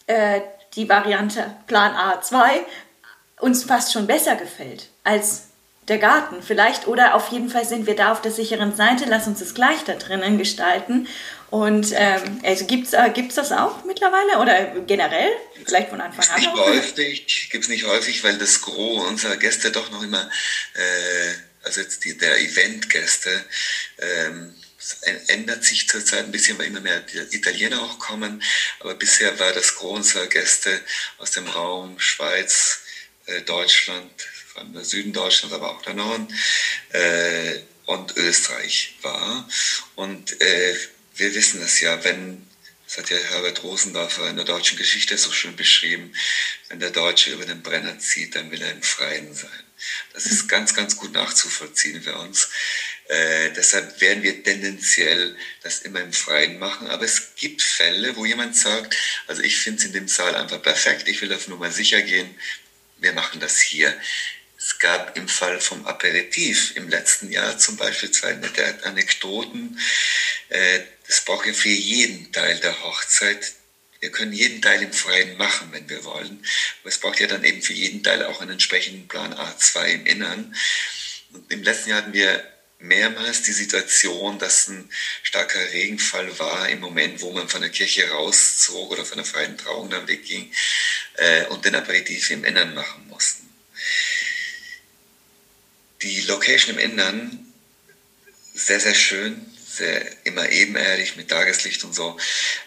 äh, 0.07 0.41
die 0.75 0.89
Variante 0.89 1.55
Plan 1.67 1.93
A2 1.95 2.61
uns 3.41 3.65
fast 3.65 3.93
schon 3.93 4.07
besser 4.07 4.37
gefällt 4.37 4.89
als 5.05 5.49
der 5.89 5.99
Garten 5.99 6.43
vielleicht 6.43 6.89
oder 6.89 7.15
auf 7.15 7.29
jeden 7.29 7.49
Fall 7.49 7.65
sind 7.65 7.87
wir 7.87 7.95
da 7.95 8.13
auf 8.13 8.21
der 8.21 8.33
sicheren 8.33 8.75
Seite, 8.75 9.05
lass 9.07 9.27
uns 9.27 9.39
das 9.39 9.55
gleich 9.55 9.85
da 9.85 9.95
drinnen 9.95 10.37
gestalten. 10.39 11.07
Und 11.49 11.93
ähm, 11.95 12.41
also 12.45 12.67
gibt 12.67 12.89
es 12.89 12.93
äh, 12.93 13.11
gibt's 13.15 13.37
das 13.37 13.53
auch 13.53 13.85
mittlerweile 13.85 14.41
oder 14.41 14.81
generell? 14.81 15.31
Vielleicht 15.65 15.91
von 15.91 16.01
Anfang 16.01 16.25
an? 16.29 16.41
Nicht 16.41 16.53
häufig, 16.53 17.51
gibt 17.51 17.65
es 17.65 17.71
nicht 17.71 17.87
häufig, 17.87 18.25
weil 18.25 18.37
das 18.37 18.61
Gros 18.63 19.07
unserer 19.07 19.37
Gäste 19.37 19.71
doch 19.71 19.91
noch 19.93 20.03
immer, 20.03 20.29
äh, 20.75 21.35
also 21.63 21.81
jetzt 21.81 22.05
die, 22.05 22.19
der 22.19 22.41
Eventgäste, 22.41 23.45
ähm, 23.99 24.55
ändert 25.29 25.65
sich 25.65 25.89
zurzeit 25.89 26.25
ein 26.25 26.33
bisschen, 26.33 26.59
weil 26.59 26.67
immer 26.67 26.81
mehr 26.81 27.03
Italiener 27.31 27.83
auch 27.83 27.99
kommen. 27.99 28.43
Aber 28.81 28.95
bisher 28.95 29.39
war 29.39 29.53
das 29.53 29.77
Gros 29.77 29.99
unserer 29.99 30.27
Gäste 30.27 30.81
aus 31.19 31.31
dem 31.31 31.47
Raum 31.47 31.99
Schweiz, 31.99 32.81
äh, 33.27 33.43
Deutschland, 34.57 34.75
der 34.77 34.85
Süden 34.85 35.13
Deutschlands, 35.13 35.55
aber 35.55 35.71
auch 35.71 35.83
der 35.83 35.95
Norden 35.95 36.29
äh, 36.91 37.61
und 37.87 38.17
Österreich 38.17 38.97
war. 39.03 39.49
Und 39.95 40.41
äh, 40.41 40.77
wir 41.17 41.35
wissen 41.35 41.63
es 41.63 41.81
ja, 41.81 42.03
wenn, 42.05 42.47
das 42.87 42.99
hat 42.99 43.11
ja 43.11 43.17
Herbert 43.17 43.63
Rosendorfer 43.63 44.29
in 44.29 44.37
der 44.37 44.45
deutschen 44.45 44.79
Geschichte 44.79 45.17
so 45.19 45.31
schön 45.31 45.57
beschrieben, 45.57 46.13
wenn 46.69 46.81
der 46.81 46.91
Deutsche 46.91 47.33
über 47.33 47.45
den 47.45 47.63
Brenner 47.63 47.99
zieht, 47.99 48.35
dann 48.35 48.51
will 48.51 48.63
er 48.63 48.73
im 48.73 48.83
Freien 48.83 49.35
sein. 49.35 49.51
Das 50.15 50.27
ist 50.27 50.49
ganz, 50.49 50.75
ganz 50.75 50.97
gut 50.97 51.13
nachzuvollziehen 51.13 52.03
für 52.03 52.17
uns. 52.17 52.49
Äh, 53.09 53.51
deshalb 53.51 54.01
werden 54.01 54.23
wir 54.23 54.43
tendenziell 54.43 55.37
das 55.63 55.81
immer 55.81 56.01
im 56.01 56.13
Freien 56.13 56.59
machen. 56.59 56.89
Aber 56.89 57.05
es 57.05 57.35
gibt 57.37 57.63
Fälle, 57.63 58.17
wo 58.17 58.25
jemand 58.25 58.57
sagt, 58.57 58.97
also 59.27 59.43
ich 59.43 59.59
finde 59.59 59.81
es 59.81 59.85
in 59.85 59.93
dem 59.93 60.09
Saal 60.09 60.35
einfach 60.35 60.63
perfekt, 60.63 61.09
ich 61.09 61.21
will 61.21 61.33
auf 61.33 61.47
Nummer 61.47 61.71
sicher 61.71 62.01
gehen, 62.01 62.35
wir 62.99 63.13
machen 63.13 63.41
das 63.41 63.61
hier. 63.61 63.95
Es 64.67 64.81
gab 64.81 65.17
im 65.17 65.29
Fall 65.29 65.61
vom 65.61 65.87
Aperitif 65.87 66.75
im 66.75 66.89
letzten 66.89 67.31
Jahr 67.31 67.57
zum 67.57 67.77
Beispiel 67.77 68.11
zwei 68.11 68.33
nette 68.33 68.85
Anekdoten. 68.85 69.79
Äh, 70.49 70.81
braucht 71.25 71.47
ja 71.47 71.53
für 71.53 71.69
jeden 71.69 72.33
Teil 72.33 72.59
der 72.61 72.83
Hochzeit 72.83 73.53
wir 74.01 74.11
können 74.13 74.33
jeden 74.33 74.61
Teil 74.61 74.83
im 74.83 74.93
Freien 74.93 75.37
machen, 75.37 75.69
wenn 75.73 75.89
wir 75.89 76.05
wollen. 76.05 76.45
Aber 76.81 76.89
es 76.89 76.99
braucht 76.99 77.19
ja 77.19 77.27
dann 77.27 77.45
eben 77.45 77.63
für 77.63 77.73
jeden 77.73 78.03
Teil 78.03 78.25
auch 78.25 78.41
einen 78.41 78.53
entsprechenden 78.53 79.09
Plan 79.09 79.35
A2 79.35 79.87
im 79.87 80.07
Innern. 80.07 80.57
Und 81.33 81.51
im 81.51 81.63
letzten 81.63 81.91
Jahr 81.91 82.03
hatten 82.03 82.13
wir 82.13 82.45
mehrmals 82.79 83.43
die 83.43 83.53
Situation, 83.53 84.39
dass 84.39 84.69
ein 84.69 84.91
starker 85.23 85.61
Regenfall 85.73 86.39
war 86.39 86.69
im 86.69 86.81
Moment, 86.81 87.23
wo 87.23 87.33
man 87.33 87.49
von 87.49 87.63
der 87.63 87.71
Kirche 87.71 88.09
rauszog 88.11 88.91
oder 88.91 89.05
von 89.05 89.17
der 89.17 89.25
freien 89.25 89.57
Trauung 89.57 89.89
dann 89.89 90.07
wegging 90.07 90.53
äh, 91.15 91.47
und 91.47 91.65
den 91.65 91.75
Aperitif 91.75 92.31
im 92.31 92.45
Innern 92.45 92.75
machen 92.75 93.09
mussten. 93.09 93.46
Die 96.03 96.21
Location 96.23 96.77
im 96.77 96.91
Innern, 96.91 97.53
sehr, 98.55 98.81
sehr 98.81 98.95
schön, 98.95 99.45
sehr, 99.67 100.05
immer 100.25 100.49
ebenerdig 100.49 101.17
mit 101.17 101.29
Tageslicht 101.29 101.85
und 101.85 101.95
so. 101.95 102.19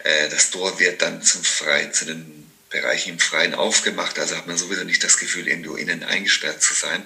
Äh, 0.04 0.30
das 0.30 0.52
Tor 0.52 0.80
wird 0.80 1.02
dann 1.02 1.22
zum 1.24 1.44
Frei, 1.44 1.88
zu 1.88 2.06
den 2.06 2.50
Bereichen 2.70 3.10
im 3.10 3.20
Freien 3.20 3.56
aufgemacht, 3.56 4.20
also 4.20 4.38
hat 4.38 4.46
man 4.46 4.58
sowieso 4.58 4.84
nicht 4.84 5.04
das 5.04 5.18
Gefühl, 5.18 5.48
irgendwo 5.48 5.76
innen 5.76 6.04
eingesperrt 6.04 6.62
zu 6.62 6.74
sein. 6.74 7.04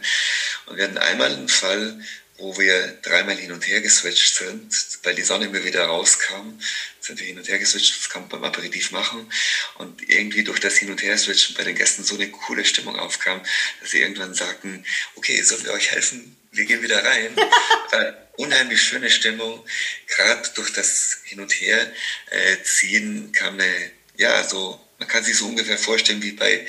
Und 0.66 0.78
wir 0.78 0.84
hatten 0.84 0.98
einmal 0.98 1.34
einen 1.34 1.48
Fall, 1.48 2.04
wo 2.44 2.58
wir 2.58 3.00
dreimal 3.02 3.38
hin 3.38 3.54
und 3.54 3.66
her 3.66 3.80
geswitcht 3.80 4.36
sind, 4.36 4.76
weil 5.04 5.16
die 5.16 5.24
Sonne 5.24 5.46
immer 5.46 5.64
wieder 5.64 5.86
rauskam, 5.86 6.60
sind 7.00 7.18
wir 7.20 7.26
hin 7.26 7.38
und 7.38 7.48
her 7.48 7.58
geswitcht, 7.58 7.96
das 7.98 8.10
kann 8.10 8.24
man 8.24 8.30
beim 8.30 8.44
Aperitif 8.44 8.92
machen 8.92 9.32
und 9.76 10.10
irgendwie 10.10 10.44
durch 10.44 10.60
das 10.60 10.76
Hin 10.76 10.92
und 10.92 11.02
Her 11.02 11.18
switchen 11.18 11.56
bei 11.56 11.64
den 11.64 11.76
Gästen 11.76 12.04
so 12.04 12.16
eine 12.16 12.30
coole 12.30 12.66
Stimmung 12.66 13.00
aufkam, 13.00 13.42
dass 13.80 13.92
sie 13.92 14.02
irgendwann 14.02 14.34
sagten, 14.34 14.86
okay, 15.16 15.42
sollen 15.42 15.64
wir 15.64 15.72
euch 15.72 15.92
helfen? 15.92 16.36
Wir 16.52 16.66
gehen 16.66 16.84
wieder 16.84 17.04
rein. 17.04 17.36
unheimlich 18.36 18.82
schöne 18.82 19.10
Stimmung, 19.10 19.66
gerade 20.08 20.50
durch 20.56 20.74
das 20.74 21.20
Hin 21.24 21.40
und 21.40 21.52
Her 21.54 21.92
äh, 22.30 22.58
ziehen 22.64 23.32
kam 23.32 23.54
eine, 23.54 23.92
ja, 24.18 24.44
so, 24.44 24.86
man 25.00 25.08
kann 25.08 25.24
sich 25.24 25.38
so 25.38 25.46
ungefähr 25.46 25.78
vorstellen 25.78 26.22
wie 26.22 26.34
bei 26.34 26.68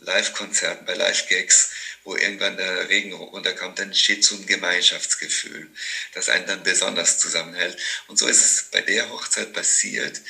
Live-Konzerten, 0.00 0.84
bei 0.84 0.94
Live-Gags, 0.94 1.70
wo 2.08 2.16
irgendwann 2.16 2.56
der 2.56 2.88
Regen 2.88 3.12
runterkommt, 3.12 3.78
dann 3.78 3.88
entsteht 3.88 4.24
so 4.24 4.34
ein 4.34 4.46
Gemeinschaftsgefühl, 4.46 5.68
das 6.14 6.30
einen 6.30 6.46
dann 6.46 6.62
besonders 6.62 7.18
zusammenhält. 7.18 7.76
Und 8.06 8.18
so 8.18 8.26
ist 8.26 8.42
es 8.42 8.62
bei 8.72 8.80
der 8.80 9.10
Hochzeit 9.10 9.52
passiert. 9.52 10.22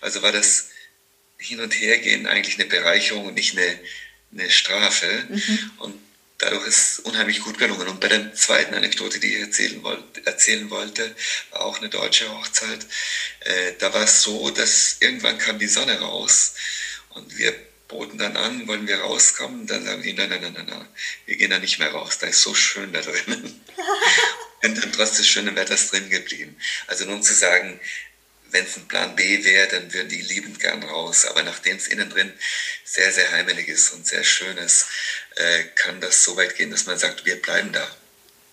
Also 0.00 0.22
war 0.22 0.30
das 0.30 0.68
Hin- 1.36 1.58
und 1.58 1.72
Hergehen 1.72 2.28
eigentlich 2.28 2.54
eine 2.54 2.66
Bereicherung 2.68 3.26
und 3.26 3.34
nicht 3.34 3.58
eine, 3.58 3.80
eine 4.32 4.48
Strafe. 4.48 5.26
Mhm. 5.28 5.70
Und 5.78 6.00
dadurch 6.38 6.68
ist 6.68 6.90
es 6.92 6.98
unheimlich 7.00 7.40
gut 7.40 7.58
gelungen. 7.58 7.88
Und 7.88 7.98
bei 7.98 8.08
der 8.08 8.32
zweiten 8.34 8.74
Anekdote, 8.74 9.18
die 9.18 9.34
ich 9.34 9.40
erzählen 9.40 9.82
wollte, 9.82 10.24
erzählen 10.26 10.70
wollte 10.70 11.16
war 11.50 11.62
auch 11.62 11.78
eine 11.78 11.88
deutsche 11.88 12.30
Hochzeit. 12.30 12.86
Äh, 13.40 13.72
da 13.80 13.92
war 13.92 14.04
es 14.04 14.22
so, 14.22 14.50
dass 14.50 14.98
irgendwann 15.00 15.38
kam 15.38 15.58
die 15.58 15.66
Sonne 15.66 15.98
raus 15.98 16.54
und 17.08 17.36
wir 17.36 17.52
boten 17.94 18.18
dann 18.18 18.36
an, 18.36 18.66
wollen 18.66 18.88
wir 18.88 18.98
rauskommen? 18.98 19.66
Dann 19.68 19.84
sagen 19.84 20.02
die, 20.02 20.12
nein, 20.12 20.28
nein, 20.28 20.42
nein, 20.42 20.52
nein, 20.52 20.66
nein, 20.66 20.88
wir 21.26 21.36
gehen 21.36 21.50
da 21.50 21.60
nicht 21.60 21.78
mehr 21.78 21.92
raus, 21.92 22.18
da 22.18 22.26
ist 22.26 22.42
so 22.42 22.52
schön 22.54 22.92
da 22.92 23.00
drinnen. 23.00 23.64
Sind 24.62 24.82
dann 24.82 24.92
trotz 24.92 25.16
des 25.16 25.28
schönen 25.28 25.54
Wetters 25.54 25.90
drin 25.90 26.10
geblieben. 26.10 26.56
Also 26.88 27.04
nun 27.04 27.22
zu 27.22 27.34
sagen, 27.34 27.78
wenn 28.50 28.64
es 28.64 28.76
ein 28.76 28.88
Plan 28.88 29.14
B 29.14 29.44
wäre, 29.44 29.68
dann 29.68 29.92
würden 29.92 30.08
die 30.08 30.22
liebend 30.22 30.58
gern 30.58 30.82
raus. 30.82 31.24
Aber 31.26 31.42
nachdem 31.42 31.76
es 31.76 31.86
innen 31.86 32.10
drin 32.10 32.32
sehr, 32.84 33.12
sehr 33.12 33.30
heimelig 33.30 33.68
ist 33.68 33.90
und 33.90 34.06
sehr 34.06 34.24
schön 34.24 34.56
ist, 34.58 34.86
äh, 35.36 35.64
kann 35.76 36.00
das 36.00 36.24
so 36.24 36.36
weit 36.36 36.56
gehen, 36.56 36.70
dass 36.70 36.86
man 36.86 36.98
sagt, 36.98 37.24
wir 37.26 37.40
bleiben 37.40 37.72
da. 37.72 37.96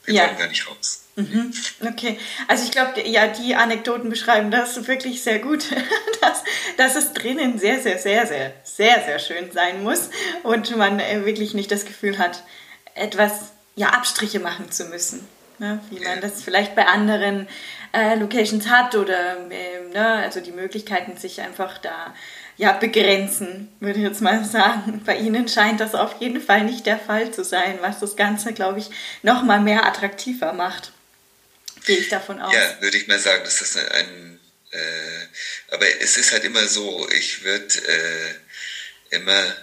Wir 0.05 0.15
ja. 0.15 0.27
wollen 0.27 0.37
gar 0.37 0.47
nicht 0.47 0.67
raus. 0.67 1.00
Mhm. 1.15 1.51
Okay, 1.85 2.17
also 2.47 2.63
ich 2.63 2.71
glaube, 2.71 3.05
ja, 3.05 3.27
die 3.27 3.55
Anekdoten 3.55 4.09
beschreiben 4.09 4.49
das 4.49 4.87
wirklich 4.87 5.21
sehr 5.23 5.39
gut, 5.39 5.65
dass, 6.21 6.43
dass 6.77 6.95
es 6.95 7.13
drinnen 7.13 7.59
sehr, 7.59 7.81
sehr, 7.81 7.97
sehr, 7.97 8.25
sehr, 8.25 8.53
sehr, 8.63 9.01
sehr 9.03 9.19
schön 9.19 9.51
sein 9.51 9.83
muss 9.83 10.09
und 10.43 10.75
man 10.77 10.99
äh, 10.99 11.25
wirklich 11.25 11.53
nicht 11.53 11.71
das 11.71 11.85
Gefühl 11.85 12.17
hat, 12.17 12.43
etwas, 12.95 13.51
ja, 13.75 13.89
Abstriche 13.89 14.39
machen 14.39 14.71
zu 14.71 14.85
müssen, 14.85 15.27
ne? 15.59 15.79
wie 15.89 15.99
man 15.99 16.21
das 16.21 16.43
vielleicht 16.43 16.75
bei 16.75 16.87
anderen 16.87 17.47
äh, 17.93 18.15
Locations 18.15 18.69
hat 18.69 18.95
oder, 18.95 19.49
äh, 19.49 19.89
ne? 19.93 20.07
also 20.23 20.39
die 20.39 20.51
Möglichkeiten 20.51 21.17
sich 21.17 21.41
einfach 21.41 21.77
da 21.77 22.13
ja, 22.55 22.73
begrenzen, 22.73 23.69
würde 23.79 23.99
ich 23.99 24.05
jetzt 24.05 24.21
mal 24.21 24.45
sagen. 24.45 25.01
Bei 25.05 25.17
Ihnen 25.17 25.49
scheint 25.49 25.81
das 25.81 25.93
auf 25.93 26.21
jeden 26.21 26.39
Fall 26.39 26.63
nicht 26.63 26.85
der 26.85 26.99
Fall 26.99 27.31
zu 27.31 27.43
sein, 27.43 27.79
was 27.81 27.99
das 27.99 28.15
Ganze, 28.15 28.53
glaube 28.53 28.79
ich, 28.79 28.89
noch 29.23 29.43
mal 29.43 29.59
mehr 29.59 29.85
attraktiver 29.85 30.53
macht. 30.53 30.93
Gehe 31.85 31.97
ich 31.97 32.09
davon 32.09 32.39
aus. 32.39 32.53
Ja, 32.53 32.81
würde 32.81 32.97
ich 32.97 33.07
mal 33.07 33.19
sagen, 33.19 33.43
dass 33.43 33.57
das 33.57 33.75
ein, 33.75 34.39
äh, 34.71 35.27
aber 35.69 36.01
es 36.01 36.17
ist 36.17 36.31
halt 36.31 36.43
immer 36.43 36.67
so, 36.67 37.09
ich 37.09 37.43
würde 37.43 37.75
äh, 37.87 39.15
immer, 39.15 39.55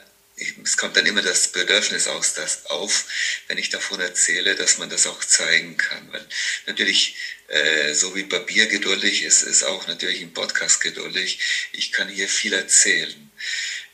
es 0.62 0.76
kommt 0.76 0.96
dann 0.96 1.06
immer 1.06 1.22
das 1.22 1.48
Bedürfnis 1.48 2.06
aus, 2.06 2.34
das 2.34 2.66
auf, 2.66 3.06
wenn 3.48 3.58
ich 3.58 3.70
davon 3.70 4.00
erzähle, 4.00 4.54
dass 4.54 4.78
man 4.78 4.90
das 4.90 5.06
auch 5.06 5.24
zeigen 5.24 5.76
kann. 5.76 6.12
Weil 6.12 6.26
natürlich, 6.66 7.16
äh, 7.48 7.94
so 7.94 8.14
wie 8.14 8.24
Papier 8.24 8.66
geduldig 8.66 9.22
ist, 9.22 9.42
ist 9.42 9.64
auch 9.64 9.86
natürlich 9.86 10.20
ein 10.20 10.34
Podcast 10.34 10.80
geduldig. 10.80 11.40
Ich 11.72 11.92
kann 11.92 12.08
hier 12.08 12.28
viel 12.28 12.52
erzählen. 12.52 13.30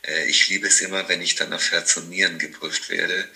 Äh, 0.02 0.26
ich 0.26 0.48
liebe 0.48 0.66
es 0.66 0.80
immer, 0.80 1.08
wenn 1.08 1.22
ich 1.22 1.34
dann 1.36 1.52
auf 1.52 1.70
Herz 1.70 1.96
und 1.96 2.10
Nieren 2.10 2.38
geprüft 2.38 2.88
werde 2.90 3.28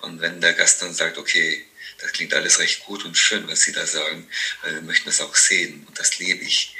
und 0.00 0.20
wenn 0.20 0.40
der 0.40 0.54
Gast 0.54 0.82
dann 0.82 0.94
sagt, 0.94 1.18
okay, 1.18 1.66
das 2.06 2.12
klingt 2.12 2.34
alles 2.34 2.60
recht 2.60 2.84
gut 2.84 3.04
und 3.04 3.18
schön, 3.18 3.48
was 3.48 3.62
Sie 3.62 3.72
da 3.72 3.84
sagen, 3.84 4.28
weil 4.62 4.74
wir 4.74 4.82
möchten 4.82 5.08
es 5.08 5.20
auch 5.20 5.34
sehen 5.34 5.84
und 5.88 5.98
das 5.98 6.20
lebe 6.20 6.44
ich, 6.44 6.76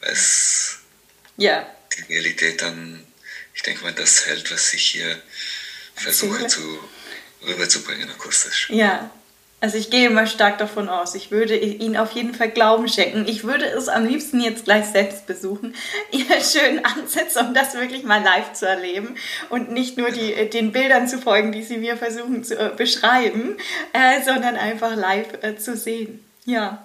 weil 0.00 0.12
es 0.12 0.78
ja. 1.36 1.68
die 1.96 2.02
Realität 2.02 2.62
dann, 2.62 3.04
ich 3.52 3.62
denke 3.62 3.82
mal, 3.82 3.92
das 3.92 4.26
hält, 4.26 4.52
was 4.52 4.72
ich 4.72 4.82
hier 4.92 5.20
versuche 5.96 6.46
zu, 6.46 6.88
rüberzubringen 7.42 8.08
akustisch. 8.10 8.70
Ja, 8.70 9.10
Also 9.62 9.76
ich 9.76 9.90
gehe 9.90 10.08
mal 10.08 10.26
stark 10.26 10.56
davon 10.56 10.88
aus. 10.88 11.14
Ich 11.14 11.30
würde 11.30 11.54
Ihnen 11.54 11.98
auf 11.98 12.12
jeden 12.12 12.34
Fall 12.34 12.48
Glauben 12.48 12.88
schenken. 12.88 13.26
Ich 13.28 13.44
würde 13.44 13.66
es 13.66 13.88
am 13.88 14.06
liebsten 14.06 14.40
jetzt 14.40 14.64
gleich 14.64 14.86
selbst 14.86 15.26
besuchen, 15.26 15.74
ihr 16.10 16.24
schön 16.40 16.82
ansetzen, 16.84 17.46
um 17.48 17.54
das 17.54 17.74
wirklich 17.74 18.02
mal 18.04 18.22
live 18.22 18.54
zu 18.54 18.66
erleben 18.66 19.16
und 19.50 19.70
nicht 19.70 19.98
nur 19.98 20.10
die, 20.10 20.32
äh, 20.32 20.48
den 20.48 20.72
Bildern 20.72 21.08
zu 21.08 21.18
folgen, 21.18 21.52
die 21.52 21.62
Sie 21.62 21.76
mir 21.76 21.98
versuchen 21.98 22.42
zu 22.42 22.58
äh, 22.58 22.70
beschreiben, 22.74 23.58
äh, 23.92 24.22
sondern 24.22 24.56
einfach 24.56 24.96
live 24.96 25.42
äh, 25.42 25.56
zu 25.56 25.76
sehen. 25.76 26.24
Ja. 26.46 26.82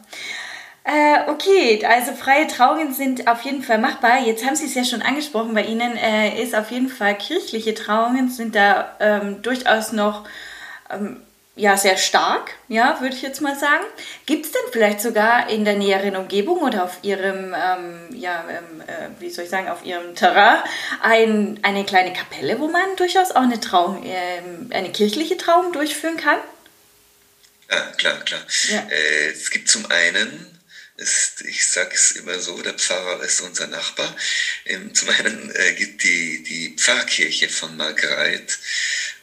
Äh, 0.83 1.31
okay, 1.31 1.83
also 1.85 2.11
freie 2.11 2.45
Trauungen 2.45 2.93
sind 2.93 3.27
auf 3.27 3.41
jeden 3.41 3.63
Fall 3.63 3.79
machbar. 3.79 4.19
Jetzt 4.19 4.45
haben 4.45 4.55
Sie 4.55 4.65
es 4.65 4.75
ja 4.75 4.83
schon 4.83 5.01
angesprochen, 5.01 5.53
bei 5.53 5.63
Ihnen 5.63 5.95
äh, 5.95 6.43
ist 6.43 6.53
auf 6.53 6.69
jeden 6.71 6.89
Fall 6.89 7.17
kirchliche 7.17 7.73
Trauungen 7.73 8.29
sind 8.29 8.53
da 8.53 8.95
ähm, 8.99 9.41
durchaus 9.41 9.93
noch 9.93 10.25
ähm, 10.91 11.21
ja, 11.57 11.77
sehr 11.77 11.97
stark, 11.97 12.51
ja, 12.67 12.99
würde 12.99 13.15
ich 13.15 13.21
jetzt 13.21 13.41
mal 13.41 13.57
sagen. 13.57 13.85
Gibt 14.25 14.45
es 14.45 14.51
denn 14.51 14.61
vielleicht 14.71 14.99
sogar 14.99 15.49
in 15.49 15.63
der 15.63 15.75
näheren 15.75 16.17
Umgebung 16.17 16.59
oder 16.59 16.83
auf 16.83 16.97
Ihrem, 17.01 17.55
ähm, 17.55 18.09
ja, 18.13 18.45
ähm, 18.49 18.81
äh, 18.81 19.21
wie 19.21 19.29
soll 19.29 19.45
ich 19.45 19.49
sagen, 19.49 19.69
auf 19.69 19.85
Ihrem 19.85 20.15
Terrain 20.15 20.59
ein, 21.01 21.59
eine 21.63 21.85
kleine 21.85 22.11
Kapelle, 22.11 22.59
wo 22.59 22.67
man 22.67 22.95
durchaus 22.97 23.31
auch 23.31 23.41
eine 23.41 23.59
Trauung, 23.59 24.05
äh, 24.05 24.41
eine 24.71 24.91
kirchliche 24.91 25.37
Trauung 25.37 25.71
durchführen 25.71 26.17
kann? 26.17 26.39
Ja, 27.71 27.79
klar, 27.97 28.19
klar. 28.25 28.41
Ja. 28.69 28.87
Äh, 28.89 29.29
es 29.31 29.49
gibt 29.49 29.69
zum 29.69 29.85
einen 29.89 30.51
ist, 30.97 31.41
ich 31.41 31.67
sage 31.67 31.91
es 31.93 32.11
immer 32.11 32.39
so, 32.39 32.61
der 32.61 32.73
Pfarrer 32.73 33.21
ist 33.23 33.41
unser 33.41 33.67
Nachbar. 33.67 34.15
Ähm, 34.65 34.93
zum 34.93 35.09
einen 35.09 35.51
äh, 35.53 35.73
gibt 35.73 36.03
die, 36.03 36.43
die 36.43 36.75
Pfarrkirche 36.77 37.49
von 37.49 37.75
Margreit 37.75 38.57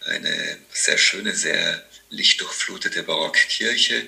eine 0.07 0.59
sehr 0.73 0.99
schöne, 0.99 1.35
sehr 1.35 1.83
lichtdurchflutete 2.13 3.03
Barockkirche, 3.03 4.07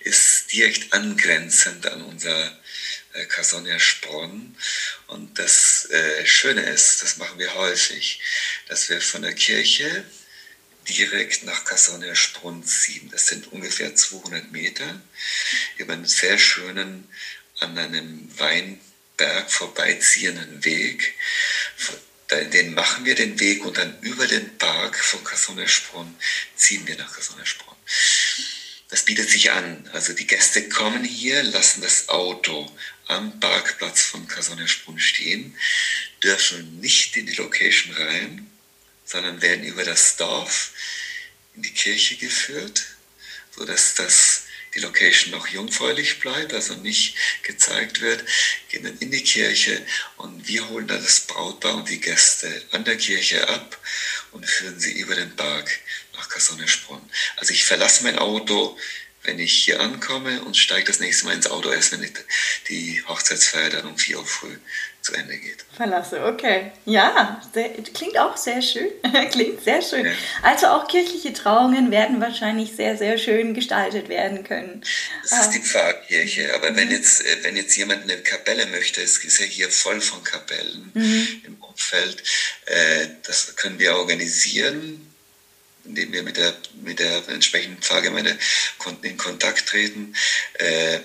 ist 0.00 0.52
direkt 0.52 0.92
angrenzend 0.92 1.86
an 1.86 2.02
unser 2.02 2.58
äh, 3.14 3.24
Cassonia 3.26 3.78
Spronn. 3.80 4.56
Und 5.08 5.38
das 5.38 5.88
äh, 5.90 6.26
Schöne 6.26 6.62
ist, 6.62 7.02
das 7.02 7.16
machen 7.16 7.38
wir 7.38 7.54
häufig, 7.54 8.20
dass 8.68 8.88
wir 8.88 9.00
von 9.00 9.22
der 9.22 9.34
Kirche 9.34 10.04
direkt 10.88 11.42
nach 11.42 11.64
Cassonia 11.64 12.14
Sprunn 12.14 12.64
ziehen. 12.64 13.08
Das 13.10 13.26
sind 13.26 13.52
ungefähr 13.52 13.94
200 13.94 14.52
Meter 14.52 15.00
über 15.78 15.94
einen 15.94 16.06
sehr 16.06 16.38
schönen, 16.38 17.08
an 17.60 17.76
einem 17.78 18.38
Weinberg 18.38 19.50
vorbeiziehenden 19.50 20.64
Weg. 20.64 21.14
Den 22.30 22.74
machen 22.74 23.04
wir 23.04 23.14
den 23.14 23.38
Weg 23.38 23.64
und 23.64 23.76
dann 23.76 24.00
über 24.00 24.26
den 24.26 24.58
Park 24.58 24.98
von 24.98 25.22
Cassonesprunn 25.22 26.16
ziehen 26.56 26.86
wir 26.86 26.96
nach 26.96 27.14
Cassonesprunn. 27.14 27.76
Das 28.88 29.04
bietet 29.04 29.30
sich 29.30 29.50
an. 29.52 29.88
Also 29.92 30.12
die 30.12 30.26
Gäste 30.26 30.68
kommen 30.68 31.04
hier, 31.04 31.42
lassen 31.42 31.82
das 31.82 32.08
Auto 32.08 32.70
am 33.06 33.38
Parkplatz 33.38 34.02
von 34.02 34.26
Cassonesprunn 34.26 34.98
stehen, 34.98 35.56
dürfen 36.22 36.80
nicht 36.80 37.16
in 37.16 37.26
die 37.26 37.34
Location 37.34 37.94
rein, 37.94 38.50
sondern 39.04 39.40
werden 39.40 39.64
über 39.64 39.84
das 39.84 40.16
Dorf 40.16 40.72
in 41.54 41.62
die 41.62 41.72
Kirche 41.72 42.16
geführt, 42.16 42.84
sodass 43.56 43.94
das 43.94 44.35
die 44.76 44.82
Location 44.82 45.32
noch 45.32 45.48
jungfräulich 45.48 46.20
bleibt, 46.20 46.52
also 46.52 46.74
nicht 46.74 47.16
gezeigt 47.42 48.02
wird, 48.02 48.22
gehen 48.68 48.84
dann 48.84 48.98
in 48.98 49.10
die 49.10 49.22
Kirche 49.22 49.84
und 50.18 50.46
wir 50.46 50.68
holen 50.68 50.86
dann 50.86 51.02
das 51.02 51.20
Brautpaar 51.20 51.76
und 51.76 51.88
die 51.88 52.00
Gäste 52.00 52.62
an 52.72 52.84
der 52.84 52.96
Kirche 52.96 53.48
ab 53.48 53.78
und 54.32 54.46
führen 54.46 54.78
sie 54.78 54.92
über 54.92 55.14
den 55.14 55.34
Berg 55.34 55.80
nach 56.12 56.28
Kassonnesprunn. 56.28 57.10
Also 57.36 57.54
ich 57.54 57.64
verlasse 57.64 58.04
mein 58.04 58.18
Auto, 58.18 58.78
wenn 59.22 59.38
ich 59.38 59.64
hier 59.64 59.80
ankomme 59.80 60.42
und 60.42 60.56
steige 60.56 60.86
das 60.86 61.00
nächste 61.00 61.24
Mal 61.24 61.34
ins 61.34 61.48
Auto 61.48 61.70
erst, 61.70 61.92
wenn 61.92 62.08
die 62.68 63.02
Hochzeitsfeier 63.08 63.70
dann 63.70 63.86
um 63.86 63.98
4 63.98 64.18
Uhr 64.18 64.26
früh 64.26 64.56
zu 65.06 65.14
Ende 65.14 65.36
geht. 65.36 65.64
Verlasse, 65.72 66.24
okay. 66.24 66.72
Ja, 66.84 67.40
sehr, 67.54 67.70
klingt 67.94 68.18
auch 68.18 68.36
sehr 68.36 68.60
schön. 68.60 68.90
klingt 69.30 69.62
sehr 69.62 69.80
schön. 69.80 70.04
Ja. 70.04 70.12
Also 70.42 70.66
auch 70.66 70.88
kirchliche 70.88 71.32
Trauungen 71.32 71.90
werden 71.92 72.20
wahrscheinlich 72.20 72.74
sehr, 72.74 72.96
sehr 72.96 73.16
schön 73.16 73.54
gestaltet 73.54 74.08
werden 74.08 74.42
können. 74.42 74.84
Das 75.22 75.46
ist 75.46 75.50
die 75.50 75.60
Pfarrkirche, 75.60 76.52
aber 76.54 76.72
mhm. 76.72 76.76
wenn, 76.76 76.90
jetzt, 76.90 77.24
äh, 77.24 77.44
wenn 77.44 77.56
jetzt 77.56 77.76
jemand 77.76 78.02
eine 78.02 78.18
Kapelle 78.18 78.66
möchte, 78.66 79.00
es 79.00 79.18
ist 79.18 79.38
ja 79.38 79.46
hier 79.46 79.70
voll 79.70 80.00
von 80.00 80.22
Kapellen 80.24 80.90
mhm. 80.92 81.42
im 81.46 81.56
Umfeld, 81.60 82.22
äh, 82.66 83.06
das 83.22 83.54
können 83.56 83.78
wir 83.78 83.96
organisieren 83.96 85.02
indem 85.84 86.12
wir 86.12 86.24
mit 86.24 86.36
der, 86.36 86.52
mit 86.82 86.98
der 86.98 87.28
entsprechenden 87.28 87.80
Pfarrgemeinde 87.80 88.36
in 89.02 89.16
Kontakt 89.16 89.68
treten. 89.68 90.16
Äh, 90.54 90.98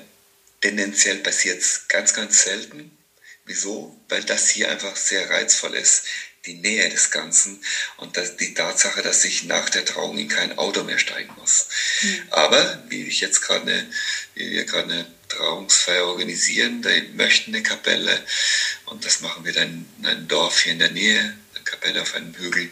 tendenziell 0.60 1.18
passiert 1.18 1.60
es 1.60 1.88
ganz, 1.88 2.16
ganz 2.16 2.42
selten. 2.46 2.98
Wieso? 3.46 4.00
Weil 4.10 4.24
das 4.24 4.50
hier 4.50 4.70
einfach 4.70 4.96
sehr 4.96 5.30
reizvoll 5.30 5.76
ist, 5.76 6.06
die 6.46 6.56
Nähe 6.56 6.90
des 6.90 7.12
Ganzen 7.12 7.64
und 7.98 8.18
die 8.40 8.54
Tatsache, 8.54 9.02
dass 9.02 9.24
ich 9.26 9.44
nach 9.44 9.70
der 9.70 9.86
Trauung 9.86 10.18
in 10.18 10.28
kein 10.28 10.58
Auto 10.58 10.84
mehr 10.84 10.98
steigen 10.98 11.34
muss. 11.38 11.68
Mhm. 12.02 12.24
Aber 12.32 12.84
wie 12.90 13.04
ich 13.04 13.22
jetzt 13.22 13.42
gerade 13.42 13.62
eine, 13.62 13.88
wie 14.34 14.50
wir 14.50 14.66
gerade 14.66 14.92
eine 14.92 15.06
Trauungsfeier 15.30 16.06
organisieren, 16.06 16.82
da 16.82 16.90
möchten 17.14 17.54
eine 17.54 17.64
Kapelle 17.64 18.20
und 18.86 19.06
das 19.06 19.22
machen 19.22 19.46
wir 19.46 19.54
dann 19.54 19.86
in 20.00 20.06
einem 20.06 20.28
Dorf 20.28 20.62
hier 20.62 20.74
in 20.74 20.80
der 20.80 20.92
Nähe, 20.92 21.20
eine 21.20 21.64
Kapelle 21.64 22.02
auf 22.02 22.16
einem 22.16 22.34
Hügel, 22.36 22.72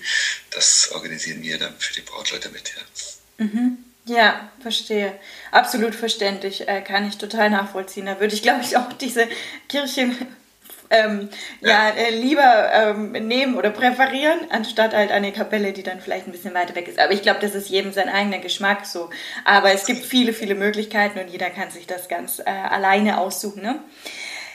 das 0.50 0.92
organisieren 0.92 1.44
wir 1.44 1.60
dann 1.60 1.78
für 1.80 1.94
die 1.94 2.02
Brautleute 2.02 2.50
mit. 2.50 2.74
Ja. 2.76 3.46
Mhm. 3.46 3.78
Ja, 4.06 4.52
verstehe. 4.62 5.20
Absolut 5.52 5.94
verständlich, 5.94 6.68
äh, 6.68 6.82
kann 6.82 7.08
ich 7.08 7.20
total 7.20 7.52
nachvollziehen. 7.52 8.08
Da 8.08 8.20
würde 8.20 8.34
ich, 8.34 8.42
glaube 8.42 8.64
ich, 8.64 8.76
auch 8.76 8.92
diese 8.94 9.30
Kirche 9.68 10.16
ähm, 10.90 11.30
ja. 11.62 11.90
äh, 11.90 12.12
lieber 12.12 12.72
ähm, 12.74 13.12
nehmen 13.12 13.58
oder 13.58 13.70
präferieren, 13.70 14.40
anstatt 14.50 14.94
halt 14.94 15.12
eine 15.12 15.32
Kapelle, 15.32 15.74
die 15.74 15.84
dann 15.84 16.02
vielleicht 16.02 16.28
ein 16.28 16.32
bisschen 16.32 16.54
weiter 16.54 16.76
weg 16.76 16.88
ist. 16.88 17.00
Aber 17.00 17.14
ich 17.14 17.22
glaube, 17.22 17.40
das 17.42 17.56
ist 17.56 17.70
jedem 17.70 17.92
sein 17.92 18.10
eigener 18.10 18.40
Geschmack 18.40 18.86
so. 18.86 19.10
Aber 19.46 19.72
es 19.72 19.86
gibt 19.86 20.04
viele, 20.04 20.34
viele 20.34 20.56
Möglichkeiten 20.56 21.20
und 21.20 21.30
jeder 21.30 21.50
kann 21.50 21.70
sich 21.70 21.88
das 21.88 22.08
ganz 22.08 22.40
äh, 22.40 22.44
alleine 22.50 23.20
aussuchen. 23.20 23.62
Ne? 23.62 23.80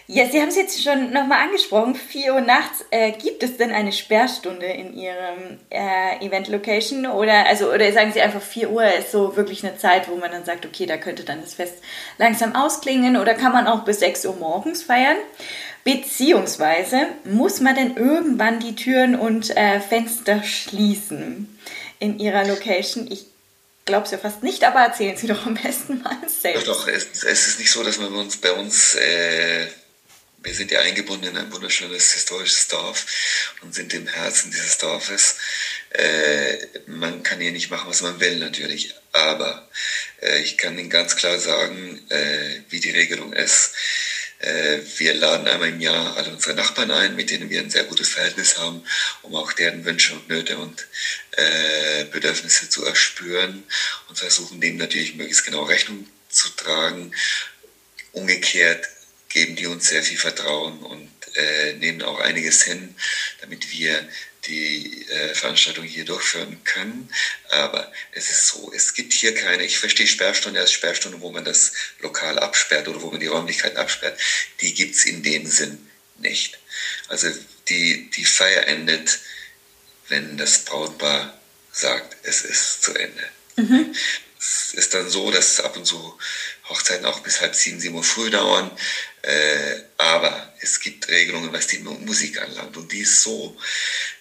Ja, 0.06 0.26
Sie 0.26 0.38
haben 0.38 0.48
es 0.48 0.56
jetzt 0.56 0.82
schon 0.82 1.12
nochmal 1.12 1.44
angesprochen. 1.44 1.94
4 1.94 2.34
Uhr 2.34 2.42
nachts. 2.42 2.84
Äh, 2.90 3.12
gibt 3.12 3.42
es 3.42 3.56
denn 3.56 3.72
eine 3.72 3.90
Sperrstunde 3.90 4.66
in 4.66 4.92
Ihrem 4.92 5.58
äh, 5.70 6.22
Event-Location? 6.24 7.06
Oder, 7.06 7.46
also, 7.46 7.72
oder 7.72 7.90
sagen 7.90 8.12
Sie 8.12 8.20
einfach, 8.20 8.42
4 8.42 8.70
Uhr 8.70 8.84
ist 8.84 9.12
so 9.12 9.34
wirklich 9.36 9.64
eine 9.64 9.78
Zeit, 9.78 10.10
wo 10.10 10.16
man 10.16 10.30
dann 10.30 10.44
sagt, 10.44 10.66
okay, 10.66 10.84
da 10.84 10.98
könnte 10.98 11.24
dann 11.24 11.40
das 11.40 11.54
Fest 11.54 11.82
langsam 12.18 12.54
ausklingen? 12.54 13.16
Oder 13.16 13.32
kann 13.32 13.52
man 13.52 13.66
auch 13.66 13.84
bis 13.84 14.00
6 14.00 14.26
Uhr 14.26 14.36
morgens 14.36 14.82
feiern? 14.82 15.16
Beziehungsweise 15.84 17.08
muss 17.24 17.60
man 17.60 17.74
denn 17.74 17.96
irgendwann 17.98 18.58
die 18.58 18.74
Türen 18.74 19.14
und 19.14 19.54
äh, 19.54 19.80
Fenster 19.80 20.42
schließen 20.42 21.58
in 21.98 22.18
Ihrer 22.18 22.46
Location? 22.46 23.10
Ich 23.12 23.26
glaube 23.84 24.06
es 24.06 24.10
ja 24.10 24.16
fast 24.16 24.42
nicht, 24.42 24.64
aber 24.64 24.80
erzählen 24.80 25.14
Sie 25.14 25.26
doch 25.26 25.44
am 25.44 25.54
besten 25.54 26.00
mal 26.02 26.16
selbst. 26.26 26.66
Doch, 26.66 26.86
doch 26.86 26.88
es, 26.88 27.22
es 27.24 27.48
ist 27.48 27.58
nicht 27.58 27.70
so, 27.70 27.82
dass 27.82 27.98
man 27.98 28.14
uns 28.14 28.38
bei 28.38 28.52
uns, 28.52 28.94
äh, 28.94 29.66
wir 30.38 30.54
sind 30.54 30.70
ja 30.70 30.80
eingebunden 30.80 31.26
in 31.26 31.36
ein 31.36 31.52
wunderschönes 31.52 32.12
historisches 32.12 32.68
Dorf 32.68 33.52
und 33.60 33.74
sind 33.74 33.92
im 33.92 34.06
Herzen 34.06 34.50
dieses 34.50 34.78
Dorfes. 34.78 35.36
Äh, 35.90 36.66
man 36.86 37.22
kann 37.22 37.40
hier 37.40 37.52
nicht 37.52 37.70
machen, 37.70 37.90
was 37.90 38.00
man 38.00 38.20
will 38.20 38.38
natürlich, 38.38 38.94
aber 39.12 39.68
äh, 40.22 40.40
ich 40.40 40.56
kann 40.56 40.78
Ihnen 40.78 40.88
ganz 40.88 41.14
klar 41.16 41.38
sagen, 41.38 42.00
äh, 42.08 42.60
wie 42.70 42.80
die 42.80 42.90
Regelung 42.90 43.34
ist 43.34 43.74
wir 44.98 45.14
laden 45.14 45.48
einmal 45.48 45.68
im 45.68 45.80
Jahr 45.80 46.16
alle 46.16 46.30
unsere 46.30 46.54
Nachbarn 46.54 46.90
ein, 46.90 47.16
mit 47.16 47.30
denen 47.30 47.50
wir 47.50 47.60
ein 47.60 47.70
sehr 47.70 47.84
gutes 47.84 48.08
Verhältnis 48.10 48.58
haben, 48.58 48.84
um 49.22 49.34
auch 49.34 49.52
deren 49.52 49.84
Wünsche 49.84 50.14
und 50.14 50.28
Nöte 50.28 50.58
und 50.58 50.86
äh, 51.32 52.04
Bedürfnisse 52.04 52.68
zu 52.68 52.84
erspüren 52.84 53.64
und 54.08 54.18
versuchen 54.18 54.60
dem 54.60 54.76
natürlich 54.76 55.14
möglichst 55.14 55.44
genau 55.44 55.62
Rechnung 55.62 56.06
zu 56.28 56.48
tragen. 56.50 57.12
Umgekehrt 58.12 58.86
geben 59.28 59.56
die 59.56 59.66
uns 59.66 59.88
sehr 59.88 60.02
viel 60.02 60.18
Vertrauen 60.18 60.78
und 60.80 61.10
äh, 61.34 61.74
nehmen 61.74 62.02
auch 62.02 62.20
einiges 62.20 62.62
hin, 62.62 62.94
damit 63.40 63.72
wir 63.72 64.08
die 64.46 65.06
äh, 65.08 65.34
Veranstaltung 65.34 65.84
hier 65.84 66.04
durchführen 66.04 66.62
können. 66.64 67.08
Aber 67.50 67.92
es 68.12 68.30
ist 68.30 68.48
so, 68.48 68.72
es 68.74 68.94
gibt 68.94 69.12
hier 69.12 69.34
keine, 69.34 69.64
ich 69.64 69.78
verstehe 69.78 70.06
Sperrstunde 70.06 70.60
als 70.60 70.72
Sperrstunde, 70.72 71.20
wo 71.20 71.30
man 71.30 71.44
das 71.44 71.72
Lokal 72.00 72.38
absperrt 72.38 72.88
oder 72.88 73.02
wo 73.02 73.10
man 73.10 73.20
die 73.20 73.26
Räumlichkeiten 73.26 73.78
absperrt. 73.78 74.18
Die 74.60 74.74
gibt 74.74 74.94
es 74.94 75.04
in 75.04 75.22
dem 75.22 75.46
Sinn 75.46 75.90
nicht. 76.18 76.58
Also 77.08 77.28
die, 77.68 78.10
die 78.10 78.24
Feier 78.24 78.66
endet, 78.66 79.18
wenn 80.08 80.36
das 80.36 80.64
Brautpaar 80.64 81.38
sagt, 81.72 82.16
es 82.22 82.42
ist 82.42 82.82
zu 82.82 82.94
Ende. 82.94 83.28
Mhm. 83.56 83.94
Es 84.38 84.74
ist 84.74 84.94
dann 84.94 85.08
so, 85.08 85.30
dass 85.30 85.60
ab 85.60 85.76
und 85.76 85.86
zu 85.86 86.18
Hochzeiten 86.68 87.06
auch 87.06 87.20
bis 87.20 87.40
halb 87.40 87.54
sieben, 87.54 87.80
sieben 87.80 87.96
Uhr 87.96 88.04
früh 88.04 88.30
dauern. 88.30 88.70
Äh, 89.22 89.80
aber 89.98 90.54
es 90.60 90.80
gibt 90.80 91.08
Regelungen, 91.08 91.52
was 91.52 91.66
die 91.66 91.78
Musik 91.78 92.40
anlangt. 92.40 92.76
Und 92.76 92.92
die 92.92 93.00
ist 93.00 93.22
so, 93.22 93.56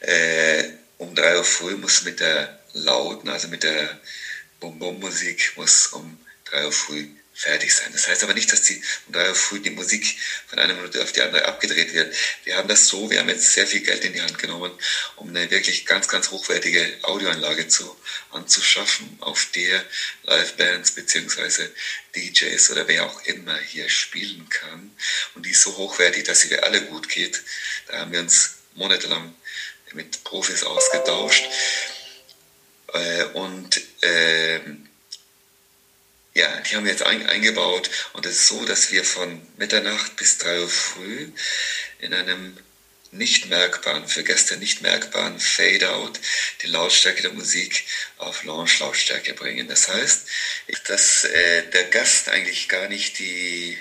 äh, 0.02 0.64
um 0.98 1.16
drei 1.16 1.38
Uhr 1.38 1.44
früh 1.44 1.76
muss 1.76 2.04
mit 2.04 2.20
der 2.20 2.60
lauten, 2.74 3.30
also 3.30 3.48
mit 3.48 3.64
der 3.64 4.00
Bum-Bum-Musik, 4.60 5.54
muss 5.58 5.88
um 5.88 6.20
3 6.46 6.66
Uhr 6.66 6.72
früh 6.72 7.08
fertig 7.34 7.74
sein. 7.74 7.92
Das 7.92 8.08
heißt 8.08 8.24
aber 8.24 8.34
nicht, 8.34 8.52
dass 8.52 8.62
die 8.62 8.82
um 9.08 9.14
drei 9.14 9.28
Uhr 9.28 9.36
früh 9.36 9.60
die 9.60 9.72
Musik 9.72 10.18
von 10.48 10.60
einer 10.60 10.74
Minute 10.74 11.02
auf 11.02 11.12
die 11.12 11.22
andere 11.22 11.46
abgedreht 11.46 11.94
wird. 11.94 12.16
Wir 12.44 12.58
haben 12.58 12.68
das 12.68 12.88
so, 12.88 13.10
wir 13.10 13.20
haben 13.20 13.30
jetzt 13.30 13.54
sehr 13.54 13.66
viel 13.66 13.82
Geld 13.82 14.06
in 14.06 14.14
die 14.14 14.22
Hand 14.22 14.38
genommen, 14.38 14.72
um 15.16 15.30
eine 15.30 15.50
wirklich 15.50 15.86
ganz, 15.86 16.08
ganz 16.08 16.30
hochwertige 16.30 17.00
Audioanlage 17.02 17.68
zu, 17.68 17.98
anzuschaffen, 18.32 19.18
auf 19.20 19.48
der 19.56 19.84
Livebands 20.24 20.92
beziehungsweise 20.92 21.72
DJs 22.16 22.72
oder 22.72 22.88
wer 22.88 23.06
auch 23.06 23.22
immer 23.26 23.58
hier 23.58 23.90
spielen 23.90 24.48
kann. 24.50 24.96
Und 25.36 25.46
die 25.46 25.52
ist 25.52 25.62
so 25.62 25.78
hochwertig, 25.78 26.24
dass 26.24 26.42
sie 26.42 26.50
für 26.50 26.64
alle 26.64 26.82
gut 26.86 27.10
geht. 27.10 27.42
Da 27.88 28.00
haben 28.00 28.12
wir 28.12 28.20
uns 28.20 28.56
monatelang 28.76 29.36
mit 29.94 30.24
Profis 30.24 30.64
ausgetauscht. 30.64 31.44
Äh, 32.94 33.24
und 33.26 33.82
äh, 34.02 34.60
ja, 36.36 36.60
die 36.62 36.76
haben 36.76 36.86
wir 36.86 36.92
jetzt 36.92 37.04
ein, 37.04 37.28
eingebaut 37.28 37.90
und 38.14 38.26
es 38.26 38.38
ist 38.38 38.48
so, 38.48 38.66
dass 38.66 38.92
wir 38.92 39.04
von 39.04 39.46
Mitternacht 39.58 40.16
bis 40.16 40.40
3 40.40 40.62
Uhr 40.62 40.70
früh 40.70 41.32
in 42.00 42.14
einem 42.14 42.58
nicht 43.14 43.50
merkbaren, 43.50 44.08
für 44.08 44.24
Gäste 44.24 44.58
nicht 44.58 44.82
merkbaren 44.82 45.40
Fade-out 45.40 46.20
die 46.62 46.68
Lautstärke 46.68 47.22
der 47.22 47.34
Musik 47.34 47.86
auf 48.18 48.44
Launch-Lautstärke 48.44 49.34
bringen. 49.34 49.68
Das 49.68 49.88
heißt, 49.88 50.28
dass 50.88 51.24
äh, 51.26 51.64
der 51.72 51.86
Gast 51.86 52.30
eigentlich 52.30 52.68
gar 52.70 52.88
nicht 52.88 53.20
die, 53.20 53.78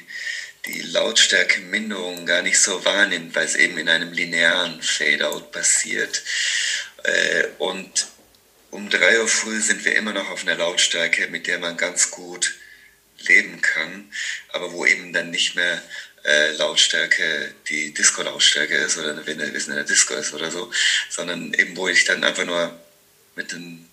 die 0.66 0.82
Lautstärke-Minderung 0.82 2.26
gar 2.26 2.42
nicht 2.42 2.60
so 2.60 2.84
wahrnimmt, 2.84 3.34
weil 3.34 3.46
es 3.46 3.54
eben 3.54 3.78
in 3.78 3.88
einem 3.88 4.12
linearen 4.12 4.82
Fade-out 4.82 5.50
passiert. 5.50 6.22
Äh, 7.02 7.48
und 7.58 8.06
um 8.70 8.88
drei 8.88 9.20
Uhr 9.20 9.28
früh 9.28 9.60
sind 9.60 9.84
wir 9.84 9.96
immer 9.96 10.12
noch 10.12 10.30
auf 10.30 10.42
einer 10.42 10.56
Lautstärke, 10.56 11.28
mit 11.28 11.46
der 11.46 11.58
man 11.58 11.76
ganz 11.76 12.10
gut 12.10 12.54
leben 13.18 13.60
kann, 13.60 14.12
aber 14.48 14.72
wo 14.72 14.84
eben 14.84 15.12
dann 15.12 15.30
nicht 15.30 15.54
mehr 15.54 15.82
äh, 16.24 16.52
Lautstärke 16.52 17.54
die 17.68 17.92
Disco-Lautstärke 17.92 18.76
ist 18.76 18.98
oder 18.98 19.26
wenn 19.26 19.40
es 19.40 19.68
in 19.68 19.74
der 19.74 19.84
Disco 19.84 20.14
ist 20.14 20.32
oder 20.32 20.50
so, 20.50 20.70
sondern 21.10 21.52
eben 21.54 21.76
wo 21.76 21.88
ich 21.88 22.04
dann 22.04 22.24
einfach 22.24 22.44
nur 22.44 22.78
mit 23.34 23.52
den 23.52 23.88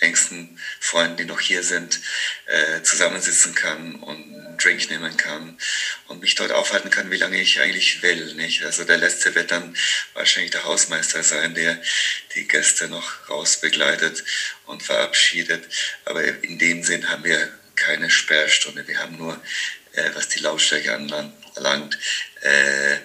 engsten 0.00 0.60
Freunden, 0.80 1.16
die 1.16 1.24
noch 1.24 1.40
hier 1.40 1.62
sind, 1.62 2.00
äh, 2.46 2.82
zusammensitzen 2.82 3.54
kann 3.54 3.96
und 3.96 4.16
einen 4.16 4.58
Drink 4.58 4.90
nehmen 4.90 5.16
kann 5.16 5.58
und 6.06 6.20
mich 6.20 6.34
dort 6.34 6.52
aufhalten 6.52 6.90
kann, 6.90 7.10
wie 7.10 7.16
lange 7.16 7.40
ich 7.40 7.60
eigentlich 7.60 8.02
will. 8.02 8.34
Nicht? 8.34 8.64
Also 8.64 8.84
der 8.84 8.98
Letzte 8.98 9.34
wird 9.34 9.50
dann 9.50 9.76
wahrscheinlich 10.14 10.52
der 10.52 10.64
Hausmeister 10.64 11.22
sein, 11.22 11.54
der 11.54 11.80
die 12.34 12.46
Gäste 12.46 12.88
noch 12.88 13.28
rausbegleitet 13.28 14.24
und 14.66 14.82
verabschiedet. 14.82 15.64
Aber 16.04 16.22
in 16.24 16.58
dem 16.58 16.82
Sinn 16.82 17.08
haben 17.08 17.24
wir 17.24 17.52
keine 17.74 18.10
Sperrstunde. 18.10 18.86
Wir 18.86 18.98
haben 18.98 19.16
nur, 19.16 19.40
äh, 19.92 20.10
was 20.14 20.28
die 20.28 20.40
Lautstärke 20.40 20.94
anlangt, 20.94 21.34
äh, 22.42 22.98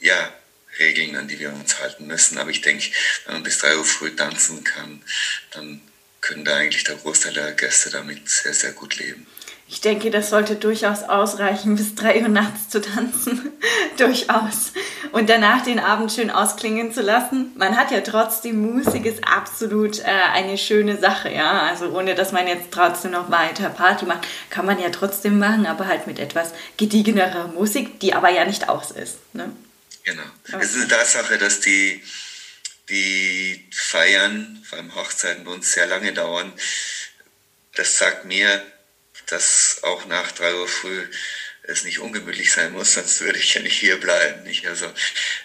ja, 0.00 0.32
Regeln, 0.78 1.16
an 1.16 1.28
die 1.28 1.38
wir 1.38 1.52
uns 1.52 1.78
halten 1.78 2.06
müssen. 2.06 2.38
Aber 2.38 2.50
ich 2.50 2.60
denke, 2.60 2.86
wenn 3.24 3.34
man 3.34 3.42
bis 3.42 3.58
drei 3.58 3.76
Uhr 3.76 3.84
früh 3.84 4.14
tanzen 4.14 4.64
kann, 4.64 5.02
dann 5.50 5.80
können 6.20 6.44
da 6.44 6.56
eigentlich 6.56 6.84
der 6.84 6.96
Großteil 6.96 7.34
der 7.34 7.52
Gäste 7.52 7.90
damit 7.90 8.28
sehr, 8.28 8.54
sehr 8.54 8.72
gut 8.72 8.96
leben. 8.96 9.26
Ich 9.72 9.80
denke, 9.80 10.10
das 10.10 10.28
sollte 10.28 10.56
durchaus 10.56 11.02
ausreichen, 11.02 11.76
bis 11.76 11.94
drei 11.94 12.20
Uhr 12.20 12.28
nachts 12.28 12.68
zu 12.68 12.82
tanzen. 12.82 13.52
durchaus. 13.96 14.72
Und 15.12 15.30
danach 15.30 15.64
den 15.64 15.78
Abend 15.78 16.12
schön 16.12 16.30
ausklingen 16.30 16.92
zu 16.92 17.00
lassen. 17.00 17.52
Man 17.56 17.78
hat 17.78 17.90
ja 17.90 18.02
trotzdem 18.02 18.60
Musik 18.60 19.06
ist 19.06 19.26
absolut 19.26 20.00
äh, 20.00 20.04
eine 20.04 20.58
schöne 20.58 20.98
Sache, 20.98 21.32
ja. 21.32 21.62
Also 21.62 21.86
ohne 21.86 22.14
dass 22.14 22.32
man 22.32 22.46
jetzt 22.46 22.70
trotzdem 22.70 23.12
noch 23.12 23.30
weiter 23.30 23.70
Party 23.70 24.04
macht, 24.04 24.26
kann 24.50 24.66
man 24.66 24.78
ja 24.78 24.90
trotzdem 24.90 25.38
machen, 25.38 25.64
aber 25.64 25.86
halt 25.86 26.06
mit 26.06 26.18
etwas 26.18 26.50
gediegenerer 26.76 27.48
Musik, 27.48 27.98
die 28.00 28.12
aber 28.12 28.28
ja 28.28 28.44
nicht 28.44 28.68
aus 28.68 28.90
ist. 28.90 29.20
Ne? 29.32 29.50
Genau. 30.04 30.22
Okay. 30.48 30.58
Es 30.60 30.74
ist 30.74 30.82
eine 30.82 30.88
Tatsache, 30.88 31.38
dass 31.38 31.60
die 31.60 32.02
die 32.90 33.66
Feiern, 33.72 34.62
vor 34.68 34.76
allem 34.76 34.94
Hochzeiten 34.94 35.44
bei 35.44 35.50
uns 35.52 35.72
sehr 35.72 35.86
lange 35.86 36.12
dauern. 36.12 36.52
Das 37.74 37.96
sagt 37.96 38.26
mir, 38.26 38.62
dass 39.32 39.80
auch 39.82 40.04
nach 40.06 40.30
drei 40.32 40.54
Uhr 40.54 40.68
früh 40.68 41.06
es 41.64 41.84
nicht 41.84 42.00
ungemütlich 42.00 42.52
sein 42.52 42.72
muss, 42.72 42.94
sonst 42.94 43.20
würde 43.20 43.38
ich 43.38 43.54
ja 43.54 43.62
nicht 43.62 43.78
hier 43.78 43.98
bleiben. 43.98 44.42
Nicht? 44.42 44.66
Also 44.66 44.86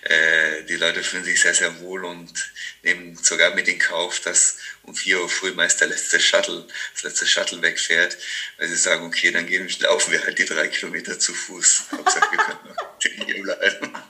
äh, 0.02 0.64
die 0.64 0.76
Leute 0.76 1.04
fühlen 1.04 1.24
sich 1.24 1.40
sehr, 1.40 1.54
sehr 1.54 1.80
wohl 1.80 2.06
und 2.06 2.52
nehmen 2.82 3.16
sogar 3.16 3.54
mit 3.54 3.68
in 3.68 3.78
Kauf, 3.78 4.20
dass 4.22 4.58
um 4.84 4.96
4 4.96 5.22
Uhr 5.22 5.30
früh 5.30 5.52
meist 5.52 5.80
der 5.80 5.90
letzte 5.90 6.20
Shuttle, 6.20 6.66
das 6.94 7.04
letzte 7.04 7.28
Shuttle 7.28 7.62
wegfährt, 7.62 8.18
weil 8.58 8.68
sie 8.68 8.76
sagen, 8.76 9.06
okay, 9.06 9.32
dann 9.32 9.46
gehen, 9.46 9.70
laufen 9.80 10.12
wir 10.12 10.24
halt 10.24 10.40
die 10.40 10.46
drei 10.46 10.68
Kilometer 10.70 11.20
zu 11.20 11.34
Fuß. 11.34 11.84
Hauptsache, 11.92 12.32
wir 12.32 12.38
können 12.40 12.60
noch 12.66 13.26
hier 13.26 13.42
bleiben. 13.42 13.94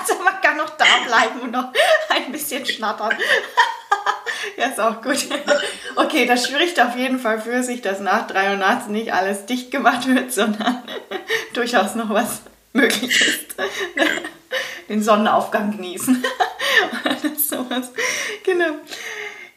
Also 0.00 0.22
man 0.22 0.40
kann 0.40 0.56
noch 0.56 0.76
da 0.78 0.98
bleiben 1.04 1.40
und 1.40 1.50
noch 1.50 1.72
ein 2.08 2.32
bisschen 2.32 2.64
schnattern. 2.64 3.18
Ja, 4.56 4.66
ist 4.66 4.80
auch 4.80 5.02
gut. 5.02 5.26
Okay, 5.96 6.26
das 6.26 6.46
spricht 6.46 6.80
auf 6.80 6.96
jeden 6.96 7.18
Fall 7.18 7.40
für 7.40 7.64
sich, 7.64 7.82
dass 7.82 7.98
nach 7.98 8.28
3 8.28 8.50
Uhr 8.50 8.56
nachts 8.56 8.86
nicht 8.86 9.12
alles 9.12 9.46
dicht 9.46 9.72
gemacht 9.72 10.06
wird, 10.06 10.32
sondern 10.32 10.84
durchaus 11.54 11.96
noch 11.96 12.10
was 12.10 12.42
möglich 12.72 13.20
ist. 13.20 13.56
Den 14.88 15.02
Sonnenaufgang 15.02 15.72
genießen. 15.72 16.22
sowas. 17.36 17.90
Genau. 18.44 18.74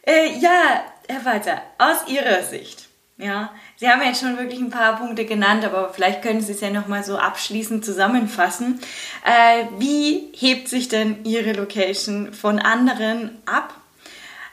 Äh, 0.04 0.36
ja, 0.40 0.84
Herr 1.08 1.24
Walter, 1.24 1.62
aus 1.78 2.08
Ihrer 2.08 2.42
Sicht, 2.42 2.88
ja, 3.18 3.52
Sie 3.76 3.88
haben 3.88 4.02
jetzt 4.02 4.20
schon 4.20 4.36
wirklich 4.36 4.60
ein 4.60 4.70
paar 4.70 4.96
Punkte 4.96 5.24
genannt, 5.24 5.64
aber 5.64 5.92
vielleicht 5.92 6.22
können 6.22 6.40
Sie 6.40 6.52
es 6.52 6.60
ja 6.60 6.70
nochmal 6.70 7.04
so 7.04 7.18
abschließend 7.18 7.84
zusammenfassen. 7.84 8.80
Äh, 9.24 9.66
wie 9.78 10.32
hebt 10.34 10.68
sich 10.68 10.88
denn 10.88 11.24
Ihre 11.24 11.52
Location 11.52 12.32
von 12.32 12.58
anderen 12.58 13.42
ab? 13.46 13.74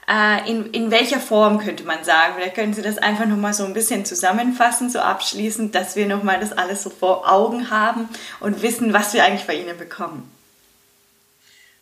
Äh, 0.09 0.49
in, 0.49 0.73
in 0.73 0.89
welcher 0.89 1.19
Form 1.19 1.59
könnte 1.63 1.83
man 1.83 2.03
sagen? 2.03 2.33
Vielleicht 2.35 2.55
können 2.55 2.73
Sie 2.73 2.81
das 2.81 2.97
einfach 2.97 3.27
nochmal 3.27 3.53
so 3.53 3.63
ein 3.65 3.73
bisschen 3.73 4.05
zusammenfassen, 4.05 4.89
so 4.89 4.99
abschließend, 4.99 5.75
dass 5.75 5.95
wir 5.95 6.07
nochmal 6.07 6.39
das 6.39 6.51
alles 6.51 6.81
so 6.81 6.89
vor 6.89 7.31
Augen 7.31 7.69
haben 7.69 8.09
und 8.39 8.63
wissen, 8.63 8.91
was 8.91 9.13
wir 9.13 9.23
eigentlich 9.23 9.45
bei 9.45 9.53
Ihnen 9.53 9.77
bekommen. 9.77 10.31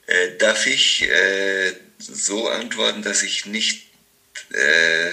Äh, 0.08 0.38
darf 0.40 0.68
ich 0.68 1.10
äh, 1.10 1.74
so 2.00 2.50
antworten, 2.50 3.02
dass 3.02 3.24
ich 3.24 3.46
nicht, 3.46 3.88
äh, 4.52 5.12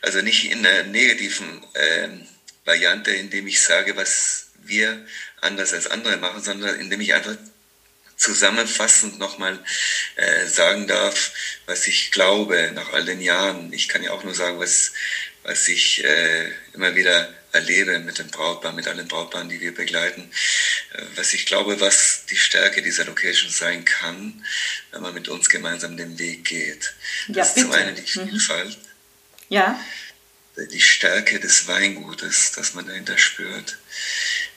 also 0.00 0.22
nicht 0.22 0.50
in 0.50 0.64
einer 0.64 0.84
negativen 0.84 1.62
ähm, 1.74 2.26
Variante, 2.64 3.10
indem 3.10 3.46
ich 3.46 3.60
sage, 3.60 3.94
was 3.94 4.52
wir 4.62 5.04
anders 5.42 5.74
als 5.74 5.86
andere 5.90 6.16
machen, 6.16 6.42
sondern 6.42 6.80
indem 6.80 7.02
ich 7.02 7.12
einfach 7.12 7.36
zusammenfassend 8.18 9.18
nochmal 9.18 9.58
äh, 10.16 10.46
sagen 10.46 10.86
darf, 10.86 11.32
was 11.66 11.86
ich 11.86 12.10
glaube 12.10 12.72
nach 12.74 12.92
all 12.92 13.04
den 13.04 13.20
Jahren. 13.20 13.72
Ich 13.72 13.88
kann 13.88 14.02
ja 14.02 14.10
auch 14.10 14.24
nur 14.24 14.34
sagen, 14.34 14.58
was, 14.58 14.92
was 15.44 15.68
ich 15.68 16.04
äh, 16.04 16.52
immer 16.74 16.94
wieder 16.94 17.32
erlebe 17.52 17.98
mit 18.00 18.18
den 18.18 18.28
Brautpaaren, 18.28 18.76
mit 18.76 18.88
allen 18.88 19.08
Brautpaaren, 19.08 19.48
die 19.48 19.60
wir 19.60 19.72
begleiten, 19.72 20.30
äh, 20.92 21.02
was 21.14 21.32
ich 21.32 21.46
glaube, 21.46 21.80
was 21.80 22.26
die 22.26 22.36
Stärke 22.36 22.82
dieser 22.82 23.04
Location 23.04 23.50
sein 23.50 23.84
kann, 23.84 24.44
wenn 24.90 25.02
man 25.02 25.14
mit 25.14 25.28
uns 25.28 25.48
gemeinsam 25.48 25.96
den 25.96 26.18
Weg 26.18 26.44
geht. 26.44 26.94
Ja, 27.28 27.34
das 27.34 27.56
ist 27.56 27.62
zum 27.62 27.72
einen 27.72 27.94
die 27.94 28.02
mhm. 28.02 28.28
Vielfalt. 28.28 28.76
Mhm. 28.76 28.84
Ja. 29.48 29.80
Die 30.72 30.82
Stärke 30.82 31.38
des 31.38 31.68
Weingutes, 31.68 32.52
das 32.52 32.74
man 32.74 32.86
dahinter 32.86 33.16
spürt. 33.16 33.78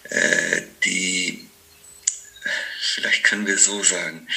Äh, 0.09 0.64
die, 0.84 1.47
vielleicht 2.82 3.24
können 3.24 3.46
wir 3.46 3.58
so 3.58 3.84
sagen, 3.84 4.28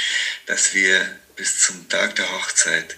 dass 0.46 0.74
wir 0.74 1.18
bis 1.36 1.58
zum 1.60 1.88
Tag 1.88 2.14
der 2.16 2.30
Hochzeit, 2.30 2.96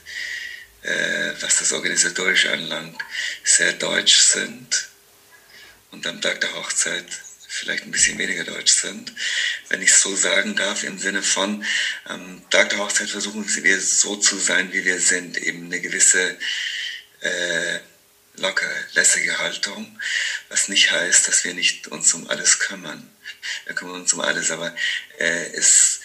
äh, 0.83 1.33
was 1.41 1.59
das 1.59 1.73
Organisatorische 1.73 2.53
anlangt, 2.53 3.01
sehr 3.45 3.73
deutsch 3.73 4.19
sind 4.19 4.89
und 5.93 6.07
am 6.07 6.21
Tag 6.21 6.41
der 6.41 6.53
Hochzeit 6.55 7.07
vielleicht 7.49 7.85
ein 7.85 7.93
bisschen 7.93 8.19
weniger 8.19 8.45
deutsch 8.45 8.73
sind, 8.73 9.13
wenn 9.69 9.81
ich 9.81 9.95
so 9.95 10.15
sagen 10.15 10.57
darf, 10.57 10.83
im 10.83 10.99
Sinne 10.99 11.23
von, 11.23 11.65
am 12.05 12.49
Tag 12.51 12.71
der 12.71 12.81
Hochzeit 12.81 13.09
versuchen 13.09 13.47
wir 13.65 13.81
so 13.81 14.17
zu 14.17 14.39
sein, 14.39 14.73
wie 14.73 14.85
wir 14.85 15.01
sind, 15.01 15.39
eben 15.39 15.67
eine 15.67 15.81
gewisse 15.81 16.37
äh, 17.21 17.79
lockere, 18.35 18.75
lässige 18.93 19.39
Haltung, 19.39 19.99
was 20.51 20.69
nicht 20.69 20.91
heißt, 20.91 21.29
dass 21.29 21.45
wir 21.45 21.55
nicht 21.55 21.89
uns 21.89 22.13
um 22.13 22.29
alles 22.29 22.59
kümmern. 22.59 23.11
Wir 23.65 23.75
kümmern 23.75 24.01
uns 24.01 24.13
um 24.13 24.21
alles, 24.21 24.51
aber 24.51 24.75
äh, 25.19 25.47
es 25.55 26.01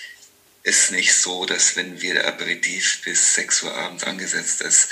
ist 0.63 0.91
nicht 0.91 1.13
so, 1.13 1.45
dass 1.45 1.75
wenn 1.75 2.01
wir 2.01 2.13
der 2.13 2.27
Aperitif 2.27 3.01
bis 3.03 3.33
6 3.35 3.63
Uhr 3.63 3.75
abends 3.75 4.03
angesetzt 4.03 4.61
ist 4.61 4.89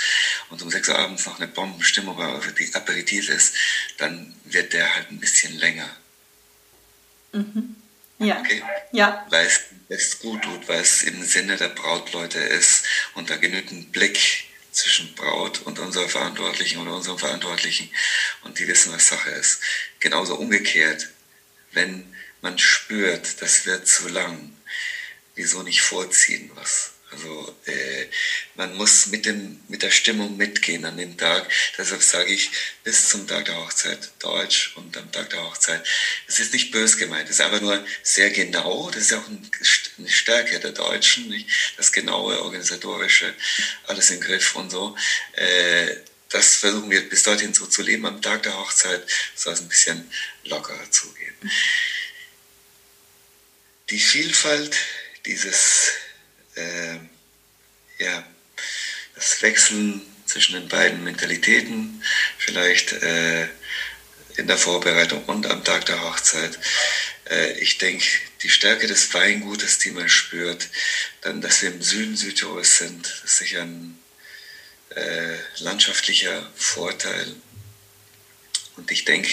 und 0.48 0.60
um 0.62 0.70
6 0.70 0.88
Uhr 0.88 0.98
abends 0.98 1.26
noch 1.26 1.38
eine 1.38 1.46
Bombenstimmung 1.46 2.16
bei 2.16 2.40
die 2.58 2.74
Aperitif 2.74 3.28
ist, 3.28 3.54
dann 3.98 4.34
wird 4.44 4.72
der 4.72 4.94
halt 4.94 5.10
ein 5.10 5.20
bisschen 5.20 5.56
länger. 5.58 5.88
Mhm. 7.32 7.76
Ja. 8.18 8.40
Okay? 8.40 8.62
ja. 8.92 9.26
Weil 9.30 9.46
es, 9.46 9.60
es 9.88 10.18
gut 10.18 10.42
tut, 10.42 10.68
weil 10.68 10.80
es 10.80 11.04
im 11.04 11.22
Sinne 11.22 11.56
der 11.56 11.68
Brautleute 11.68 12.38
ist 12.38 12.84
und 13.14 13.30
da 13.30 13.36
genügend 13.36 13.92
Blick 13.92 14.44
zwischen 14.72 15.14
Braut 15.14 15.62
und 15.62 15.78
unserer 15.78 16.08
Verantwortlichen 16.08 16.80
oder 16.80 16.94
unserem 16.94 17.18
Verantwortlichen 17.18 17.90
und 18.42 18.58
die 18.58 18.68
wissen, 18.68 18.92
was 18.92 19.08
Sache 19.08 19.30
ist. 19.30 19.60
Genauso 20.00 20.34
umgekehrt, 20.34 21.08
wenn 21.72 22.14
man 22.42 22.58
spürt, 22.58 23.42
das 23.42 23.66
wird 23.66 23.86
zu 23.86 24.08
lang, 24.08 24.56
wieso 25.34 25.62
nicht 25.62 25.82
vorziehen 25.82 26.50
was? 26.54 26.92
Also 27.12 27.56
äh, 27.66 28.06
man 28.54 28.76
muss 28.76 29.06
mit, 29.06 29.26
dem, 29.26 29.60
mit 29.66 29.82
der 29.82 29.90
Stimmung 29.90 30.36
mitgehen 30.36 30.84
an 30.84 30.96
dem 30.96 31.16
Tag. 31.16 31.50
Deshalb 31.76 32.02
sage 32.02 32.32
ich 32.32 32.50
bis 32.84 33.08
zum 33.08 33.26
Tag 33.26 33.46
der 33.46 33.56
Hochzeit 33.56 34.12
Deutsch 34.20 34.76
und 34.76 34.96
am 34.96 35.10
Tag 35.10 35.30
der 35.30 35.42
Hochzeit. 35.42 35.84
Das 36.28 36.38
ist 36.38 36.52
nicht 36.52 36.70
bös 36.70 36.98
gemeint, 36.98 37.28
das 37.28 37.36
ist 37.36 37.40
einfach 37.40 37.60
nur 37.60 37.84
sehr 38.04 38.30
genau. 38.30 38.90
Das 38.90 39.02
ist 39.02 39.12
auch 39.14 39.26
eine 39.26 40.08
Stärke 40.08 40.60
der 40.60 40.70
Deutschen, 40.70 41.28
nicht? 41.28 41.48
das 41.76 41.90
genaue, 41.90 42.40
organisatorische, 42.42 43.34
alles 43.88 44.10
im 44.10 44.20
Griff 44.20 44.54
und 44.54 44.70
so. 44.70 44.96
Äh, 45.32 45.96
das 46.28 46.56
versuchen 46.56 46.92
wir 46.92 47.08
bis 47.08 47.24
dorthin 47.24 47.52
so 47.54 47.66
zu 47.66 47.82
leben. 47.82 48.06
Am 48.06 48.22
Tag 48.22 48.44
der 48.44 48.56
Hochzeit 48.56 49.04
soll 49.34 49.54
es 49.54 49.60
ein 49.60 49.68
bisschen 49.68 50.08
lockerer 50.44 50.88
zugehen. 50.92 51.34
Die 53.90 53.98
Vielfalt 53.98 54.76
dieses 55.26 55.90
äh, 56.54 56.98
ja, 57.98 58.24
das 59.14 59.42
Wechseln 59.42 60.00
zwischen 60.26 60.54
den 60.54 60.68
beiden 60.68 61.02
Mentalitäten, 61.02 62.02
vielleicht 62.38 62.92
äh, 62.92 63.48
in 64.36 64.46
der 64.46 64.56
Vorbereitung 64.56 65.24
und 65.24 65.46
am 65.46 65.64
Tag 65.64 65.86
der 65.86 66.02
Hochzeit. 66.02 66.58
Äh, 67.28 67.58
ich 67.58 67.78
denke, 67.78 68.04
die 68.42 68.48
Stärke 68.48 68.86
des 68.86 69.12
Weingutes, 69.12 69.78
die 69.78 69.90
man 69.90 70.08
spürt, 70.08 70.68
dann, 71.22 71.40
dass 71.40 71.62
wir 71.62 71.70
im 71.70 71.82
Süden 71.82 72.16
Südtirols 72.16 72.78
sind, 72.78 73.22
ist 73.24 73.38
sicher 73.38 73.62
ein 73.62 73.98
äh, 74.90 75.36
landschaftlicher 75.58 76.50
Vorteil. 76.54 77.34
Und 78.76 78.90
ich 78.90 79.04
denke, 79.04 79.30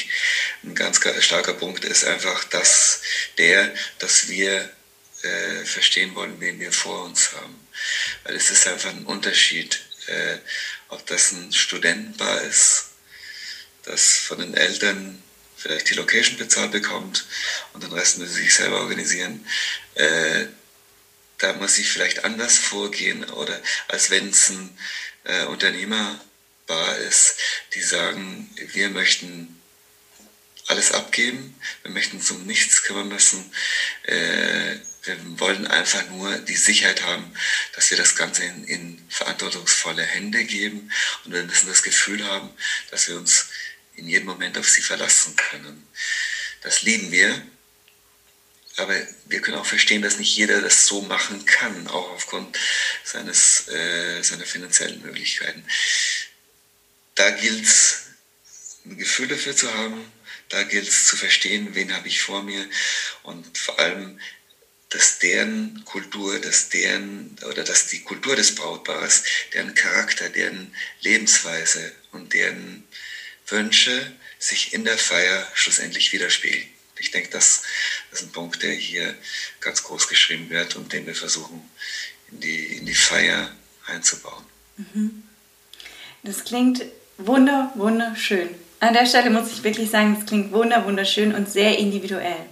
ein 0.64 0.76
ganz 0.76 1.00
starker 1.20 1.54
Punkt 1.54 1.86
ist 1.86 2.06
einfach, 2.06 2.44
dass 2.46 3.02
der, 3.38 3.74
dass 4.00 4.28
wir 4.28 4.70
äh, 5.24 5.66
verstehen 5.66 6.16
wollen, 6.16 6.40
wen 6.40 6.60
wir 6.60 6.72
vor 6.72 7.04
uns 7.04 7.34
haben. 7.34 7.68
Weil 8.24 8.36
es 8.36 8.50
ist 8.50 8.68
einfach 8.68 8.90
ein 8.90 9.06
Unterschied, 9.06 9.80
äh, 10.08 10.38
ob 10.90 11.06
das 11.08 11.32
ein 11.32 11.52
Studentenbar 11.54 12.42
ist, 12.42 12.86
das 13.84 14.18
von 14.18 14.40
den 14.40 14.54
Eltern 14.54 15.22
vielleicht 15.56 15.90
die 15.90 15.96
Location 15.96 16.38
bezahlt 16.38 16.72
bekommt 16.72 17.26
und 17.74 17.84
den 17.84 17.92
Rest 17.92 18.20
müssen 18.20 18.34
sie 18.34 18.44
sich 18.44 18.56
selber 18.56 18.82
organisieren. 18.82 19.46
Äh, 19.96 20.46
da 21.40 21.54
muss 21.54 21.78
ich 21.78 21.90
vielleicht 21.90 22.26
anders 22.26 22.58
vorgehen 22.58 23.24
oder 23.26 23.60
als 23.88 24.10
wenn 24.10 24.30
es 24.30 24.50
ein 24.50 24.78
äh, 25.24 25.46
Unternehmerbar 26.68 26.98
ist, 26.98 27.36
die 27.74 27.82
sagen, 27.82 28.50
wir 28.74 28.90
möchten 28.90 29.62
alles 30.68 30.92
abgeben, 30.92 31.58
wir 31.84 31.92
möchten 31.92 32.18
uns 32.18 32.30
um 32.32 32.46
nichts 32.46 32.84
kümmern 32.84 33.08
müssen. 33.08 33.52
Äh, 34.04 34.76
wir 35.04 35.40
wollen 35.40 35.66
einfach 35.68 36.06
nur 36.10 36.38
die 36.40 36.58
Sicherheit 36.58 37.04
haben, 37.04 37.34
dass 37.74 37.90
wir 37.90 37.98
das 37.98 38.18
Ganze 38.18 38.44
in, 38.44 38.66
in 38.66 39.06
verantwortungsvolle 39.10 40.04
Hände 40.04 40.44
geben 40.44 40.92
und 41.24 41.32
wir 41.32 41.44
müssen 41.44 41.68
das 41.68 41.84
Gefühl 41.84 42.26
haben, 42.26 42.50
dass 42.92 43.08
wir 43.08 43.16
uns 43.16 43.48
in 43.96 44.10
jedem 44.10 44.26
Moment 44.26 44.58
auf 44.58 44.68
sie 44.68 44.82
verlassen 44.82 45.38
können. 45.38 45.88
Das 46.62 46.82
lieben 46.82 47.12
wir, 47.12 47.42
aber 48.76 48.96
wir 49.26 49.42
können 49.42 49.58
auch 49.58 49.66
verstehen, 49.66 50.02
dass 50.02 50.20
nicht 50.20 50.36
jeder 50.36 50.62
das 50.62 50.86
so 50.86 51.02
machen 51.02 51.46
kann, 51.46 51.88
auch 51.88 52.12
aufgrund 52.12 52.58
seines, 53.06 53.70
äh, 53.70 54.22
seiner 54.22 54.46
finanziellen 54.46 55.02
Möglichkeiten. 55.02 55.66
Da 57.18 57.32
gilt 57.32 57.66
es, 57.66 58.06
ein 58.86 58.98
Gefühl 58.98 59.28
dafür 59.28 59.56
zu 59.56 59.74
haben, 59.74 60.12
da 60.50 60.64
gilt 60.64 60.88
es 60.88 61.08
zu 61.08 61.18
verstehen, 61.18 61.76
wen 61.76 61.94
habe 61.94 62.08
ich 62.08 62.22
vor 62.22 62.42
mir 62.42 62.66
und 63.24 63.58
vor 63.58 63.78
allem 63.80 64.20
dass 64.90 65.20
deren 65.20 65.84
Kultur, 65.84 66.40
dass 66.40 66.70
deren 66.70 67.38
oder 67.50 67.64
dass 67.64 67.88
die 67.88 68.04
Kultur 68.04 68.38
des 68.38 68.56
Brautpaares, 68.56 69.24
deren 69.54 69.76
Charakter, 69.76 70.30
deren 70.30 70.74
Lebensweise 71.02 71.94
und 72.14 72.34
deren 72.34 72.88
Wünsche 73.48 74.16
sich 74.40 74.74
in 74.74 74.86
der 74.86 74.98
Feier 74.98 75.46
schlussendlich 75.54 76.14
widerspiegeln. 76.14 76.70
Ich 77.00 77.12
denke, 77.12 77.30
das 77.30 77.64
ist 78.12 78.24
ein 78.24 78.32
Punkt, 78.32 78.64
der 78.64 78.72
hier 78.72 79.16
ganz 79.60 79.84
groß 79.84 80.08
geschrieben 80.08 80.50
wird 80.50 80.76
und 80.76 80.94
den 80.94 81.06
wir 81.06 81.16
versuchen 81.16 81.70
in 82.32 82.40
die, 82.40 82.78
in 82.78 82.86
die 82.86 82.96
Feier 82.96 83.54
einzubauen. 83.86 84.46
Mhm. 84.78 85.24
Das 86.24 86.44
klingt 86.44 86.84
wunder, 87.18 87.72
wunderschön. 87.76 88.50
An 88.80 88.94
der 88.94 89.06
Stelle 89.06 89.30
muss 89.30 89.52
ich 89.52 89.64
wirklich 89.64 89.90
sagen, 89.90 90.16
das 90.16 90.26
klingt 90.28 90.52
wunder, 90.52 90.86
wunderschön 90.86 91.34
und 91.34 91.50
sehr 91.50 91.78
individuell. 91.78 92.46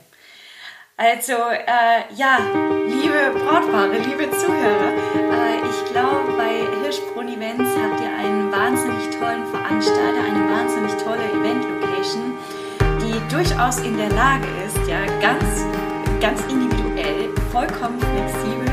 Also 0.97 1.33
äh, 1.33 2.15
ja, 2.15 2.39
liebe 2.87 3.37
Brautpaare, 3.37 3.97
liebe 3.97 4.31
Zuhörer, 4.31 4.93
äh, 5.15 5.57
ich 5.69 5.91
glaube, 5.91 6.33
bei 6.37 6.63
Hirschbrunn 6.81 7.27
Events 7.27 7.69
habt 7.69 7.99
ihr 7.99 8.07
einen 8.17 8.49
wahnsinnig 8.51 9.09
tollen 9.19 9.45
Veranstalter, 9.51 10.23
eine 10.23 10.49
wahnsinnig 10.49 10.93
tolle 11.03 11.23
Event-Location, 11.25 12.37
die 13.01 13.33
durchaus 13.33 13.79
in 13.79 13.97
der 13.97 14.09
Lage 14.11 14.47
ist, 14.65 14.87
ja 14.87 15.05
ganz, 15.19 15.65
ganz 16.21 16.39
individuell, 16.49 17.29
vollkommen 17.51 17.99
flexibel 17.99 18.71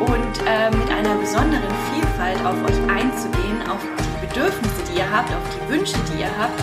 und 0.00 0.46
äh, 0.46 0.70
mit 0.70 0.90
einer 0.90 1.14
besonderen 1.14 1.74
Vielfalt 1.94 2.44
auf 2.44 2.56
euch 2.64 2.90
einzugehen, 2.90 3.62
auf 3.70 3.80
die 3.80 4.09
Bedürfnisse, 4.30 4.82
die 4.90 4.98
ihr 4.98 5.10
habt, 5.10 5.30
auf 5.30 5.42
die 5.54 5.72
Wünsche, 5.72 5.96
die 6.12 6.22
ihr 6.22 6.30
habt. 6.38 6.60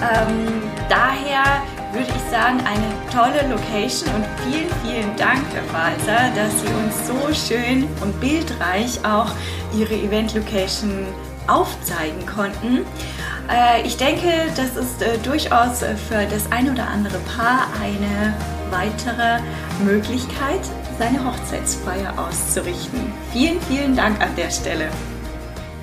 Ähm, 0.00 0.62
daher 0.88 1.62
würde 1.92 2.08
ich 2.08 2.30
sagen, 2.30 2.60
eine 2.60 2.90
tolle 3.12 3.48
Location 3.48 4.14
und 4.14 4.24
vielen, 4.44 4.70
vielen 4.84 5.16
Dank, 5.16 5.42
Herr 5.52 5.72
Walzer, 5.72 6.30
dass 6.34 6.52
Sie 6.60 6.68
uns 6.68 7.06
so 7.06 7.52
schön 7.52 7.88
und 8.00 8.18
bildreich 8.20 9.04
auch 9.04 9.32
Ihre 9.76 9.94
Event-Location 9.94 11.06
aufzeigen 11.46 12.24
konnten. 12.26 12.86
Äh, 13.50 13.82
ich 13.84 13.96
denke, 13.96 14.28
das 14.56 14.76
ist 14.76 15.02
äh, 15.02 15.18
durchaus 15.18 15.80
für 15.80 16.24
das 16.30 16.50
ein 16.50 16.70
oder 16.70 16.86
andere 16.88 17.18
Paar 17.36 17.66
eine 17.82 18.34
weitere 18.70 19.40
Möglichkeit, 19.84 20.60
seine 20.98 21.24
Hochzeitsfeier 21.24 22.14
auszurichten. 22.16 23.12
Vielen, 23.32 23.60
vielen 23.62 23.96
Dank 23.96 24.20
an 24.20 24.34
der 24.36 24.50
Stelle. 24.50 24.88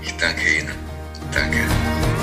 Ich 0.01 0.15
danke 0.15 0.41
Ihnen. 0.59 0.86
Danke. 1.33 2.16